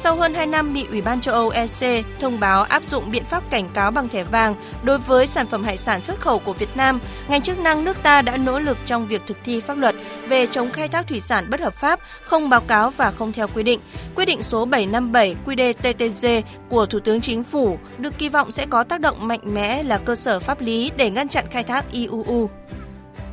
Sau 0.00 0.16
hơn 0.16 0.34
2 0.34 0.46
năm 0.46 0.72
bị 0.72 0.86
Ủy 0.90 1.00
ban 1.00 1.20
châu 1.20 1.34
Âu 1.34 1.48
EC 1.48 2.04
thông 2.20 2.40
báo 2.40 2.62
áp 2.62 2.86
dụng 2.86 3.10
biện 3.10 3.24
pháp 3.24 3.50
cảnh 3.50 3.68
cáo 3.74 3.90
bằng 3.90 4.08
thẻ 4.08 4.24
vàng 4.24 4.54
đối 4.82 4.98
với 4.98 5.26
sản 5.26 5.46
phẩm 5.46 5.64
hải 5.64 5.76
sản 5.76 6.00
xuất 6.00 6.20
khẩu 6.20 6.38
của 6.38 6.52
Việt 6.52 6.76
Nam, 6.76 7.00
ngành 7.28 7.42
chức 7.42 7.58
năng 7.58 7.84
nước 7.84 8.02
ta 8.02 8.22
đã 8.22 8.36
nỗ 8.36 8.58
lực 8.58 8.78
trong 8.84 9.06
việc 9.06 9.22
thực 9.26 9.36
thi 9.44 9.60
pháp 9.60 9.78
luật 9.78 9.94
về 10.28 10.46
chống 10.46 10.70
khai 10.70 10.88
thác 10.88 11.08
thủy 11.08 11.20
sản 11.20 11.50
bất 11.50 11.60
hợp 11.60 11.74
pháp, 11.74 12.00
không 12.22 12.48
báo 12.48 12.60
cáo 12.60 12.90
và 12.90 13.10
không 13.10 13.32
theo 13.32 13.48
quy 13.54 13.62
định. 13.62 13.80
Quyết 14.14 14.24
định 14.24 14.42
số 14.42 14.64
757 14.64 15.36
QĐ-TTG 15.46 16.42
của 16.68 16.86
Thủ 16.86 17.00
tướng 17.00 17.20
Chính 17.20 17.44
phủ 17.44 17.78
được 17.98 18.18
kỳ 18.18 18.28
vọng 18.28 18.52
sẽ 18.52 18.66
có 18.70 18.84
tác 18.84 19.00
động 19.00 19.28
mạnh 19.28 19.54
mẽ 19.54 19.82
là 19.82 19.98
cơ 19.98 20.14
sở 20.14 20.40
pháp 20.40 20.60
lý 20.60 20.90
để 20.96 21.10
ngăn 21.10 21.28
chặn 21.28 21.44
khai 21.50 21.62
thác 21.62 21.90
IUU. 21.92 22.50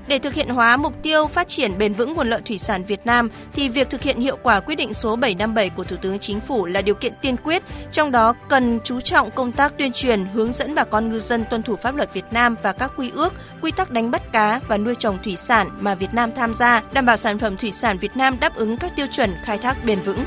Để 0.07 0.19
thực 0.19 0.33
hiện 0.33 0.49
hóa 0.49 0.77
mục 0.77 0.93
tiêu 1.03 1.27
phát 1.27 1.47
triển 1.47 1.77
bền 1.77 1.93
vững 1.93 2.13
nguồn 2.13 2.29
lợi 2.29 2.41
thủy 2.45 2.57
sản 2.57 2.83
Việt 2.83 3.05
Nam 3.05 3.29
thì 3.53 3.69
việc 3.69 3.89
thực 3.89 4.01
hiện 4.01 4.19
hiệu 4.19 4.37
quả 4.43 4.59
quyết 4.59 4.75
định 4.75 4.93
số 4.93 5.15
757 5.15 5.69
của 5.69 5.83
Thủ 5.83 5.95
tướng 6.01 6.19
Chính 6.19 6.39
phủ 6.39 6.65
là 6.65 6.81
điều 6.81 6.95
kiện 6.95 7.13
tiên 7.21 7.35
quyết, 7.43 7.63
trong 7.91 8.11
đó 8.11 8.33
cần 8.49 8.79
chú 8.83 9.01
trọng 9.01 9.31
công 9.31 9.51
tác 9.51 9.77
tuyên 9.77 9.91
truyền, 9.91 10.25
hướng 10.25 10.53
dẫn 10.53 10.75
bà 10.75 10.83
con 10.83 11.09
ngư 11.09 11.19
dân 11.19 11.45
tuân 11.49 11.63
thủ 11.63 11.75
pháp 11.75 11.95
luật 11.95 12.13
Việt 12.13 12.25
Nam 12.31 12.55
và 12.61 12.73
các 12.73 12.91
quy 12.97 13.09
ước, 13.09 13.33
quy 13.61 13.71
tắc 13.71 13.91
đánh 13.91 14.11
bắt 14.11 14.31
cá 14.31 14.59
và 14.67 14.77
nuôi 14.77 14.95
trồng 14.95 15.17
thủy 15.23 15.35
sản 15.35 15.67
mà 15.79 15.95
Việt 15.95 16.13
Nam 16.13 16.31
tham 16.35 16.53
gia, 16.53 16.81
đảm 16.93 17.05
bảo 17.05 17.17
sản 17.17 17.39
phẩm 17.39 17.57
thủy 17.57 17.71
sản 17.71 17.97
Việt 17.97 18.17
Nam 18.17 18.39
đáp 18.39 18.55
ứng 18.55 18.77
các 18.77 18.91
tiêu 18.95 19.07
chuẩn 19.11 19.35
khai 19.43 19.57
thác 19.57 19.85
bền 19.85 19.99
vững. 19.99 20.25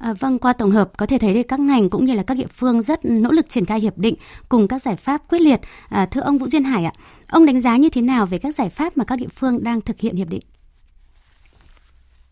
À, 0.00 0.12
vâng, 0.12 0.38
qua 0.38 0.52
tổng 0.52 0.70
hợp 0.70 0.90
có 0.98 1.06
thể 1.06 1.18
thấy 1.18 1.34
được 1.34 1.42
các 1.48 1.60
ngành 1.60 1.90
cũng 1.90 2.04
như 2.04 2.12
là 2.12 2.22
các 2.22 2.36
địa 2.36 2.46
phương 2.46 2.82
rất 2.82 3.04
nỗ 3.04 3.30
lực 3.30 3.48
triển 3.48 3.64
khai 3.64 3.80
hiệp 3.80 3.98
định 3.98 4.14
cùng 4.48 4.68
các 4.68 4.82
giải 4.82 4.96
pháp 4.96 5.20
quyết 5.28 5.38
liệt. 5.38 5.60
À, 5.88 6.06
thưa 6.06 6.20
ông 6.20 6.38
Vũ 6.38 6.46
Duyên 6.48 6.64
Hải 6.64 6.84
ạ, 6.84 6.92
ông 7.28 7.46
đánh 7.46 7.60
giá 7.60 7.76
như 7.76 7.88
thế 7.88 8.02
nào 8.02 8.26
về 8.26 8.38
các 8.38 8.54
giải 8.54 8.68
pháp 8.68 8.96
mà 8.96 9.04
các 9.04 9.16
địa 9.16 9.28
phương 9.34 9.64
đang 9.64 9.80
thực 9.80 10.00
hiện 10.00 10.16
hiệp 10.16 10.28
định? 10.28 10.42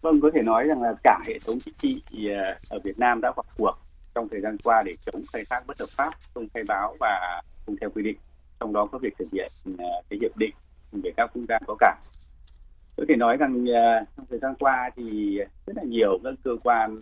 Vâng, 0.01 0.21
có 0.21 0.31
thể 0.35 0.43
nói 0.43 0.65
rằng 0.65 0.83
là 0.83 0.95
cả 1.05 1.21
hệ 1.27 1.39
thống 1.47 1.59
chính 1.61 1.75
trị 1.79 2.03
à, 2.29 2.59
ở 2.71 2.79
Việt 2.85 2.99
Nam 2.99 3.21
đã 3.21 3.33
vào 3.37 3.45
cuộc 3.57 3.75
trong 4.15 4.29
thời 4.29 4.41
gian 4.41 4.57
qua 4.65 4.83
để 4.87 4.93
chống 5.07 5.23
khai 5.33 5.45
thác 5.51 5.67
bất 5.67 5.81
hợp 5.81 5.89
pháp, 5.97 6.11
không 6.35 6.49
khai 6.55 6.63
báo 6.69 6.97
và 7.01 7.43
không 7.67 7.77
theo 7.81 7.91
quy 7.91 8.03
định. 8.03 8.17
Trong 8.61 8.73
đó 8.73 8.87
có 8.93 8.99
việc 8.99 9.15
thực 9.19 9.29
hiện 9.33 9.53
à, 9.79 9.87
cái 10.11 10.19
hiệp 10.23 10.37
định 10.37 10.55
về 10.93 11.11
các 11.17 11.31
quốc 11.35 11.43
gia 11.49 11.59
có 11.67 11.77
cả 11.81 11.97
có 12.97 13.05
thể 13.09 13.17
nói 13.17 13.37
rằng 13.37 13.65
à, 13.75 14.05
trong 14.17 14.27
thời 14.31 14.39
gian 14.39 14.55
qua 14.59 14.91
thì 14.97 15.39
rất 15.67 15.77
là 15.77 15.83
nhiều 15.83 16.19
các 16.25 16.35
cơ 16.45 16.51
quan 16.63 17.01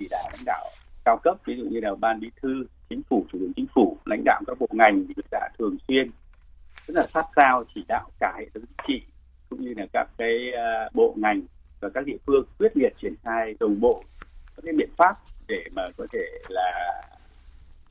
chỉ 0.00 0.08
đạo 0.10 0.22
lãnh 0.32 0.44
đạo 0.46 0.70
cao 1.04 1.18
cấp 1.22 1.36
ví 1.44 1.56
dụ 1.56 1.64
như 1.64 1.80
là 1.80 1.94
ban 2.00 2.20
bí 2.20 2.30
thư 2.42 2.64
chính 2.88 3.02
phủ 3.10 3.26
thủ 3.32 3.38
tướng 3.38 3.52
chính 3.56 3.66
phủ 3.74 3.96
lãnh 4.04 4.22
đạo 4.24 4.40
các 4.46 4.58
bộ 4.60 4.66
ngành 4.70 5.04
thì 5.08 5.22
đã 5.30 5.48
thường 5.58 5.76
xuyên 5.88 6.10
rất 6.86 6.94
là 6.96 7.06
sát 7.06 7.26
sao 7.36 7.64
chỉ 7.74 7.84
đạo 7.88 8.10
cả 8.20 8.34
hệ 8.38 8.46
thống 8.54 8.62
chính 8.66 8.86
trị 8.88 9.06
cũng 9.50 9.60
như 9.60 9.74
là 9.76 9.86
các 9.92 10.08
cái 10.18 10.52
uh, 10.52 10.94
bộ 10.94 11.14
ngành 11.16 11.42
và 11.80 11.88
các 11.94 12.06
địa 12.06 12.16
phương 12.26 12.44
quyết 12.58 12.76
liệt 12.76 12.92
triển 13.02 13.14
khai 13.24 13.54
đồng 13.60 13.80
bộ 13.80 14.02
các 14.56 14.62
cái 14.64 14.74
biện 14.76 14.90
pháp 14.96 15.18
để 15.48 15.64
mà 15.72 15.82
có 15.96 16.06
thể 16.12 16.38
là 16.48 17.02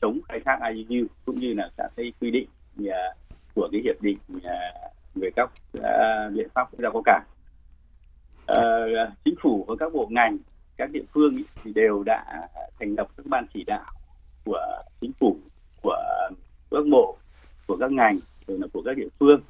chống 0.02 0.19
khai 0.30 0.39
thác 0.45 0.60
IUU 0.74 1.08
cũng 1.26 1.39
như 1.39 1.54
là 1.54 1.69
các 1.78 1.91
cái 1.95 2.13
quy 2.22 2.32
định 2.32 2.48
uh, 2.82 2.89
của 3.56 3.69
cái 3.72 3.82
hiệp 3.84 4.02
định 4.02 4.17
uh, 4.36 4.41
về 5.15 5.30
các 5.36 5.50
uh, 5.78 6.34
biện 6.34 6.48
pháp 6.56 6.67
quốc 6.72 6.80
gia 6.82 6.89
có 6.89 7.02
cảng 7.06 7.24
uh, 8.52 9.10
chính 9.26 9.36
phủ 9.41 9.65
và 9.67 9.76
các 9.80 9.93
bộ 9.93 10.08
ngành 10.12 10.38
các 10.80 10.92
địa 10.92 11.04
phương 11.13 11.38
ý, 11.38 11.44
thì 11.63 11.74
đều 11.74 12.04
đã 12.06 12.48
thành 12.80 12.96
lập 12.98 13.08
các 13.18 13.26
ban 13.26 13.46
chỉ 13.54 13.63
đạo 13.63 13.86
của 14.46 14.82
chính 15.02 15.12
phủ 15.20 15.38
của 15.82 15.98
các 16.72 16.88
bộ 16.92 17.18
của 17.68 17.78
các 17.80 17.92
ngành 17.92 18.20
rồi 18.48 18.60
là 18.60 18.68
của 18.74 18.82
các 18.86 18.98
địa 18.98 19.08
phương 19.20 19.42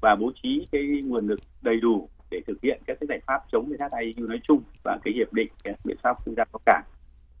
và 0.00 0.16
bố 0.20 0.32
trí 0.42 0.66
cái 0.72 0.82
nguồn 1.04 1.26
lực 1.26 1.40
đầy 1.62 1.80
đủ 1.80 2.08
để 2.30 2.40
thực 2.46 2.62
hiện 2.62 2.80
các 2.86 2.96
cái 3.00 3.06
giải 3.08 3.20
pháp 3.26 3.42
chống 3.52 3.68
khai 3.68 3.78
thác 3.78 3.98
IUU 4.00 4.28
nói 4.28 4.40
chung 4.42 4.62
và 4.84 4.98
cái 5.04 5.14
hiệp 5.14 5.32
định 5.32 5.48
cái 5.64 5.74
biện 5.84 5.96
pháp 6.02 6.16
quốc 6.24 6.34
gia 6.36 6.44
có 6.52 6.58
cảng. 6.66 6.84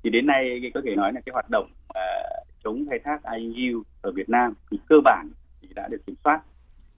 Thì 0.02 0.10
đến 0.10 0.26
nay 0.26 0.70
có 0.74 0.80
thể 0.84 0.96
nói 0.96 1.12
là 1.12 1.20
cái 1.26 1.32
hoạt 1.32 1.50
động 1.50 1.70
uh, 1.88 2.46
chống 2.64 2.84
khai 2.90 2.98
thác 3.04 3.20
IUU 3.36 3.82
ở 4.02 4.12
Việt 4.12 4.28
Nam 4.28 4.54
thì 4.70 4.78
cơ 4.88 4.96
bản 5.04 5.30
thì 5.62 5.68
đã 5.74 5.88
được 5.88 6.06
kiểm 6.06 6.16
soát 6.24 6.40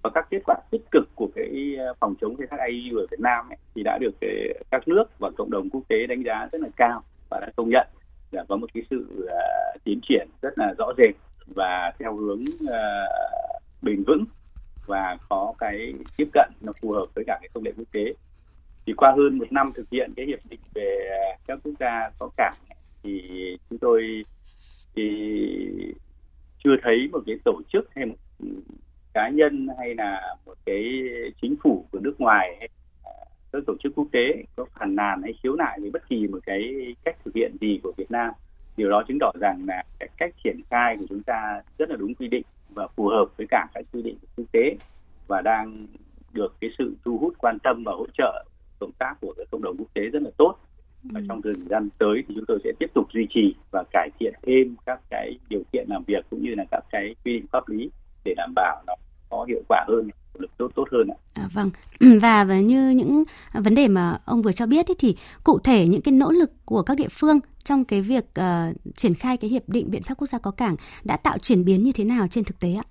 và 0.04 0.10
các 0.14 0.26
kết 0.30 0.42
quả 0.46 0.56
tích 0.70 0.82
cực 0.90 1.08
của 1.14 1.28
cái 1.34 1.76
ờ, 1.78 1.94
phòng 2.00 2.14
chống 2.20 2.36
khai 2.36 2.46
thác 2.50 2.56
IUU 2.68 2.98
ở 2.98 3.06
Việt 3.10 3.20
Nam 3.20 3.48
ấy, 3.48 3.56
thì 3.74 3.82
đã 3.82 3.98
được 4.00 4.14
cái, 4.20 4.54
các 4.70 4.88
nước 4.88 5.04
và 5.18 5.30
cộng 5.36 5.50
đồng 5.50 5.70
quốc 5.70 5.82
tế 5.88 6.06
đánh 6.06 6.22
giá 6.22 6.48
rất 6.52 6.60
là 6.60 6.68
cao 6.76 7.02
và 7.30 7.40
đã 7.40 7.50
công 7.56 7.68
nhận. 7.68 7.86
Là 8.30 8.44
có 8.48 8.56
một 8.56 8.66
cái 8.74 8.82
sự 8.90 9.06
uh, 9.24 9.82
tiến 9.84 10.00
triển 10.08 10.28
rất 10.42 10.58
là 10.58 10.74
rõ 10.78 10.92
rệt 10.98 11.14
và 11.46 11.92
theo 11.98 12.16
hướng 12.16 12.40
uh, 12.40 13.62
bền 13.82 14.04
vững 14.06 14.24
và 14.86 15.16
có 15.28 15.54
cái 15.58 15.94
tiếp 16.16 16.28
cận 16.32 16.50
nó 16.60 16.72
phù 16.82 16.92
hợp 16.92 17.06
với 17.14 17.24
cả 17.26 17.38
cái 17.40 17.48
công 17.54 17.64
nghệ 17.64 17.72
quốc 17.76 17.88
tế. 17.92 18.14
Thì 18.86 18.92
qua 18.96 19.12
hơn 19.16 19.38
một 19.38 19.52
năm 19.52 19.72
thực 19.74 19.90
hiện 19.90 20.12
cái 20.16 20.26
hiệp 20.26 20.38
định 20.50 20.60
về 20.74 21.08
các 21.46 21.58
quốc 21.64 21.72
gia 21.80 22.10
có 22.18 22.28
cảng 22.36 22.54
thì 23.02 23.20
chúng 23.70 23.78
tôi 23.78 24.22
thì 24.96 25.04
chưa 26.64 26.76
thấy 26.82 27.08
một 27.12 27.20
cái 27.26 27.36
tổ 27.44 27.60
chức 27.72 27.88
hay 27.94 28.06
một 28.06 28.16
cá 29.14 29.28
nhân 29.28 29.68
hay 29.78 29.94
là 29.94 30.36
một 30.46 30.54
cái 30.66 31.02
chính 31.42 31.54
phủ 31.62 31.86
của 31.92 31.98
nước 32.00 32.20
ngoài 32.20 32.56
hay 32.58 32.68
các 33.52 33.62
tổ 33.66 33.74
chức 33.82 33.92
quốc 33.96 34.06
tế 34.12 34.44
có 34.56 34.64
phản 34.78 34.96
nàn 34.96 35.22
hay 35.22 35.32
khiếu 35.42 35.56
nại 35.56 35.78
về 35.82 35.90
bất 35.90 36.08
kỳ 36.08 36.26
một 36.26 36.38
cái 36.46 36.94
cách 37.04 37.16
thực 37.24 37.34
hiện 37.34 37.56
gì 37.60 37.80
của 37.82 37.92
Việt 37.96 38.10
Nam 38.10 38.32
điều 38.76 38.90
đó 38.90 39.02
chứng 39.08 39.18
tỏ 39.20 39.32
rằng 39.40 39.64
là 39.66 39.82
cái 39.98 40.08
cách 40.16 40.34
triển 40.44 40.60
khai 40.70 40.96
của 40.98 41.04
chúng 41.08 41.22
ta 41.22 41.60
rất 41.78 41.90
là 41.90 41.96
đúng 41.96 42.14
quy 42.14 42.28
định 42.28 42.42
và 42.74 42.88
phù 42.96 43.08
hợp 43.08 43.26
với 43.36 43.46
cả 43.50 43.66
các 43.74 43.84
quy 43.92 44.02
định 44.02 44.16
của 44.20 44.28
quốc 44.36 44.46
tế 44.52 44.76
và 45.28 45.40
đang 45.40 45.86
được 46.32 46.54
cái 46.60 46.70
sự 46.78 46.96
thu 47.04 47.18
hút 47.18 47.34
quan 47.38 47.58
tâm 47.62 47.82
và 47.86 47.92
hỗ 47.92 48.06
trợ 48.18 48.44
công 48.80 48.92
tác 48.98 49.14
của 49.20 49.34
cộng 49.50 49.62
đồng 49.62 49.76
quốc 49.78 49.88
tế 49.94 50.02
rất 50.02 50.22
là 50.22 50.30
tốt. 50.36 50.54
Và 51.02 51.20
trong 51.28 51.42
thời 51.42 51.54
gian 51.54 51.88
tới 51.98 52.24
thì 52.28 52.34
chúng 52.34 52.44
tôi 52.48 52.58
sẽ 52.64 52.70
tiếp 52.78 52.86
tục 52.94 53.12
duy 53.12 53.26
trì 53.30 53.54
và 53.70 53.84
cải 53.92 54.08
thiện 54.18 54.34
thêm 54.42 54.76
các 54.86 55.00
cái 55.10 55.38
điều 55.48 55.62
kiện 55.72 55.86
làm 55.88 56.02
việc 56.06 56.24
cũng 56.30 56.42
như 56.42 56.54
là 56.54 56.64
các 56.70 56.84
cái 56.90 57.14
quy 57.24 57.32
định 57.32 57.46
pháp 57.52 57.68
lý 57.68 57.90
để 58.24 58.34
đảm 58.36 58.52
bảo 58.54 58.82
nó 58.86 58.94
có 59.34 59.44
hiệu 59.48 59.62
quả 59.68 59.84
hơn 59.88 60.08
được 60.38 60.50
tốt 60.58 60.70
tốt 60.74 60.88
hơn 60.92 61.08
ạ. 61.08 61.16
À, 61.34 61.48
vâng 61.52 61.70
và, 62.20 62.44
và 62.44 62.60
như 62.60 62.90
những 62.90 63.24
vấn 63.52 63.74
đề 63.74 63.88
mà 63.88 64.18
ông 64.24 64.42
vừa 64.42 64.52
cho 64.52 64.66
biết 64.66 64.86
ý, 64.86 64.94
thì 64.98 65.16
cụ 65.44 65.58
thể 65.58 65.86
những 65.86 66.02
cái 66.02 66.12
nỗ 66.12 66.30
lực 66.30 66.50
của 66.64 66.82
các 66.82 66.96
địa 66.96 67.08
phương 67.10 67.40
trong 67.64 67.84
cái 67.84 68.00
việc 68.00 68.24
uh, 68.40 68.94
triển 68.96 69.14
khai 69.14 69.36
cái 69.36 69.50
hiệp 69.50 69.68
định 69.68 69.90
biện 69.90 70.02
pháp 70.02 70.14
quốc 70.18 70.26
gia 70.26 70.38
có 70.38 70.50
cảng 70.50 70.76
đã 71.04 71.16
tạo 71.16 71.38
chuyển 71.38 71.64
biến 71.64 71.82
như 71.82 71.92
thế 71.94 72.04
nào 72.04 72.26
trên 72.28 72.44
thực 72.44 72.60
tế 72.60 72.74
ạ? 72.74 72.84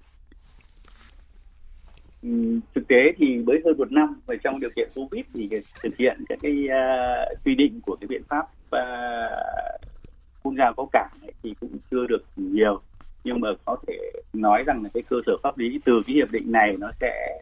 Ừ, 2.23 2.59
thực 2.75 2.87
tế 2.87 2.95
thì 3.17 3.37
với 3.45 3.61
hơn 3.65 3.77
một 3.77 3.91
năm 3.91 4.15
và 4.25 4.35
trong 4.43 4.59
điều 4.59 4.69
kiện 4.75 4.89
covid 4.95 5.25
thì 5.33 5.49
thực 5.83 5.97
hiện 5.97 6.23
các 6.29 6.39
cái 6.41 6.51
uh, 6.51 7.45
quy 7.45 7.55
định 7.55 7.81
của 7.85 7.95
cái 8.01 8.07
biện 8.07 8.21
pháp 8.29 8.45
uh, 8.75 9.81
quốc 10.43 10.53
gia 10.57 10.71
có 10.77 10.85
cảng 10.93 11.11
ấy, 11.21 11.31
thì 11.43 11.53
cũng 11.59 11.77
chưa 11.91 12.07
được 12.07 12.23
nhiều 12.35 12.81
nhưng 13.23 13.39
mà 13.39 13.49
có 13.65 13.77
thể 13.87 14.11
nói 14.33 14.63
rằng 14.67 14.83
là 14.83 14.89
cái 14.93 15.03
cơ 15.09 15.17
sở 15.25 15.37
pháp 15.43 15.57
lý 15.57 15.79
từ 15.85 16.01
cái 16.07 16.15
hiệp 16.15 16.31
định 16.31 16.51
này 16.51 16.75
nó 16.79 16.91
sẽ 17.01 17.41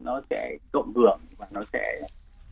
nó 0.00 0.20
sẽ 0.30 0.56
cộng 0.72 0.92
hưởng 0.94 1.20
và 1.38 1.46
nó 1.50 1.64
sẽ 1.72 2.00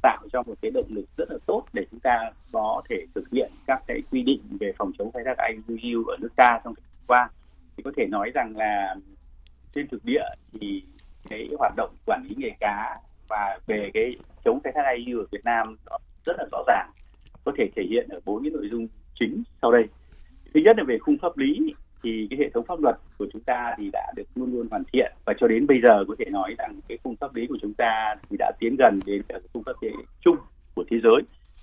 tạo 0.02 0.22
cho 0.32 0.42
một 0.42 0.54
cái 0.62 0.70
động 0.70 0.84
lực 0.88 1.04
rất 1.16 1.30
là 1.30 1.36
tốt 1.46 1.64
để 1.72 1.84
chúng 1.90 2.00
ta 2.00 2.20
có 2.52 2.82
thể 2.88 3.06
thực 3.14 3.30
hiện 3.32 3.52
các 3.66 3.82
cái 3.86 4.02
quy 4.10 4.22
định 4.22 4.40
về 4.60 4.72
phòng 4.78 4.92
chống 4.98 5.12
khai 5.12 5.22
thác 5.26 5.36
IUU 5.66 6.04
ở 6.04 6.16
nước 6.20 6.32
ta 6.36 6.60
trong 6.64 6.74
thời 6.74 6.82
gian 6.82 7.04
qua. 7.06 7.28
Thì 7.76 7.82
có 7.82 7.92
thể 7.96 8.06
nói 8.06 8.30
rằng 8.34 8.56
là 8.56 8.96
trên 9.74 9.88
thực 9.88 10.04
địa 10.04 10.24
thì 10.60 10.82
cái 11.28 11.48
hoạt 11.58 11.72
động 11.76 11.94
quản 12.06 12.22
lý 12.28 12.34
nghề 12.38 12.50
cá 12.60 13.00
và 13.28 13.58
về 13.66 13.90
cái 13.94 14.16
chống 14.44 14.60
khai 14.64 14.72
thác 14.76 14.82
IUU 14.96 15.20
ở 15.20 15.26
Việt 15.30 15.44
Nam 15.44 15.76
rất 16.24 16.36
là 16.38 16.44
rõ 16.52 16.58
ràng, 16.66 16.90
có 17.44 17.52
thể 17.58 17.68
thể 17.76 17.82
hiện 17.90 18.08
ở 18.08 18.20
bốn 18.24 18.42
cái 18.42 18.50
nội 18.50 18.68
dung 18.70 18.86
chính 19.14 19.42
sau 19.62 19.72
đây. 19.72 19.84
Thứ 20.54 20.60
nhất 20.64 20.76
là 20.78 20.84
về 20.86 20.98
khung 20.98 21.18
pháp 21.22 21.38
lý 21.38 21.74
thì 22.04 22.26
cái 22.30 22.38
hệ 22.38 22.50
thống 22.54 22.64
pháp 22.68 22.80
luật 22.80 22.96
của 23.18 23.26
chúng 23.32 23.42
ta 23.42 23.74
thì 23.78 23.90
đã 23.92 24.12
được 24.16 24.22
luôn 24.34 24.52
luôn 24.52 24.66
hoàn 24.70 24.82
thiện. 24.92 25.12
Và 25.24 25.34
cho 25.38 25.48
đến 25.48 25.66
bây 25.66 25.80
giờ 25.82 26.04
có 26.08 26.14
thể 26.18 26.24
nói 26.30 26.54
rằng 26.58 26.80
cái 26.88 26.98
khung 27.04 27.16
pháp 27.16 27.34
lý 27.34 27.46
của 27.46 27.58
chúng 27.62 27.74
ta 27.74 28.14
thì 28.30 28.36
đã 28.38 28.52
tiến 28.58 28.76
gần 28.78 28.98
đến 29.06 29.22
cả 29.28 29.38
khung 29.52 29.62
pháp 29.62 29.72
lý 29.80 29.88
chung 30.20 30.36
của 30.74 30.84
thế 30.90 30.96
giới 31.02 31.22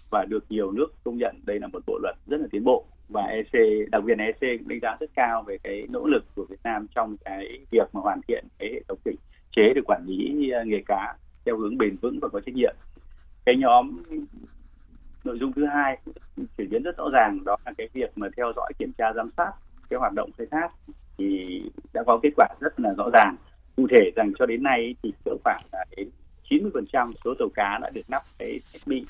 và 0.10 0.26
được 0.30 0.44
nhiều 0.50 0.72
nước 0.72 0.88
công 1.04 1.18
nhận 1.18 1.36
đây 1.46 1.60
là 1.60 1.68
một 1.68 1.80
bộ 1.88 2.00
luật 2.02 2.16
rất 2.28 2.42
là 2.42 2.48
tiến 2.52 2.64
bộ. 2.64 2.86
Và 3.10 3.22
EC 3.22 3.52
đặc 3.92 4.04
biệt 4.04 4.18
là 4.18 4.24
EC 4.24 4.60
cũng 4.60 4.68
đánh 4.68 4.80
giá 4.82 4.98
rất 5.00 5.10
cao 5.16 5.44
về 5.48 5.58
cái 5.64 5.88
nỗ 5.90 6.06
lực 6.06 6.26
của 6.36 6.46
Việt 6.50 6.60
Nam 6.64 6.88
trong 6.96 7.18
cái 7.26 7.60
việc 7.72 7.90
mà 7.94 8.02
hoàn 8.02 8.22
thiện 8.28 8.46
cái 8.60 8.70
hệ 8.74 8.82
thống 8.88 8.98
thể 9.06 9.12
chế 9.56 9.74
để 9.76 9.82
quản 9.86 10.06
lý 10.06 10.52
à, 10.52 10.64
nghề 10.66 10.82
cá 10.86 11.16
theo 11.46 11.58
hướng 11.58 11.78
bền 11.78 11.96
vững 12.02 12.20
và 12.22 12.28
có 12.28 12.40
trách 12.40 12.56
nhiệm. 12.56 12.76
Cái 13.46 13.56
nhóm 13.58 14.04
nội 15.24 15.38
dung 15.40 15.54
thứ 15.54 15.66
hai 15.66 15.98
chuyển 16.58 16.70
biến 16.70 16.84
rất 16.84 16.98
rõ 16.98 17.10
ràng 17.14 17.40
đó 17.46 17.58
là 17.66 17.72
cái 17.78 17.88
việc 17.94 18.12
mà 18.16 18.28
theo 18.38 18.54
dõi 18.56 18.74
kiểm 18.80 18.92
tra 18.98 19.14
giám 19.16 19.30
sát 19.38 19.52
cái 19.92 20.00
hoạt 20.00 20.14
động 20.14 20.30
khai 20.38 20.48
thác 20.52 20.70
thì 21.18 21.62
đã 21.94 22.04
có 22.08 22.20
kết 22.24 22.30
quả 22.36 22.48
rất 22.60 22.80
là 22.80 22.94
rõ 22.98 23.10
ràng. 23.14 23.36
Cụ 23.76 23.88
thể 23.92 24.12
rằng 24.16 24.32
cho 24.40 24.46
đến 24.46 24.64
nay 24.64 24.96
thì 25.04 25.14
cỡ 25.26 25.32
khoảng 25.44 25.62
là 25.72 25.86
đến 25.98 26.10
90% 26.50 27.12
số 27.26 27.34
tàu 27.40 27.48
cá 27.56 27.78
đã 27.82 27.90
được 27.94 28.02
lắp 28.08 28.22
cái 28.40 28.60
thiết 28.74 28.80
bị 28.86 29.06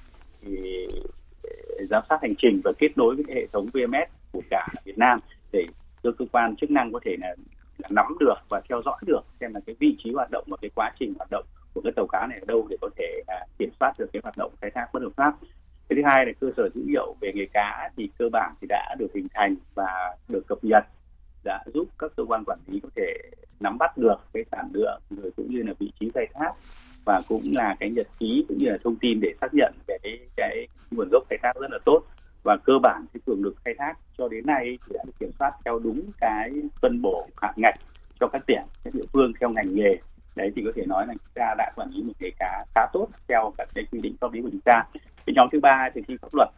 giám 1.89 2.03
sát 2.09 2.17
hành 2.21 2.33
trình 2.37 2.61
và 2.63 2.71
kết 2.79 2.97
nối 2.97 3.15
với 3.15 3.25
hệ 3.35 3.47
thống 3.53 3.65
VMS 3.73 4.09
của 4.31 4.41
cả 4.49 4.67
Việt 4.85 4.97
Nam 4.97 5.19
để 5.51 5.65
cho 6.03 6.11
cơ 6.17 6.25
quan 6.31 6.55
chức 6.55 6.71
năng 6.71 6.91
có 6.93 6.99
thể 7.05 7.15
là, 7.19 7.35
là 7.77 7.87
nắm 7.91 8.05
được 8.19 8.35
và 8.49 8.61
theo 8.69 8.81
dõi 8.85 8.97
được 9.05 9.21
xem 9.39 9.53
là 9.53 9.59
cái 9.65 9.75
vị 9.79 9.95
trí 10.03 10.11
hoạt 10.13 10.31
động 10.31 10.43
và 10.47 10.57
cái 10.61 10.71
quá 10.75 10.91
trình 10.99 11.13
hoạt 11.17 11.31
động 11.31 11.45
của 11.73 11.81
cái 11.81 11.93
tàu 11.95 12.07
cá 12.07 12.27
này 12.27 12.39
ở 12.39 12.45
đâu 12.47 12.67
để 12.69 12.77
có 12.81 12.89
thể 12.97 13.21
là 13.27 13.45
kiểm 13.59 13.69
soát 13.79 13.93
được 13.99 14.09
cái 14.13 14.21
hoạt 14.23 14.37
động 14.37 14.51
khai 14.61 14.71
thác 14.75 14.87
bất 14.93 15.03
hợp 15.03 15.11
pháp 15.15 15.33
thứ 16.01 16.07
hai 16.07 16.25
là 16.25 16.31
cơ 16.39 16.47
sở 16.57 16.69
dữ 16.73 16.81
liệu 16.87 17.15
về 17.21 17.31
nghề 17.35 17.45
cá 17.53 17.89
thì 17.97 18.09
cơ 18.19 18.25
bản 18.31 18.53
thì 18.61 18.67
đã 18.69 18.95
được 18.99 19.07
hình 19.15 19.27
thành 19.33 19.55
và 19.75 20.17
được 20.27 20.47
cập 20.47 20.57
nhật 20.61 20.83
đã 21.43 21.63
giúp 21.73 21.87
các 21.99 22.11
cơ 22.17 22.23
quan 22.27 22.43
quản 22.45 22.59
lý 22.67 22.79
có 22.79 22.89
thể 22.95 23.13
nắm 23.59 23.77
bắt 23.77 23.97
được 23.97 24.15
cái 24.33 24.43
sản 24.51 24.69
lượng 24.73 25.01
rồi 25.09 25.31
cũng 25.37 25.49
như 25.49 25.63
là 25.63 25.73
vị 25.79 25.91
trí 25.99 26.11
khai 26.13 26.27
thác 26.33 26.51
và 27.05 27.21
cũng 27.27 27.43
là 27.51 27.75
cái 27.79 27.89
nhật 27.89 28.07
ký 28.19 28.45
cũng 28.47 28.57
như 28.57 28.69
là 28.69 28.77
thông 28.83 28.95
tin 28.95 29.19
để 29.21 29.33
xác 29.41 29.53
nhận 29.53 29.73
về 29.87 29.97
cái, 30.03 30.19
cái 30.35 30.67
nguồn 30.91 31.09
gốc 31.11 31.23
khai 31.29 31.39
thác 31.43 31.53
rất 31.61 31.71
là 31.71 31.79
tốt. 31.85 32.01
Và 32.43 32.57
cơ 32.65 32.73
bản 32.83 33.05
cái 33.13 33.21
cường 33.25 33.43
lực 33.43 33.55
khai 33.65 33.73
thác 33.77 33.93
cho 34.17 34.27
đến 34.27 34.45
nay 34.45 34.77
thì 34.87 34.93
đã 34.93 35.03
được 35.05 35.13
kiểm 35.19 35.31
soát 35.39 35.51
theo 35.65 35.79
đúng 35.79 36.01
cái 36.19 36.51
phân 36.81 37.01
bổ 37.01 37.27
hạn 37.41 37.53
ngạch 37.57 37.75
cho 38.19 38.27
các 38.27 38.41
tỉnh 38.47 38.61
các 38.83 38.93
địa 38.93 39.05
phương 39.13 39.33
theo 39.39 39.49
ngành 39.49 39.75
nghề. 39.75 39.97
Đấy 40.35 40.51
thì 40.55 40.63
có 40.65 40.71
thể 40.75 40.85
nói 40.85 41.07
là 41.07 41.13
chúng 41.13 41.33
ta 41.33 41.55
đã 41.57 41.71
quản 41.75 41.89
lý 41.89 42.03
một 42.03 42.13
nghề 42.19 42.29
cá 42.39 42.65
khá 42.75 42.81
tốt 42.93 43.07
theo 43.27 43.53
các 43.57 43.67
cái 43.73 43.85
quy 43.91 43.99
định 44.01 44.15
pháp 44.21 44.33
lý 44.33 44.41
của 44.41 44.49
chúng 44.51 44.61
ta 44.65 44.83
cái 45.31 45.35
nhóm 45.35 45.49
thứ 45.51 45.59
ba 45.59 45.89
thì 45.93 46.01
khi 46.07 46.17
pháp 46.21 46.29
luật, 46.33 46.49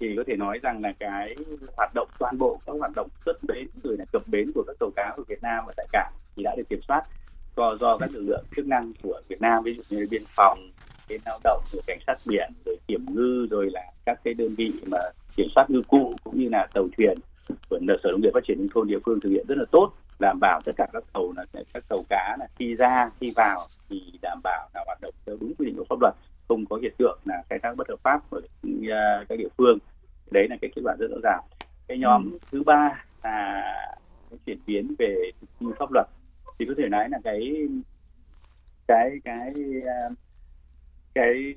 thì 0.00 0.14
có 0.16 0.22
thể 0.26 0.36
nói 0.36 0.58
rằng 0.62 0.82
là 0.82 0.92
cái 1.00 1.36
hoạt 1.76 1.90
động 1.94 2.08
toàn 2.18 2.38
bộ 2.38 2.60
các 2.66 2.72
hoạt 2.78 2.92
động 2.96 3.08
xuất 3.24 3.36
bến 3.48 3.68
rồi 3.84 3.96
là 3.98 4.04
cập 4.12 4.22
bến 4.26 4.52
của 4.54 4.64
các 4.66 4.76
tàu 4.80 4.90
cá 4.96 5.12
của 5.16 5.24
Việt 5.28 5.42
Nam 5.42 5.64
và 5.66 5.72
tại 5.76 5.86
cảng 5.92 6.12
thì 6.36 6.42
đã 6.42 6.54
được 6.56 6.68
kiểm 6.68 6.80
soát. 6.88 7.02
Do 7.56 7.76
do 7.80 7.98
các 7.98 8.10
lực 8.12 8.22
lượng 8.22 8.44
chức 8.56 8.66
năng 8.66 8.92
của 9.02 9.20
Việt 9.28 9.40
Nam, 9.40 9.62
ví 9.64 9.74
dụ 9.74 9.82
như 9.88 10.06
biên 10.10 10.22
phòng 10.36 10.58
cái 11.08 11.18
lao 11.24 11.38
động, 11.44 11.62
rồi 11.72 11.82
cảnh 11.86 11.98
sát 12.06 12.16
biển, 12.28 12.52
rồi 12.66 12.76
kiểm 12.88 13.06
ngư, 13.14 13.46
rồi 13.50 13.70
là 13.70 13.82
các 14.06 14.20
cái 14.24 14.34
đơn 14.34 14.54
vị 14.54 14.72
mà 14.86 14.98
kiểm 15.36 15.46
soát 15.54 15.70
ngư 15.70 15.82
cụ 15.88 16.16
cũng 16.24 16.38
như 16.38 16.48
là 16.48 16.66
tàu 16.74 16.88
thuyền 16.96 17.18
của 17.68 17.78
sở 18.02 18.10
nông 18.10 18.20
nghiệp 18.20 18.30
phát 18.34 18.44
triển 18.46 18.58
nông 18.58 18.68
thôn 18.74 18.88
địa 18.88 18.98
phương 19.06 19.20
thực 19.20 19.30
hiện 19.30 19.46
rất 19.48 19.58
là 19.58 19.64
tốt, 19.70 19.92
đảm 20.18 20.38
bảo 20.40 20.60
tất 20.64 20.72
cả 20.76 20.86
các 20.92 21.04
tàu 21.12 21.32
là, 21.36 21.44
các 21.74 21.84
tàu 21.88 22.04
cá 22.08 22.36
là 22.38 22.46
khi 22.58 22.74
ra, 22.74 23.10
khi 23.20 23.32
vào 23.36 23.58
thì 23.90 24.12
đảm 24.22 24.40
bảo 24.44 24.68
là 24.74 24.82
hoạt 24.86 24.98
động 25.00 25.14
theo 25.26 25.36
đúng 25.40 25.54
quy 25.58 25.66
định 25.66 25.76
của 25.76 25.84
pháp 25.88 25.96
luật 26.00 26.14
không 26.48 26.66
có 26.66 26.76
hiện 26.82 26.94
tượng 26.98 27.18
là 27.24 27.42
khai 27.50 27.58
thác 27.62 27.76
bất 27.76 27.88
hợp 27.88 27.96
pháp 28.02 28.30
ở 28.30 28.38
uh, 28.38 29.28
các 29.28 29.38
địa 29.38 29.48
phương. 29.58 29.78
Đấy 30.30 30.46
là 30.50 30.56
cái 30.60 30.70
kết 30.74 30.82
quả 30.84 30.94
rất 30.98 31.06
rõ 31.10 31.16
ràng. 31.22 31.40
Cái 31.88 31.98
nhóm 31.98 32.32
ừ. 32.32 32.38
thứ 32.52 32.62
ba 32.62 33.04
là 33.22 33.62
cái 34.30 34.38
chuyển 34.46 34.58
biến 34.66 34.94
về 34.98 35.30
thực 35.40 35.46
thi 35.60 35.66
pháp 35.78 35.92
luật. 35.92 36.06
Thì 36.58 36.64
có 36.68 36.74
thể 36.78 36.88
nói 36.88 37.08
là 37.08 37.18
cái 37.24 37.68
cái 38.86 39.10
cái 39.24 39.52
uh, 39.78 40.12
cái 41.14 41.54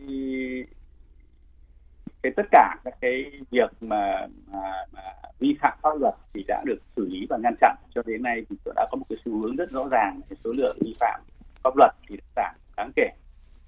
cái 2.22 2.32
tất 2.36 2.46
cả 2.52 2.76
các 2.84 2.94
cái 3.02 3.32
việc 3.52 3.72
mà, 3.82 4.28
mà, 4.48 4.86
mà 4.92 5.02
vi 5.40 5.58
phạm 5.62 5.78
pháp 5.82 5.90
luật 6.00 6.14
thì 6.34 6.44
đã 6.48 6.64
được 6.66 6.78
xử 6.96 7.08
lý 7.10 7.26
và 7.30 7.38
ngăn 7.44 7.56
chặn. 7.62 7.76
Cho 7.96 8.02
đến 8.06 8.24
nay 8.24 8.46
thì 8.50 8.56
đã 8.76 8.88
có 8.92 8.98
một 8.98 9.06
cái 9.10 9.18
xu 9.26 9.40
hướng 9.40 9.56
rất 9.56 9.70
rõ 9.70 9.88
ràng 9.92 10.22
số 10.44 10.52
lượng 10.58 10.78
vi 10.86 10.96
phạm 11.00 11.22
pháp 11.64 11.78
luật 11.78 11.92
thì 12.08 12.18
đã 12.18 12.24
giảm 12.36 12.56
đáng 12.78 12.92
kể 12.96 13.10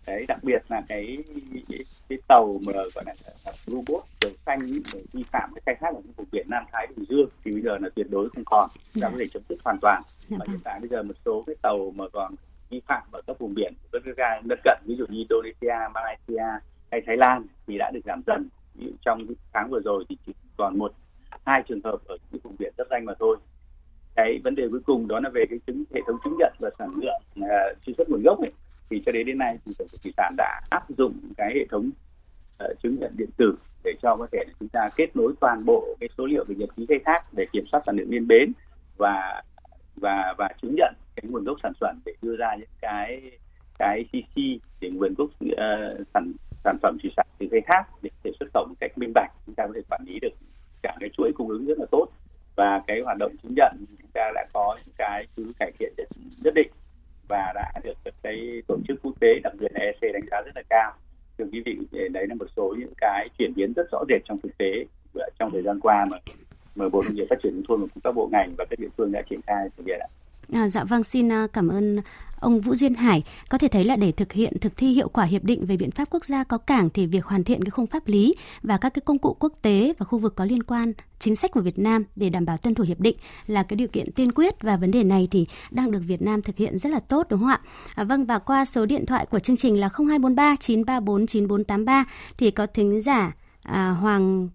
đấy 0.07 0.25
đặc 0.27 0.39
biệt 0.43 0.61
là 0.69 0.81
cái 0.87 1.17
cái, 1.69 1.79
cái 2.09 2.19
tàu 2.27 2.59
mà 2.65 2.73
gọi 2.73 3.03
là, 3.05 3.13
là 3.45 3.51
robot 3.65 4.03
dầu 4.21 4.31
xanh 4.45 4.59
để 4.93 5.01
vi 5.13 5.23
phạm 5.23 5.49
cái 5.55 5.61
khai 5.65 5.75
thác 5.79 5.95
ở 5.95 6.01
vùng 6.17 6.27
biển 6.31 6.47
Nam 6.49 6.63
Thái 6.71 6.87
Bình 6.87 7.05
Dương 7.09 7.29
thì 7.43 7.51
bây 7.51 7.61
giờ 7.61 7.77
là 7.77 7.89
tuyệt 7.95 8.07
đối 8.09 8.29
không 8.29 8.43
còn. 8.45 8.69
Chúng 8.93 9.01
ta 9.01 9.07
dạ. 9.07 9.11
có 9.11 9.17
thể 9.19 9.25
chấm 9.33 9.43
dứt 9.49 9.59
hoàn 9.63 9.77
toàn. 9.81 10.01
Dạ 10.29 10.37
và 10.37 10.37
vâng. 10.37 10.47
hiện 10.49 10.59
tại 10.63 10.79
bây 10.79 10.89
giờ 10.89 11.03
một 11.03 11.15
số 11.25 11.43
cái 11.47 11.55
tàu 11.61 11.91
mà 11.95 12.05
còn 12.13 12.35
vi 12.69 12.81
phạm 12.87 13.03
ở 13.11 13.21
các 13.27 13.39
vùng 13.39 13.53
biển 13.53 13.73
của 13.81 13.87
các 13.91 14.01
quốc 14.05 14.13
gia 14.17 14.41
lân 14.43 14.59
cận 14.63 14.77
ví 14.85 14.95
dụ 14.95 15.05
như 15.09 15.17
Indonesia, 15.17 15.93
Malaysia 15.93 16.45
hay 16.91 17.01
Thái 17.05 17.17
Lan 17.17 17.45
thì 17.67 17.77
đã 17.77 17.91
được 17.93 18.01
giảm 18.05 18.21
dần. 18.27 18.49
Trong 19.01 19.25
tháng 19.53 19.69
vừa 19.69 19.79
rồi 19.79 20.05
thì 20.09 20.17
chỉ 20.25 20.33
còn 20.57 20.77
một 20.77 20.93
hai 21.45 21.63
trường 21.67 21.81
hợp 21.83 21.97
ở 22.07 22.17
những 22.31 22.41
vùng 22.43 22.55
biển 22.59 22.73
rất 22.77 22.87
danh 22.89 23.05
mà 23.05 23.13
thôi. 23.19 23.37
Cái 24.15 24.39
vấn 24.43 24.55
đề 24.55 24.67
cuối 24.71 24.79
cùng 24.85 25.07
đó 25.07 25.19
là 25.19 25.29
về 25.33 25.45
cái 25.49 25.59
chứng 25.67 25.83
hệ 25.93 26.01
thống 26.07 26.17
chứng 26.23 26.35
nhận 26.39 26.53
và 26.59 26.69
sản 26.79 26.89
lượng 26.95 27.21
uh, 27.39 27.77
truy 27.85 27.93
xuất 27.97 28.09
nguồn 28.09 28.23
gốc 28.23 28.39
ấy 28.39 28.51
thì 28.89 29.01
cho 29.05 29.11
đến 29.11 29.27
đến 29.27 29.37
nay 29.37 29.57
thì 29.65 29.71
tổng 29.77 29.87
cục 29.91 30.01
thủy 30.03 30.13
sản 30.17 30.33
đã 30.37 30.61
áp 30.69 30.83
dụng 30.97 31.19
cái 31.37 31.51
hệ 31.55 31.65
thống 31.71 31.89
uh, 32.63 32.79
chứng 32.83 32.97
nhận 32.99 33.13
điện 33.17 33.29
tử 33.37 33.55
để 33.83 33.93
cho 34.01 34.15
có 34.15 34.27
thể 34.31 34.43
chúng 34.59 34.69
ta 34.69 34.89
kết 34.95 35.15
nối 35.15 35.33
toàn 35.39 35.65
bộ 35.65 35.97
cái 35.99 36.09
số 36.17 36.25
liệu 36.25 36.45
về 36.47 36.55
nhật 36.55 36.69
ký 36.75 36.85
khai 36.89 36.99
thác 37.05 37.33
để 37.33 37.45
kiểm 37.51 37.65
soát 37.71 37.83
sản 37.85 37.95
lượng 37.95 38.09
liên 38.09 38.27
bến 38.27 38.51
và 38.97 39.41
và 39.95 40.33
và 40.37 40.49
chứng 40.61 40.75
nhận 40.75 40.93
cái 41.15 41.23
nguồn 41.29 41.43
gốc 41.43 41.57
sản 41.63 41.71
xuất 41.79 41.91
để 42.05 42.13
đưa 42.21 42.35
ra 42.35 42.55
những 42.55 42.69
cái 42.81 43.31
cái 43.79 44.03
CC 44.11 44.41
để 44.79 44.89
nguồn 44.89 45.13
gốc 45.13 45.29
uh, 45.45 46.07
sản 46.13 46.31
sản 46.63 46.77
phẩm 46.81 46.97
thủy 47.01 47.11
sản 47.17 47.27
từ 47.39 47.47
khai 47.51 47.61
thác 47.65 47.83
để, 48.01 48.09
thể 48.23 48.31
xuất 48.39 48.49
khẩu 48.53 48.65
một 48.69 48.75
cách 48.79 48.97
minh 48.97 49.11
bạch 49.15 49.31
chúng 49.45 49.55
ta 49.55 49.67
có 49.67 49.73
thể 49.75 49.81
quản 49.89 50.01
lý 50.05 50.19
được 50.19 50.33
cả 50.81 50.95
cái 50.99 51.09
chuỗi 51.17 51.31
cung 51.35 51.49
ứng 51.49 51.65
rất 51.65 51.79
là 51.79 51.85
tốt 51.91 52.07
và 52.55 52.81
cái 52.87 53.01
hoạt 53.05 53.17
động 53.17 53.35
chứng 53.43 53.53
nhận 53.55 53.75
chúng 54.01 54.11
ta 54.13 54.31
đã 54.35 54.45
có 54.53 54.77
những 54.85 54.95
cái 54.97 55.27
thứ 55.37 55.51
cải 55.59 55.71
thiện 55.79 55.93
nhất 56.43 56.53
định 56.53 56.71
và 57.29 57.51
đã 57.55 57.71
được 57.83 57.93
cái 58.23 58.61
tổ 58.67 58.77
chức 58.87 58.99
quốc 59.03 59.13
tế, 59.19 59.27
đặc 59.43 59.53
biệt 59.59 59.71
là 59.73 59.79
EC 59.79 60.13
đánh 60.13 60.25
giá 60.31 60.41
rất 60.45 60.51
là 60.55 60.61
cao 60.69 60.91
thưa 61.39 61.45
quý 61.51 61.61
vị 61.65 61.77
đấy 62.11 62.27
là 62.29 62.35
một 62.35 62.45
số 62.55 62.75
những 62.79 62.93
cái 62.97 63.27
chuyển 63.37 63.53
biến 63.55 63.73
rất 63.73 63.83
rõ 63.91 64.03
rệt 64.09 64.21
trong 64.25 64.37
thực 64.43 64.57
tế 64.57 64.85
trong 65.39 65.51
thời 65.51 65.61
gian 65.61 65.79
qua 65.79 66.05
mà 66.11 66.17
mà 66.75 66.89
bộ 66.89 67.03
nông 67.03 67.15
nghiệp 67.15 67.25
phát 67.29 67.35
triển 67.43 67.53
nông 67.55 67.63
thôn 67.67 67.81
và 67.81 68.01
các 68.03 68.11
bộ 68.15 68.29
ngành 68.31 68.55
và 68.57 68.65
các 68.69 68.79
địa 68.79 68.87
phương 68.97 69.11
đã 69.11 69.21
triển 69.29 69.39
khai 69.47 69.67
thực 69.77 69.83
hiện 69.87 69.99
ạ. 69.99 70.09
À, 70.53 70.69
dạ 70.69 70.83
vâng, 70.83 71.03
xin 71.03 71.31
à, 71.31 71.47
cảm 71.53 71.67
ơn 71.67 72.01
ông 72.39 72.61
Vũ 72.61 72.75
Duyên 72.75 72.93
Hải. 72.93 73.23
Có 73.49 73.57
thể 73.57 73.67
thấy 73.67 73.83
là 73.83 73.95
để 73.95 74.11
thực 74.11 74.31
hiện 74.31 74.59
thực 74.61 74.77
thi 74.77 74.91
hiệu 74.93 75.09
quả 75.09 75.25
hiệp 75.25 75.43
định 75.43 75.65
về 75.65 75.77
biện 75.77 75.91
pháp 75.91 76.07
quốc 76.09 76.25
gia 76.25 76.43
có 76.43 76.57
cảng 76.57 76.89
thì 76.89 77.05
việc 77.05 77.25
hoàn 77.25 77.43
thiện 77.43 77.63
cái 77.63 77.71
khung 77.71 77.87
pháp 77.87 78.07
lý 78.07 78.35
và 78.63 78.77
các 78.77 78.93
cái 78.93 79.01
công 79.05 79.19
cụ 79.19 79.35
quốc 79.39 79.53
tế 79.61 79.93
và 79.97 80.05
khu 80.05 80.19
vực 80.19 80.35
có 80.35 80.45
liên 80.45 80.63
quan 80.63 80.93
chính 81.19 81.35
sách 81.35 81.51
của 81.51 81.61
Việt 81.61 81.79
Nam 81.79 82.03
để 82.15 82.29
đảm 82.29 82.45
bảo 82.45 82.57
tuân 82.57 82.75
thủ 82.75 82.83
hiệp 82.83 82.99
định 82.99 83.17
là 83.47 83.63
cái 83.63 83.77
điều 83.77 83.87
kiện 83.87 84.11
tiên 84.11 84.31
quyết 84.31 84.61
và 84.61 84.77
vấn 84.77 84.91
đề 84.91 85.03
này 85.03 85.27
thì 85.31 85.45
đang 85.71 85.91
được 85.91 86.01
Việt 86.07 86.21
Nam 86.21 86.41
thực 86.41 86.57
hiện 86.57 86.77
rất 86.77 86.89
là 86.89 86.99
tốt 86.99 87.27
đúng 87.29 87.39
không 87.39 87.49
ạ? 87.49 87.61
À, 87.95 88.03
vâng 88.03 88.25
và 88.25 88.39
qua 88.39 88.65
số 88.65 88.85
điện 88.85 89.05
thoại 89.05 89.25
của 89.25 89.39
chương 89.39 89.57
trình 89.57 89.79
là 89.79 89.89
0243 89.93 90.55
934 90.59 91.27
9483 91.27 92.05
thì 92.37 92.51
có 92.51 92.65
thính 92.65 93.01
giả 93.01 93.35
à, 93.63 93.89
Hoàng 93.89 94.49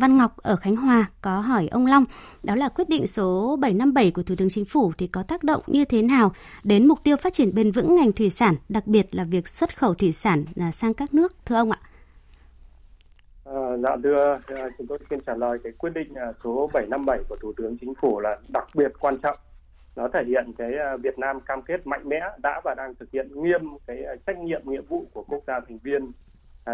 Văn 0.00 0.16
Ngọc 0.16 0.36
ở 0.36 0.56
Khánh 0.56 0.76
Hòa 0.76 1.06
có 1.22 1.40
hỏi 1.40 1.68
ông 1.70 1.86
Long, 1.86 2.04
đó 2.42 2.54
là 2.54 2.68
quyết 2.68 2.88
định 2.88 3.06
số 3.06 3.56
757 3.60 4.10
của 4.10 4.22
Thủ 4.22 4.34
tướng 4.38 4.48
Chính 4.48 4.64
phủ 4.64 4.92
thì 4.98 5.06
có 5.06 5.22
tác 5.22 5.44
động 5.44 5.62
như 5.66 5.84
thế 5.84 6.02
nào 6.02 6.32
đến 6.64 6.86
mục 6.86 6.98
tiêu 7.04 7.16
phát 7.16 7.32
triển 7.32 7.54
bền 7.54 7.72
vững 7.72 7.94
ngành 7.96 8.12
thủy 8.12 8.30
sản, 8.30 8.54
đặc 8.68 8.86
biệt 8.86 9.14
là 9.14 9.24
việc 9.24 9.48
xuất 9.48 9.78
khẩu 9.78 9.94
thủy 9.94 10.12
sản 10.12 10.44
à, 10.56 10.72
sang 10.72 10.94
các 10.94 11.14
nước, 11.14 11.32
thưa 11.46 11.56
ông 11.56 11.70
ạ? 11.70 11.78
À, 13.44 13.76
dạ 13.82 13.96
thưa, 14.02 14.38
chúng 14.78 14.86
tôi 14.86 14.98
xin 15.10 15.18
trả 15.26 15.34
lời 15.34 15.58
cái 15.64 15.72
quyết 15.78 15.90
định 15.94 16.14
à, 16.14 16.26
số 16.44 16.70
757 16.72 17.18
của 17.28 17.36
Thủ 17.40 17.52
tướng 17.56 17.78
Chính 17.78 17.94
phủ 17.94 18.20
là 18.20 18.36
đặc 18.48 18.64
biệt 18.74 18.92
quan 19.00 19.18
trọng. 19.22 19.38
Nó 19.96 20.08
thể 20.08 20.20
hiện 20.26 20.52
cái 20.58 20.72
à, 20.78 20.96
Việt 20.96 21.18
Nam 21.18 21.40
cam 21.40 21.62
kết 21.62 21.86
mạnh 21.86 22.08
mẽ 22.08 22.20
đã 22.42 22.60
và 22.64 22.74
đang 22.76 22.94
thực 22.94 23.10
hiện 23.12 23.42
nghiêm 23.42 23.60
cái 23.86 24.02
trách 24.26 24.38
nhiệm 24.38 24.60
nghĩa 24.64 24.80
vụ 24.88 25.04
của 25.12 25.24
quốc 25.28 25.42
gia 25.46 25.60
thành 25.68 25.78
viên 25.78 26.12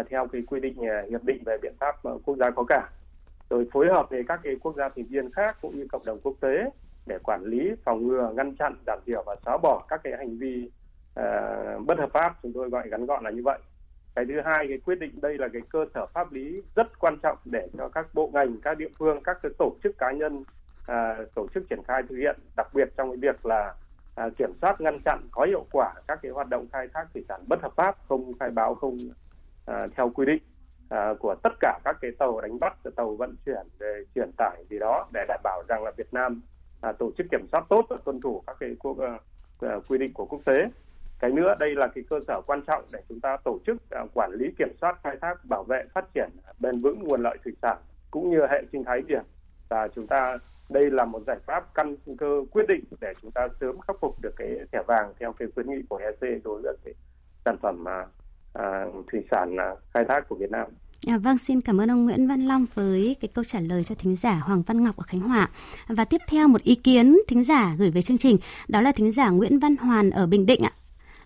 theo 0.09 0.27
cái 0.27 0.41
quy 0.47 0.59
định 0.59 0.75
hiệp 1.09 1.23
định 1.23 1.43
về 1.45 1.57
biện 1.61 1.73
pháp 1.79 1.95
quốc 2.25 2.37
gia 2.37 2.49
có 2.49 2.63
cả 2.63 2.89
rồi 3.53 3.67
phối 3.71 3.87
hợp 3.87 4.09
với 4.09 4.23
các 4.27 4.39
cái 4.43 4.55
quốc 4.61 4.75
gia 4.75 4.89
thành 4.89 5.05
viên 5.05 5.31
khác 5.31 5.57
cũng 5.61 5.77
như 5.77 5.87
cộng 5.91 6.05
đồng 6.05 6.19
quốc 6.23 6.33
tế 6.39 6.69
để 7.05 7.17
quản 7.23 7.43
lý 7.43 7.71
phòng 7.85 8.07
ngừa 8.07 8.33
ngăn 8.35 8.55
chặn 8.55 8.75
giảm 8.87 8.99
thiểu 9.05 9.23
và 9.25 9.35
xóa 9.45 9.57
bỏ 9.57 9.85
các 9.89 10.01
cái 10.03 10.13
hành 10.17 10.37
vi 10.37 10.69
uh, 11.19 11.85
bất 11.85 11.97
hợp 11.97 12.09
pháp. 12.13 12.35
Chúng 12.43 12.53
tôi 12.53 12.69
gọi 12.69 12.89
ngắn 12.89 13.05
gọn 13.05 13.23
là 13.23 13.31
như 13.31 13.41
vậy. 13.43 13.59
Cái 14.15 14.25
thứ 14.25 14.41
hai 14.45 14.65
cái 14.67 14.77
quyết 14.85 14.99
định 14.99 15.21
đây 15.21 15.37
là 15.37 15.47
cái 15.53 15.61
cơ 15.69 15.85
sở 15.93 16.05
pháp 16.05 16.33
lý 16.33 16.61
rất 16.75 16.99
quan 16.99 17.17
trọng 17.23 17.37
để 17.45 17.67
cho 17.77 17.89
các 17.89 18.07
bộ 18.13 18.29
ngành 18.33 18.57
các 18.63 18.77
địa 18.77 18.89
phương 18.97 19.23
các 19.23 19.37
cái 19.43 19.51
tổ 19.57 19.75
chức 19.83 19.97
cá 19.97 20.11
nhân 20.11 20.43
uh, 20.81 21.33
tổ 21.35 21.47
chức 21.53 21.69
triển 21.69 21.83
khai 21.87 22.03
thực 22.09 22.15
hiện. 22.15 22.35
Đặc 22.55 22.67
biệt 22.73 22.89
trong 22.97 23.09
cái 23.09 23.17
việc 23.17 23.45
là 23.45 23.73
uh, 24.25 24.37
kiểm 24.37 24.51
soát 24.61 24.81
ngăn 24.81 24.99
chặn 25.05 25.19
có 25.31 25.45
hiệu 25.45 25.65
quả 25.71 25.93
các 26.07 26.19
cái 26.21 26.31
hoạt 26.31 26.49
động 26.49 26.67
khai 26.71 26.87
thác 26.93 27.05
thủy 27.13 27.25
sản 27.29 27.41
bất 27.47 27.61
hợp 27.61 27.71
pháp 27.75 27.95
không 28.07 28.33
khai 28.39 28.49
báo 28.49 28.75
không 28.75 28.97
uh, 29.71 29.91
theo 29.95 30.09
quy 30.09 30.25
định 30.25 30.41
à, 30.93 31.13
của 31.19 31.35
tất 31.43 31.53
cả 31.59 31.79
các 31.83 31.97
cái 32.01 32.11
tàu 32.19 32.41
đánh 32.41 32.59
bắt 32.59 32.77
tàu 32.95 33.15
vận 33.15 33.35
chuyển 33.45 33.67
để 33.79 34.03
chuyển 34.15 34.31
tải 34.37 34.65
gì 34.69 34.79
đó 34.79 35.07
để 35.13 35.25
đảm 35.27 35.39
bảo 35.43 35.63
rằng 35.67 35.83
là 35.83 35.91
Việt 35.97 36.13
Nam 36.13 36.41
à, 36.81 36.91
tổ 36.91 37.11
chức 37.17 37.27
kiểm 37.31 37.47
soát 37.51 37.65
tốt 37.69 37.85
và 37.89 37.97
tuân 38.05 38.21
thủ 38.21 38.43
các 38.47 38.55
cái 38.59 38.75
quốc, 38.79 38.97
uh, 39.65 39.87
quy 39.87 39.97
định 39.97 40.13
của 40.13 40.25
quốc 40.25 40.41
tế 40.45 40.65
cái 41.19 41.31
nữa 41.31 41.55
đây 41.59 41.75
là 41.75 41.87
cái 41.87 42.03
cơ 42.09 42.19
sở 42.27 42.41
quan 42.47 42.61
trọng 42.61 42.83
để 42.93 42.99
chúng 43.09 43.19
ta 43.19 43.37
tổ 43.43 43.59
chức 43.65 43.75
uh, 43.75 44.09
quản 44.13 44.31
lý 44.33 44.51
kiểm 44.57 44.69
soát 44.81 44.99
khai 45.03 45.17
thác 45.21 45.45
bảo 45.45 45.63
vệ 45.63 45.83
phát 45.93 46.05
triển 46.13 46.29
bền 46.59 46.81
vững 46.81 47.03
nguồn 47.03 47.21
lợi 47.21 47.37
thủy 47.43 47.53
sản 47.61 47.77
cũng 48.11 48.29
như 48.29 48.45
hệ 48.49 48.61
sinh 48.71 48.83
thái 48.83 49.01
biển 49.01 49.23
và 49.69 49.87
chúng 49.87 50.07
ta 50.07 50.37
đây 50.69 50.91
là 50.91 51.05
một 51.05 51.21
giải 51.27 51.37
pháp 51.45 51.73
căn 51.73 51.95
cơ 52.17 52.41
quyết 52.51 52.67
định 52.67 52.83
để 53.01 53.13
chúng 53.21 53.31
ta 53.31 53.47
sớm 53.59 53.79
khắc 53.81 53.95
phục 54.01 54.21
được 54.21 54.33
cái 54.37 54.49
thẻ 54.71 54.83
vàng 54.87 55.13
theo 55.19 55.33
cái 55.33 55.47
khuyến 55.55 55.69
nghị 55.69 55.81
của 55.89 55.97
EC 55.97 56.43
đối 56.43 56.61
với 56.61 56.77
cái 56.85 56.93
sản 57.45 57.57
phẩm 57.61 57.85
uh, 58.59 59.05
thủy 59.11 59.25
sản 59.31 59.55
uh, 59.55 59.79
khai 59.93 60.05
thác 60.07 60.29
của 60.29 60.35
Việt 60.35 60.51
Nam. 60.51 60.67
À, 61.07 61.17
vâng, 61.17 61.37
xin 61.37 61.61
cảm 61.61 61.81
ơn 61.81 61.91
ông 61.91 62.05
Nguyễn 62.05 62.27
Văn 62.27 62.45
Long 62.45 62.65
với 62.75 63.15
cái 63.21 63.29
câu 63.33 63.43
trả 63.43 63.59
lời 63.59 63.83
cho 63.83 63.95
thính 63.95 64.15
giả 64.15 64.41
Hoàng 64.43 64.61
Văn 64.61 64.83
Ngọc 64.83 64.97
ở 64.97 65.03
Khánh 65.07 65.21
Hòa. 65.21 65.49
Và 65.87 66.05
tiếp 66.05 66.21
theo 66.27 66.47
một 66.47 66.63
ý 66.63 66.75
kiến 66.75 67.17
thính 67.27 67.43
giả 67.43 67.75
gửi 67.77 67.91
về 67.91 68.01
chương 68.01 68.17
trình, 68.17 68.37
đó 68.67 68.81
là 68.81 68.91
thính 68.91 69.11
giả 69.11 69.29
Nguyễn 69.29 69.59
Văn 69.59 69.75
Hoàn 69.75 70.09
ở 70.09 70.27
Bình 70.27 70.45
Định 70.45 70.61
ạ. 70.61 70.71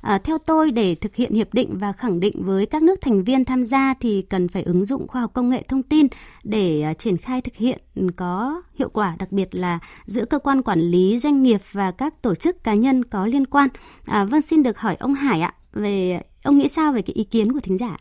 À, 0.02 0.18
theo 0.18 0.38
tôi 0.38 0.72
để 0.72 0.96
thực 0.96 1.16
hiện 1.16 1.34
hiệp 1.34 1.54
định 1.54 1.78
và 1.78 1.92
khẳng 1.92 2.20
định 2.20 2.44
với 2.44 2.66
các 2.66 2.84
nước 2.84 3.02
thành 3.02 3.24
viên 3.24 3.46
tham 3.46 3.66
gia 3.66 3.94
thì 3.94 4.22
cần 4.22 4.48
phải 4.48 4.64
ứng 4.64 4.86
dụng 4.86 5.08
khoa 5.08 5.22
học 5.22 5.32
công 5.34 5.50
nghệ 5.50 5.64
thông 5.68 5.84
tin 5.84 6.08
để 6.44 6.86
uh, 6.92 6.98
triển 6.98 7.18
khai 7.18 7.42
thực 7.42 7.56
hiện 7.56 7.80
có 8.16 8.62
hiệu 8.76 8.90
quả, 8.90 9.16
đặc 9.20 9.32
biệt 9.32 9.56
là 9.56 9.80
giữa 10.06 10.26
cơ 10.26 10.40
quan 10.40 10.62
quản 10.62 10.82
lý 10.82 11.20
doanh 11.20 11.44
nghiệp 11.44 11.62
và 11.72 11.92
các 11.92 12.22
tổ 12.22 12.36
chức 12.36 12.64
cá 12.64 12.74
nhân 12.74 13.06
có 13.06 13.26
liên 13.26 13.46
quan. 13.46 13.70
À, 14.06 14.24
vâng, 14.24 14.42
xin 14.42 14.64
được 14.64 14.78
hỏi 14.78 14.96
ông 15.00 15.14
Hải 15.14 15.42
ạ, 15.42 15.54
về 15.74 16.22
ông 16.44 16.58
nghĩ 16.58 16.68
sao 16.68 16.94
về 16.94 17.02
cái 17.02 17.14
ý 17.14 17.24
kiến 17.24 17.54
của 17.54 17.60
thính 17.60 17.78
giả? 17.78 17.98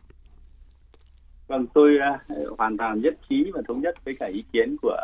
Vâng, 1.48 1.66
tôi 1.74 1.98
uh, 2.32 2.58
hoàn 2.58 2.76
toàn 2.76 3.00
nhất 3.00 3.14
trí 3.28 3.50
và 3.54 3.62
thống 3.68 3.80
nhất 3.80 3.94
với 4.04 4.16
cả 4.20 4.26
ý 4.26 4.44
kiến 4.52 4.76
của 4.82 4.96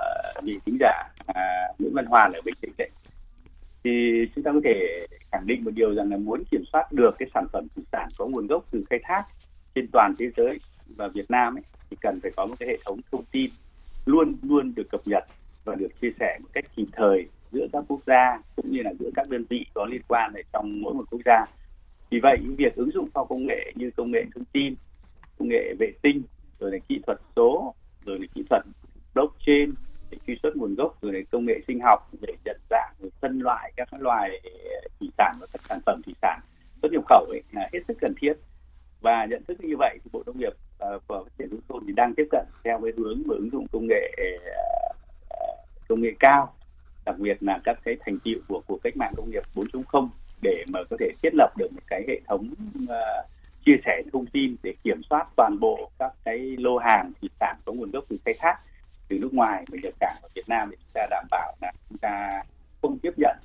vị 0.43 0.59
thính 0.67 0.77
giả 0.81 1.03
uh, 1.31 1.81
Nguyễn 1.81 1.95
Văn 1.95 2.07
Hoàn 2.07 2.33
ở 2.33 2.41
Bình 2.45 2.55
Định. 2.63 2.91
Thì 3.85 4.25
chúng 4.35 4.45
ta 4.45 4.53
có 4.53 4.61
thể 4.65 5.07
khẳng 5.33 5.47
định 5.47 5.65
một 5.65 5.71
điều 5.75 5.95
rằng 5.95 6.11
là 6.11 6.17
muốn 6.17 6.43
kiểm 6.51 6.63
soát 6.73 6.93
được 6.93 7.15
cái 7.19 7.29
sản 7.35 7.47
phẩm 7.53 7.67
thủy 7.75 7.85
sản 7.93 8.09
có 8.19 8.27
nguồn 8.27 8.47
gốc 8.47 8.65
từ 8.71 8.85
khai 8.91 9.01
thác 9.03 9.23
trên 9.75 9.87
toàn 9.93 10.15
thế 10.19 10.31
giới 10.37 10.59
và 10.97 11.09
Việt 11.09 11.31
Nam 11.31 11.57
ấy, 11.57 11.63
thì 11.91 11.97
cần 12.01 12.21
phải 12.23 12.31
có 12.37 12.47
một 12.47 12.55
cái 12.59 12.69
hệ 12.69 12.79
thống 12.85 13.01
thông 13.13 13.25
tin 13.33 13.51
luôn 14.07 14.35
luôn 14.43 14.73
được 14.77 14.91
cập 14.91 15.01
nhật 15.05 15.25
và 15.65 15.75
được 15.75 15.89
chia 16.01 16.11
sẻ 16.21 16.39
một 16.43 16.49
cách 16.53 16.65
kịp 16.77 16.87
thời 16.93 17.27
giữa 17.53 17.67
các 17.73 17.85
quốc 17.89 18.01
gia 18.07 18.39
cũng 18.57 18.71
như 18.71 18.83
là 18.83 18.93
giữa 19.01 19.11
các 19.15 19.29
đơn 19.29 19.45
vị 19.49 19.67
có 19.75 19.87
liên 19.91 20.03
quan 20.09 20.33
ở 20.35 20.41
trong 20.53 20.81
mỗi 20.81 20.95
một 20.95 21.05
quốc 21.11 21.21
gia. 21.25 21.45
Vì 22.11 22.21
vậy, 22.23 22.37
việc 22.57 22.75
ứng 22.75 22.91
dụng 22.91 23.09
khoa 23.15 23.25
công 23.25 23.47
nghệ 23.47 23.73
như 23.75 23.91
công 23.97 24.11
nghệ 24.11 24.25
thông 24.35 24.45
tin, 24.45 24.75
công 25.39 25.49
nghệ 25.49 25.75
vệ 25.79 25.93
tinh, 26.03 26.23
rồi 26.63 26.73
là 26.73 26.79
kỹ 26.89 27.01
thuật 27.07 27.19
số, 27.37 27.75
rồi 28.05 28.19
là 28.19 28.27
kỹ 28.35 28.43
thuật 28.51 28.63
blockchain 29.15 29.71
để 30.11 30.19
truy 30.27 30.35
xuất 30.43 30.57
nguồn 30.57 30.75
gốc, 30.75 31.03
rồi 31.03 31.13
là 31.13 31.21
công 31.31 31.47
nghệ 31.47 31.61
sinh 31.67 31.81
học 31.81 32.09
để 32.21 32.35
nhận 32.45 32.57
dạng, 32.71 32.93
rồi 33.01 33.11
phân 33.21 33.39
loại 33.39 33.73
các 33.77 33.89
loài 33.99 34.41
thủy 35.01 35.09
sản 35.19 35.33
và 35.41 35.47
các 35.53 35.61
sản 35.69 35.79
phẩm 35.87 36.01
thủy 36.05 36.15
sản 36.23 36.41
xuất 36.83 36.93
nhập 36.93 37.03
khẩu 37.09 37.27
ấy 37.31 37.43
là 37.53 37.69
hết 37.73 37.81
sức 37.89 37.97
cần 38.01 38.15
thiết. 38.21 38.33
Và 39.01 39.27
nhận 39.31 39.45
thức 39.45 39.65
như 39.65 39.75
vậy 39.79 39.99
thì 40.05 40.11
bộ 40.13 40.23
nông 40.27 40.39
nghiệp 40.39 40.53
à, 40.79 40.89
và 41.07 41.19
phát 41.25 41.31
triển 41.39 41.49
nông 41.51 41.61
thôn 41.69 41.83
thì 41.87 41.93
đang 41.93 42.15
tiếp 42.15 42.27
cận 42.31 42.47
theo 42.65 42.81
cái 42.83 42.93
hướng 42.97 43.23
mà 43.27 43.35
ứng 43.35 43.51
dụng 43.53 43.67
công 43.73 43.87
nghệ 43.87 44.13
à, 44.17 44.63
à, 45.31 45.37
công 45.89 46.03
nghệ 46.03 46.11
cao 46.19 46.55
đặc 47.05 47.19
biệt 47.19 47.43
là 47.43 47.61
các 47.65 47.79
cái 47.85 47.97
thành 48.01 48.19
tiệu 48.25 48.39
của 48.49 48.61
cuộc 48.67 48.79
cách 48.83 48.97
mạng 48.97 49.13
công 49.17 49.31
nghiệp 49.31 49.43
4.0 49.55 50.09
để 50.43 50.65
mà 50.69 50.81
có 50.91 50.97
thể 51.01 51.11
thiết 51.23 51.35
lập 51.35 51.53
được 51.57 51.73
một 51.73 51.81
cái 51.87 52.05
hệ 52.09 52.21
thống 52.29 52.55
uh, 52.85 53.27
chia 53.67 53.77
sẻ 53.85 54.03
thông 54.13 54.27
tin 54.27 54.57
để 54.63 54.75
kiểm 54.85 55.01
soát 55.11 55.27
toàn 55.37 55.57
bộ 55.61 55.91
các 55.99 56.13
cái 56.25 56.39
lô 56.39 56.79
hàng 56.79 57.13
thủy 57.21 57.31
sản 57.41 57.57
có 57.65 57.73
nguồn 57.73 57.91
gốc 57.91 58.05
từ 58.09 58.17
khai 58.25 58.35
thác 58.39 58.59
từ 59.09 59.19
nước 59.19 59.35
ngoài 59.35 59.65
và 59.69 59.79
nhập 59.83 59.93
cảng 60.01 60.17
ở 60.23 60.29
Việt 60.35 60.49
Nam 60.49 60.71
để 60.71 60.77
chúng 60.81 60.91
ta 60.95 61.07
đảm 61.11 61.27
bảo 61.31 61.55
là 61.61 61.73
chúng 61.89 61.99
ta 61.99 62.43
không 62.83 62.99
tiếp 62.99 63.13
nhận 63.17 63.37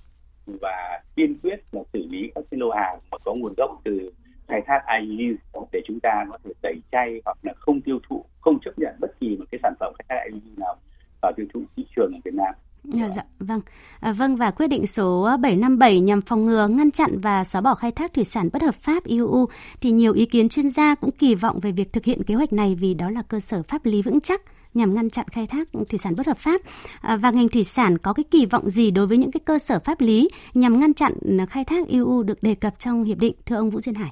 và 0.61 1.01
kiên 1.15 1.35
quyết 1.43 1.59
là 1.71 1.81
xử 1.93 2.07
lý 2.09 2.31
các 2.35 2.43
cái 2.51 2.59
lô 2.59 2.69
hàng 2.71 2.99
mà 3.11 3.17
có 3.25 3.33
nguồn 3.33 3.53
gốc 3.57 3.81
từ 3.83 4.11
khai 4.47 4.61
thác 4.65 4.83
IUU 4.99 5.35
để 5.71 5.81
chúng 5.85 5.99
ta 5.99 6.25
có 6.31 6.37
thể 6.43 6.51
tẩy 6.61 6.75
chay 6.91 7.21
hoặc 7.25 7.37
là 7.43 7.53
không 7.53 7.81
tiêu 7.81 7.99
thụ, 8.09 8.25
không 8.41 8.59
chấp 8.59 8.71
nhận 8.77 8.95
bất 8.99 9.19
kỳ 9.19 9.37
một 9.37 9.45
cái 9.51 9.59
sản 9.63 9.73
phẩm 9.79 9.93
khai 9.97 10.05
thác 10.09 10.23
IUU 10.25 10.53
nào 10.57 10.75
vào 11.21 11.31
tiêu 11.37 11.45
thụ 11.53 11.61
thị 11.75 11.85
trường 11.95 12.11
ở 12.13 12.19
Việt 12.25 12.33
Nam. 12.33 12.53
Dạ, 12.93 13.09
dạ, 13.15 13.23
vâng. 13.39 13.61
À, 13.99 14.11
vâng 14.11 14.35
và 14.35 14.51
quyết 14.51 14.67
định 14.67 14.87
số 14.87 15.21
ờ, 15.21 15.37
757 15.37 15.99
nhằm 15.99 16.21
phòng 16.21 16.45
ngừa, 16.45 16.67
ngăn 16.67 16.91
chặn 16.91 17.19
và 17.21 17.43
xóa 17.43 17.61
bỏ 17.61 17.75
khai 17.75 17.91
thác 17.91 18.13
thủy 18.13 18.25
sản 18.25 18.49
bất 18.53 18.61
hợp 18.61 18.75
pháp 18.75 19.03
IUU 19.03 19.45
thì 19.81 19.91
nhiều 19.91 20.13
ý 20.13 20.25
kiến 20.25 20.49
chuyên 20.49 20.69
gia 20.69 20.95
cũng 20.95 21.11
kỳ 21.11 21.35
vọng 21.35 21.59
về 21.59 21.71
việc 21.71 21.93
thực 21.93 22.05
hiện 22.05 22.23
kế 22.23 22.35
hoạch 22.35 22.53
này 22.53 22.77
vì 22.79 22.93
đó 22.93 23.09
là 23.09 23.21
cơ 23.21 23.39
sở 23.39 23.63
pháp 23.63 23.85
lý 23.85 24.01
vững 24.01 24.21
chắc 24.21 24.41
nhằm 24.73 24.93
ngăn 24.93 25.09
chặn 25.09 25.25
khai 25.31 25.47
thác 25.47 25.67
thủy 25.89 25.99
sản 25.99 26.15
bất 26.15 26.27
hợp 26.27 26.37
pháp 26.37 26.61
à, 27.01 27.15
và 27.15 27.31
ngành 27.31 27.47
thủy 27.47 27.63
sản 27.63 27.97
có 27.97 28.13
cái 28.13 28.23
kỳ 28.31 28.45
vọng 28.45 28.69
gì 28.69 28.91
đối 28.91 29.07
với 29.07 29.17
những 29.17 29.31
cái 29.31 29.41
cơ 29.45 29.59
sở 29.59 29.79
pháp 29.79 30.01
lý 30.01 30.29
nhằm 30.53 30.79
ngăn 30.79 30.93
chặn 30.93 31.13
ờ, 31.39 31.45
khai 31.45 31.65
thác 31.65 31.87
IUU 31.87 32.23
được 32.23 32.43
đề 32.43 32.55
cập 32.55 32.79
trong 32.79 33.03
hiệp 33.03 33.17
định 33.17 33.33
thưa 33.45 33.55
ông 33.55 33.69
Vũ 33.69 33.81
Duyên 33.81 33.95
Hải? 33.95 34.09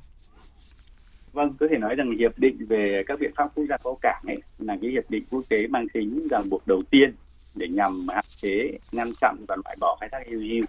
Vâng, 1.33 1.53
có 1.59 1.67
thể 1.71 1.77
nói 1.77 1.95
rằng 1.95 2.09
hiệp 2.19 2.39
định 2.39 2.57
về 2.69 3.03
các 3.07 3.19
biện 3.19 3.31
pháp 3.35 3.47
quốc 3.55 3.65
gia 3.69 3.77
có 3.77 3.95
cảng 4.01 4.21
ấy 4.27 4.37
là 4.59 4.77
cái 4.81 4.91
hiệp 4.91 5.09
định 5.09 5.23
quốc 5.29 5.43
tế 5.49 5.67
mang 5.67 5.87
tính 5.93 6.27
ràng 6.31 6.49
buộc 6.49 6.67
đầu 6.67 6.83
tiên 6.91 7.13
để 7.55 7.67
nhằm 7.67 8.07
hạn 8.07 8.25
chế, 8.37 8.71
ngăn 8.91 9.11
chặn 9.21 9.35
và 9.47 9.55
loại 9.65 9.75
bỏ 9.79 9.97
khai 9.99 10.09
thác 10.11 10.25
IUU 10.25 10.65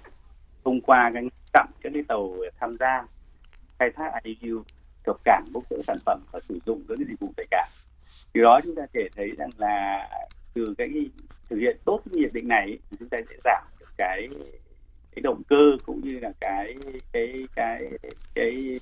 thông 0.65 0.81
qua 0.81 1.11
cái 1.15 1.25
chặn 1.53 1.67
các 1.83 1.91
cái 1.95 2.03
tàu 2.09 2.37
tham 2.61 2.77
gia 2.81 3.07
khai 3.79 3.91
thác 3.97 4.11
IUU 4.23 4.63
cập 5.05 5.17
cảng 5.25 5.45
bốc 5.53 5.65
rỡ 5.71 5.77
sản 5.87 5.97
phẩm 6.07 6.21
và 6.33 6.41
sử 6.49 6.59
dụng 6.67 6.83
các 6.89 6.95
cái 6.99 7.07
dịch 7.09 7.21
vụ 7.21 7.33
tại 7.37 7.47
cảng. 7.51 7.69
Từ 8.33 8.43
đó 8.43 8.61
chúng 8.65 8.75
ta 8.75 8.83
thể 8.95 9.09
thấy 9.17 9.31
rằng 9.39 9.51
là 9.59 10.09
từ 10.55 10.75
cái 10.79 10.89
thực 11.51 11.57
hiện 11.57 11.77
tốt 11.85 12.01
cái 12.13 12.21
hiệp 12.21 12.33
định 12.33 12.49
này 12.49 12.79
thì 12.91 12.97
chúng 13.01 13.09
ta 13.09 13.19
sẽ 13.29 13.37
giảm 13.45 13.65
được 13.81 13.87
cái 13.97 14.29
cái 15.15 15.23
động 15.23 15.43
cơ 15.49 15.77
cũng 15.87 16.01
như 16.05 16.19
là 16.19 16.33
cái 16.41 16.77
cái 17.13 17.35
cái 17.55 17.83
cái 18.35 18.79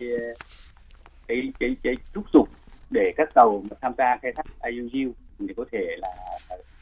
cái 1.28 1.52
cái 1.60 1.76
cái 1.82 1.94
thúc 2.12 2.24
giục 2.32 2.48
để 2.90 3.12
các 3.16 3.34
tàu 3.34 3.64
mà 3.70 3.76
tham 3.80 3.92
gia 3.98 4.16
khai 4.22 4.32
thác 4.36 4.46
IUU 4.62 5.12
thì 5.38 5.54
có 5.56 5.64
thể 5.72 5.96
là 5.98 6.08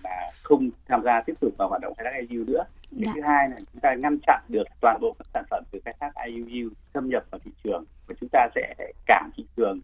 là 0.04 0.30
không 0.42 0.70
tham 0.88 1.02
gia 1.04 1.20
tiếp 1.26 1.34
tục 1.40 1.54
vào 1.58 1.68
hoạt 1.68 1.82
động 1.82 1.94
khai 1.94 2.06
thác 2.12 2.28
IUU 2.28 2.44
nữa. 2.44 2.64
Cái 2.90 3.00
dạ. 3.06 3.12
thứ 3.14 3.20
hai 3.20 3.48
là 3.48 3.56
chúng 3.72 3.80
ta 3.80 3.94
ngăn 3.94 4.18
chặn 4.26 4.42
được 4.48 4.64
toàn 4.80 4.98
bộ 5.00 5.14
các 5.18 5.26
sản 5.34 5.44
phẩm 5.50 5.64
từ 5.70 5.78
khai 5.84 5.94
thác 6.00 6.12
IUU 6.26 6.70
xâm 6.94 7.08
nhập 7.08 7.24
vào 7.30 7.38
thị 7.44 7.50
trường 7.64 7.84
và 8.06 8.14
chúng 8.20 8.28
ta 8.32 8.48
sẽ 8.54 8.74
cản 9.06 9.30
thị 9.36 9.44
trường 9.56 9.80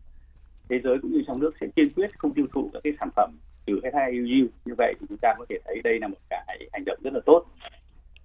thế 0.68 0.80
giới 0.84 0.98
cũng 1.02 1.12
như 1.12 1.22
trong 1.26 1.40
nước 1.40 1.50
sẽ 1.60 1.66
kiên 1.76 1.90
quyết 1.96 2.18
không 2.18 2.34
tiêu 2.34 2.46
thụ 2.52 2.70
các 2.72 2.80
cái 2.84 2.92
sản 3.00 3.08
phẩm 3.16 3.30
từ 3.66 3.80
khai 3.82 3.92
thác 3.92 4.06
IUU 4.12 4.46
như 4.64 4.74
vậy 4.78 4.94
thì 5.00 5.06
chúng 5.08 5.18
ta 5.22 5.34
có 5.38 5.46
thể 5.48 5.58
thấy 5.64 5.80
đây 5.84 5.98
là 6.00 6.08
một 6.08 6.16
cái 6.30 6.68
hành 6.72 6.84
động 6.86 6.98
rất 7.02 7.12
là 7.12 7.20
tốt 7.26 7.44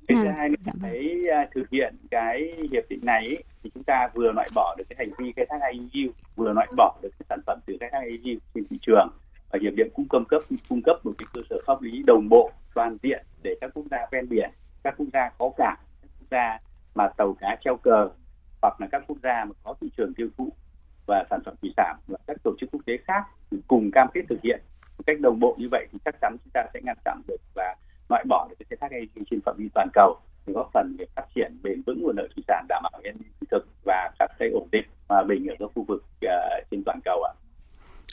cái 0.08 0.18
thứ 0.24 0.30
hai 0.38 0.50
nữa 0.50 0.56
dạ 0.62 0.72
vâng. 0.82 0.92
uh, 0.92 1.52
thực 1.56 1.70
hiện 1.70 1.96
cái 2.12 2.54
hiệp 2.72 2.84
định 2.90 3.00
này 3.04 3.26
ấy, 3.26 3.44
thì 3.64 3.70
chúng 3.74 3.84
ta 3.84 4.10
vừa 4.14 4.32
loại 4.32 4.50
bỏ 4.56 4.76
được 4.78 4.84
cái 4.90 4.96
hành 5.00 5.10
vi 5.18 5.34
khai 5.36 5.46
thác 5.50 5.60
IUU 5.72 6.12
vừa 6.36 6.54
loại 6.54 6.68
bỏ 6.78 6.96
được 7.02 7.10
cái 7.20 7.26
sản 7.30 7.40
phẩm 7.46 7.60
từ 7.66 7.78
khai 7.80 7.90
thác 7.92 8.02
IUU 8.06 8.40
trên 8.54 8.64
thị 8.70 8.78
trường 8.82 9.10
và 9.54 9.60
hiệp 9.62 9.74
định 9.76 9.90
cũng 9.94 10.08
cung 10.08 10.26
cấp 10.26 10.42
cung 10.70 10.82
cấp 10.82 11.06
một 11.06 11.12
cái 11.18 11.28
cơ 11.34 11.42
sở 11.50 11.56
pháp 11.66 11.82
lý 11.82 12.04
đồng 12.08 12.30
bộ, 12.30 12.52
toàn 12.74 12.98
diện 13.04 13.26
để 13.44 13.56
các 13.62 13.72
quốc 13.74 13.86
gia 13.92 13.98
ven 14.12 14.30
biển, 14.30 14.50
các 14.84 14.94
quốc 14.98 15.08
gia 15.14 15.30
có 15.38 15.52
cảng, 15.58 15.78
các 16.02 16.10
quốc 16.20 16.28
gia 16.32 16.60
mà 16.96 17.08
tàu 17.18 17.34
cá 17.40 17.58
treo 17.64 17.78
cờ, 17.78 18.10
hoặc 18.62 18.82
là 18.82 18.88
các 18.92 19.04
quốc 19.08 19.18
gia 19.24 19.46
mà 19.46 19.52
có 19.64 19.76
thị 19.82 19.90
trường 19.98 20.14
tiêu 20.14 20.28
thụ 20.38 20.50
và 21.08 21.24
sản 21.30 21.40
phẩm 21.46 21.56
thủy 21.62 21.74
sản 21.78 21.98
và 22.08 22.18
các 22.28 22.38
tổ 22.44 22.56
chức 22.60 22.70
quốc 22.72 22.82
tế 22.86 22.98
khác 23.08 23.24
cùng 23.68 23.92
cam 23.92 24.08
kết 24.14 24.22
thực 24.30 24.42
hiện. 24.44 24.62
Một 24.98 25.04
cách 25.08 25.20
đồng 25.20 25.40
bộ 25.40 25.56
như 25.60 25.68
vậy 25.72 25.88
thì 25.92 26.00
chắc 26.06 26.16
chắn 26.22 26.36
chúng 26.44 26.52
ta 26.54 26.66
sẽ 26.74 26.80
ngăn 26.84 26.98
chặn 27.06 27.22
được 27.28 27.42
và 27.56 27.76
loại 28.10 28.24
bỏ 28.30 28.48
được 28.50 28.56
cái 28.60 28.68
khai 28.70 28.78
thác 28.82 28.92
gây 28.92 29.26
trên 29.32 29.42
phạm 29.46 29.56
vi 29.58 29.70
toàn 29.74 29.88
cầu 29.94 30.20
để 30.48 30.54
góp 30.54 30.70
phần 30.74 30.96
để 30.98 31.06
phát 31.16 31.26
triển 31.36 31.58
bền 31.64 31.82
vững 31.86 32.02
nguồn 32.02 32.16
lợi 32.18 32.28
thủy 32.36 32.44
sản 32.48 32.66
đảm 32.70 32.84
bảo 32.84 33.02
an 33.04 33.16
ninh 33.20 33.32
thực 33.52 33.68
và 33.86 34.12
các 34.20 34.32
cái 34.40 34.50
ổn 34.50 34.68
định 34.72 34.86
hòa 35.08 35.24
bình 35.24 35.48
ở 35.48 35.56
các 35.60 35.72
khu 35.76 35.84
vực 35.84 36.04
uh, 36.26 36.32
trên 36.72 36.84
toàn 36.86 37.00
cầu 37.06 37.24
ạ. 37.24 37.34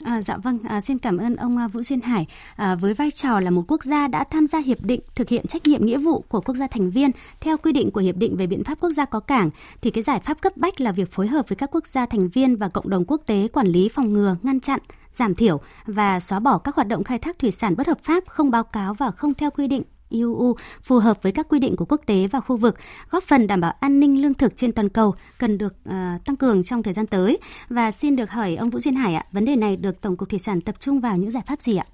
À, 0.11 0.21
dạ 0.21 0.37
vâng, 0.37 0.59
à, 0.63 0.81
xin 0.81 0.99
cảm 0.99 1.17
ơn 1.17 1.35
ông 1.35 1.57
à, 1.57 1.67
Vũ 1.67 1.81
Duyên 1.83 2.01
Hải. 2.01 2.27
À, 2.55 2.75
với 2.75 2.93
vai 2.93 3.11
trò 3.11 3.39
là 3.39 3.49
một 3.49 3.63
quốc 3.67 3.83
gia 3.83 4.07
đã 4.07 4.23
tham 4.23 4.47
gia 4.47 4.59
hiệp 4.59 4.81
định 4.81 5.01
thực 5.15 5.29
hiện 5.29 5.47
trách 5.47 5.67
nhiệm 5.67 5.85
nghĩa 5.85 5.97
vụ 5.97 6.23
của 6.29 6.41
quốc 6.41 6.55
gia 6.55 6.67
thành 6.67 6.89
viên 6.89 7.11
theo 7.39 7.57
quy 7.57 7.71
định 7.71 7.91
của 7.91 8.01
hiệp 8.01 8.15
định 8.15 8.37
về 8.37 8.47
biện 8.47 8.63
pháp 8.63 8.79
quốc 8.79 8.91
gia 8.91 9.05
có 9.05 9.19
cảng, 9.19 9.49
thì 9.81 9.91
cái 9.91 10.03
giải 10.03 10.19
pháp 10.19 10.41
cấp 10.41 10.57
bách 10.57 10.81
là 10.81 10.91
việc 10.91 11.11
phối 11.11 11.27
hợp 11.27 11.49
với 11.49 11.55
các 11.55 11.69
quốc 11.71 11.87
gia 11.87 12.05
thành 12.05 12.29
viên 12.29 12.55
và 12.55 12.69
cộng 12.69 12.89
đồng 12.89 13.05
quốc 13.05 13.21
tế 13.25 13.47
quản 13.47 13.67
lý 13.67 13.89
phòng 13.89 14.13
ngừa, 14.13 14.35
ngăn 14.43 14.59
chặn, 14.59 14.79
giảm 15.11 15.35
thiểu 15.35 15.59
và 15.85 16.19
xóa 16.19 16.39
bỏ 16.39 16.57
các 16.57 16.75
hoạt 16.75 16.87
động 16.87 17.03
khai 17.03 17.19
thác 17.19 17.39
thủy 17.39 17.51
sản 17.51 17.75
bất 17.77 17.87
hợp 17.87 17.99
pháp 18.03 18.23
không 18.27 18.51
báo 18.51 18.63
cáo 18.63 18.93
và 18.93 19.11
không 19.11 19.33
theo 19.33 19.51
quy 19.51 19.67
định 19.67 19.83
IUU 20.11 20.55
phù 20.83 20.99
hợp 20.99 21.23
với 21.23 21.31
các 21.31 21.47
quy 21.49 21.59
định 21.59 21.75
của 21.75 21.85
quốc 21.85 22.01
tế 22.05 22.27
và 22.27 22.39
khu 22.39 22.57
vực, 22.57 22.75
góp 23.09 23.23
phần 23.23 23.47
đảm 23.47 23.61
bảo 23.61 23.73
an 23.79 23.99
ninh 23.99 24.21
lương 24.21 24.33
thực 24.33 24.57
trên 24.57 24.71
toàn 24.71 24.89
cầu 24.89 25.15
cần 25.39 25.57
được 25.57 25.73
uh, 25.89 26.25
tăng 26.25 26.35
cường 26.35 26.63
trong 26.63 26.83
thời 26.83 26.93
gian 26.93 27.07
tới. 27.07 27.37
Và 27.69 27.91
xin 27.91 28.15
được 28.15 28.29
hỏi 28.29 28.55
ông 28.55 28.69
Vũ 28.69 28.79
Duyên 28.79 28.95
Hải 28.95 29.13
ạ, 29.15 29.25
vấn 29.31 29.45
đề 29.45 29.55
này 29.55 29.75
được 29.75 30.01
Tổng 30.01 30.17
cục 30.17 30.29
Thủy 30.29 30.39
sản 30.39 30.61
tập 30.61 30.75
trung 30.79 30.99
vào 30.99 31.17
những 31.17 31.31
giải 31.31 31.43
pháp 31.47 31.61
gì 31.61 31.75
ạ? 31.75 31.85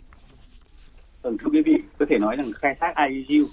Vâng, 1.22 1.38
thưa 1.38 1.48
quý 1.52 1.62
vị, 1.66 1.76
có 2.00 2.06
thể 2.10 2.18
nói 2.20 2.36
rằng 2.36 2.48
khai 2.62 2.76
thác 2.80 2.94
IUU 3.10 3.46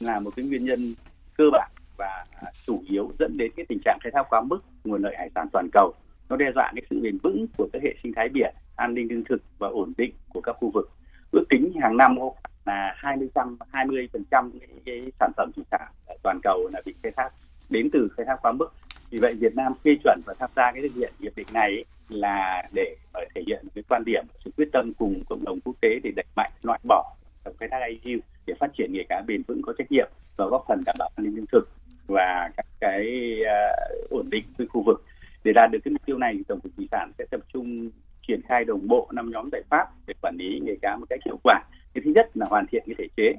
là 0.00 0.20
một 0.20 0.30
cái 0.36 0.46
nguyên 0.46 0.64
nhân 0.64 0.94
cơ 1.36 1.44
bản 1.52 1.70
và 1.96 2.24
chủ 2.66 2.82
yếu 2.88 3.10
dẫn 3.18 3.36
đến 3.36 3.52
cái 3.56 3.66
tình 3.68 3.78
trạng 3.84 3.98
khai 4.02 4.12
thác 4.14 4.22
quá 4.30 4.40
mức 4.40 4.58
nguồn 4.84 5.02
lợi 5.02 5.14
hải 5.18 5.30
sản 5.34 5.46
toàn 5.52 5.68
cầu. 5.72 5.92
Nó 6.28 6.36
đe 6.36 6.46
dọa 6.54 6.72
cái 6.74 6.82
sự 6.90 7.00
bền 7.02 7.18
vững 7.22 7.46
của 7.56 7.68
các 7.72 7.82
hệ 7.82 7.94
sinh 8.02 8.12
thái 8.16 8.28
biển, 8.28 8.54
an 8.76 8.94
ninh 8.94 9.06
lương 9.10 9.24
thực 9.28 9.42
và 9.58 9.68
ổn 9.68 9.92
định 9.98 10.14
của 10.28 10.40
các 10.40 10.56
khu 10.60 10.70
vực. 10.74 10.90
Ước 11.30 11.44
tính 11.50 11.72
hàng 11.82 11.96
năm 11.96 12.16
có 12.18 12.32
là 12.64 12.94
20 12.96 13.28
trăm 13.34 13.56
20 13.72 14.08
phần 14.12 14.22
trăm 14.30 14.50
cái 14.84 15.12
sản 15.20 15.32
phẩm 15.36 15.50
thủy 15.56 15.64
sản 15.70 15.88
toàn 16.22 16.40
cầu 16.42 16.70
là 16.72 16.80
bị 16.84 16.94
khai 17.02 17.12
thác 17.16 17.30
đến 17.70 17.88
từ 17.92 18.08
khai 18.16 18.26
thác 18.26 18.36
quá 18.42 18.52
mức. 18.52 18.72
Vì 19.10 19.18
vậy 19.18 19.34
Việt 19.40 19.56
Nam 19.56 19.72
phê 19.84 19.96
chuẩn 20.04 20.20
và 20.26 20.34
tham 20.38 20.50
gia 20.56 20.72
cái 20.72 20.82
thực 20.82 20.94
hiện 20.94 21.12
hiệp 21.20 21.36
định 21.36 21.46
này 21.54 21.84
là 22.08 22.62
để 22.72 22.96
thể 23.34 23.42
hiện 23.46 23.66
cái 23.74 23.84
quan 23.88 24.02
điểm 24.06 24.24
sự 24.44 24.50
quyết 24.56 24.68
tâm 24.72 24.92
cùng 24.98 25.22
cộng 25.28 25.44
đồng 25.44 25.60
quốc 25.60 25.76
tế 25.80 26.00
để 26.02 26.10
đẩy 26.16 26.26
mạnh 26.36 26.52
loại 26.62 26.80
bỏ 26.84 27.14
khai 27.60 27.68
thác 27.68 27.78
IU 28.02 28.20
để 28.46 28.54
phát 28.60 28.70
triển 28.78 28.92
nghề 28.92 29.04
cá 29.08 29.22
bền 29.26 29.42
vững 29.48 29.62
có 29.62 29.72
trách 29.78 29.92
nhiệm 29.92 30.08
và 30.36 30.46
góp 30.46 30.64
phần 30.68 30.82
đảm 30.86 30.96
bảo 30.98 31.10
an 31.16 31.24
ninh 31.24 31.36
lương 31.36 31.46
thực 31.52 31.68
và 32.06 32.50
các 32.56 32.66
cái 32.80 33.34
uh, 33.42 34.10
ổn 34.10 34.30
định 34.30 34.44
với 34.58 34.66
khu 34.66 34.82
vực 34.82 35.04
để 35.44 35.52
đạt 35.54 35.70
được 35.70 35.78
cái 35.84 35.92
mục 35.92 36.06
tiêu 36.06 36.18
này 36.18 36.38
tổng 36.48 36.60
cục 36.60 36.72
thủy 36.76 36.88
sản 36.90 37.12
sẽ 37.18 37.24
tập 37.30 37.40
trung 37.52 37.90
triển 38.28 38.40
khai 38.48 38.64
đồng 38.64 38.88
bộ 38.88 39.08
năm 39.12 39.30
nhóm 39.30 39.48
giải 39.52 39.62
pháp 39.70 39.86
để 40.06 40.14
quản 40.22 40.36
lý 40.36 40.60
nghề 40.62 40.74
cá 40.82 40.96
một 40.96 41.06
cách 41.10 41.20
hiệu 41.24 41.38
quả 41.44 41.60
cái 41.94 42.02
thứ 42.04 42.10
nhất 42.14 42.30
là 42.34 42.46
hoàn 42.50 42.66
thiện 42.66 42.82
cái 42.86 42.94
thể 42.98 43.08
chế. 43.16 43.32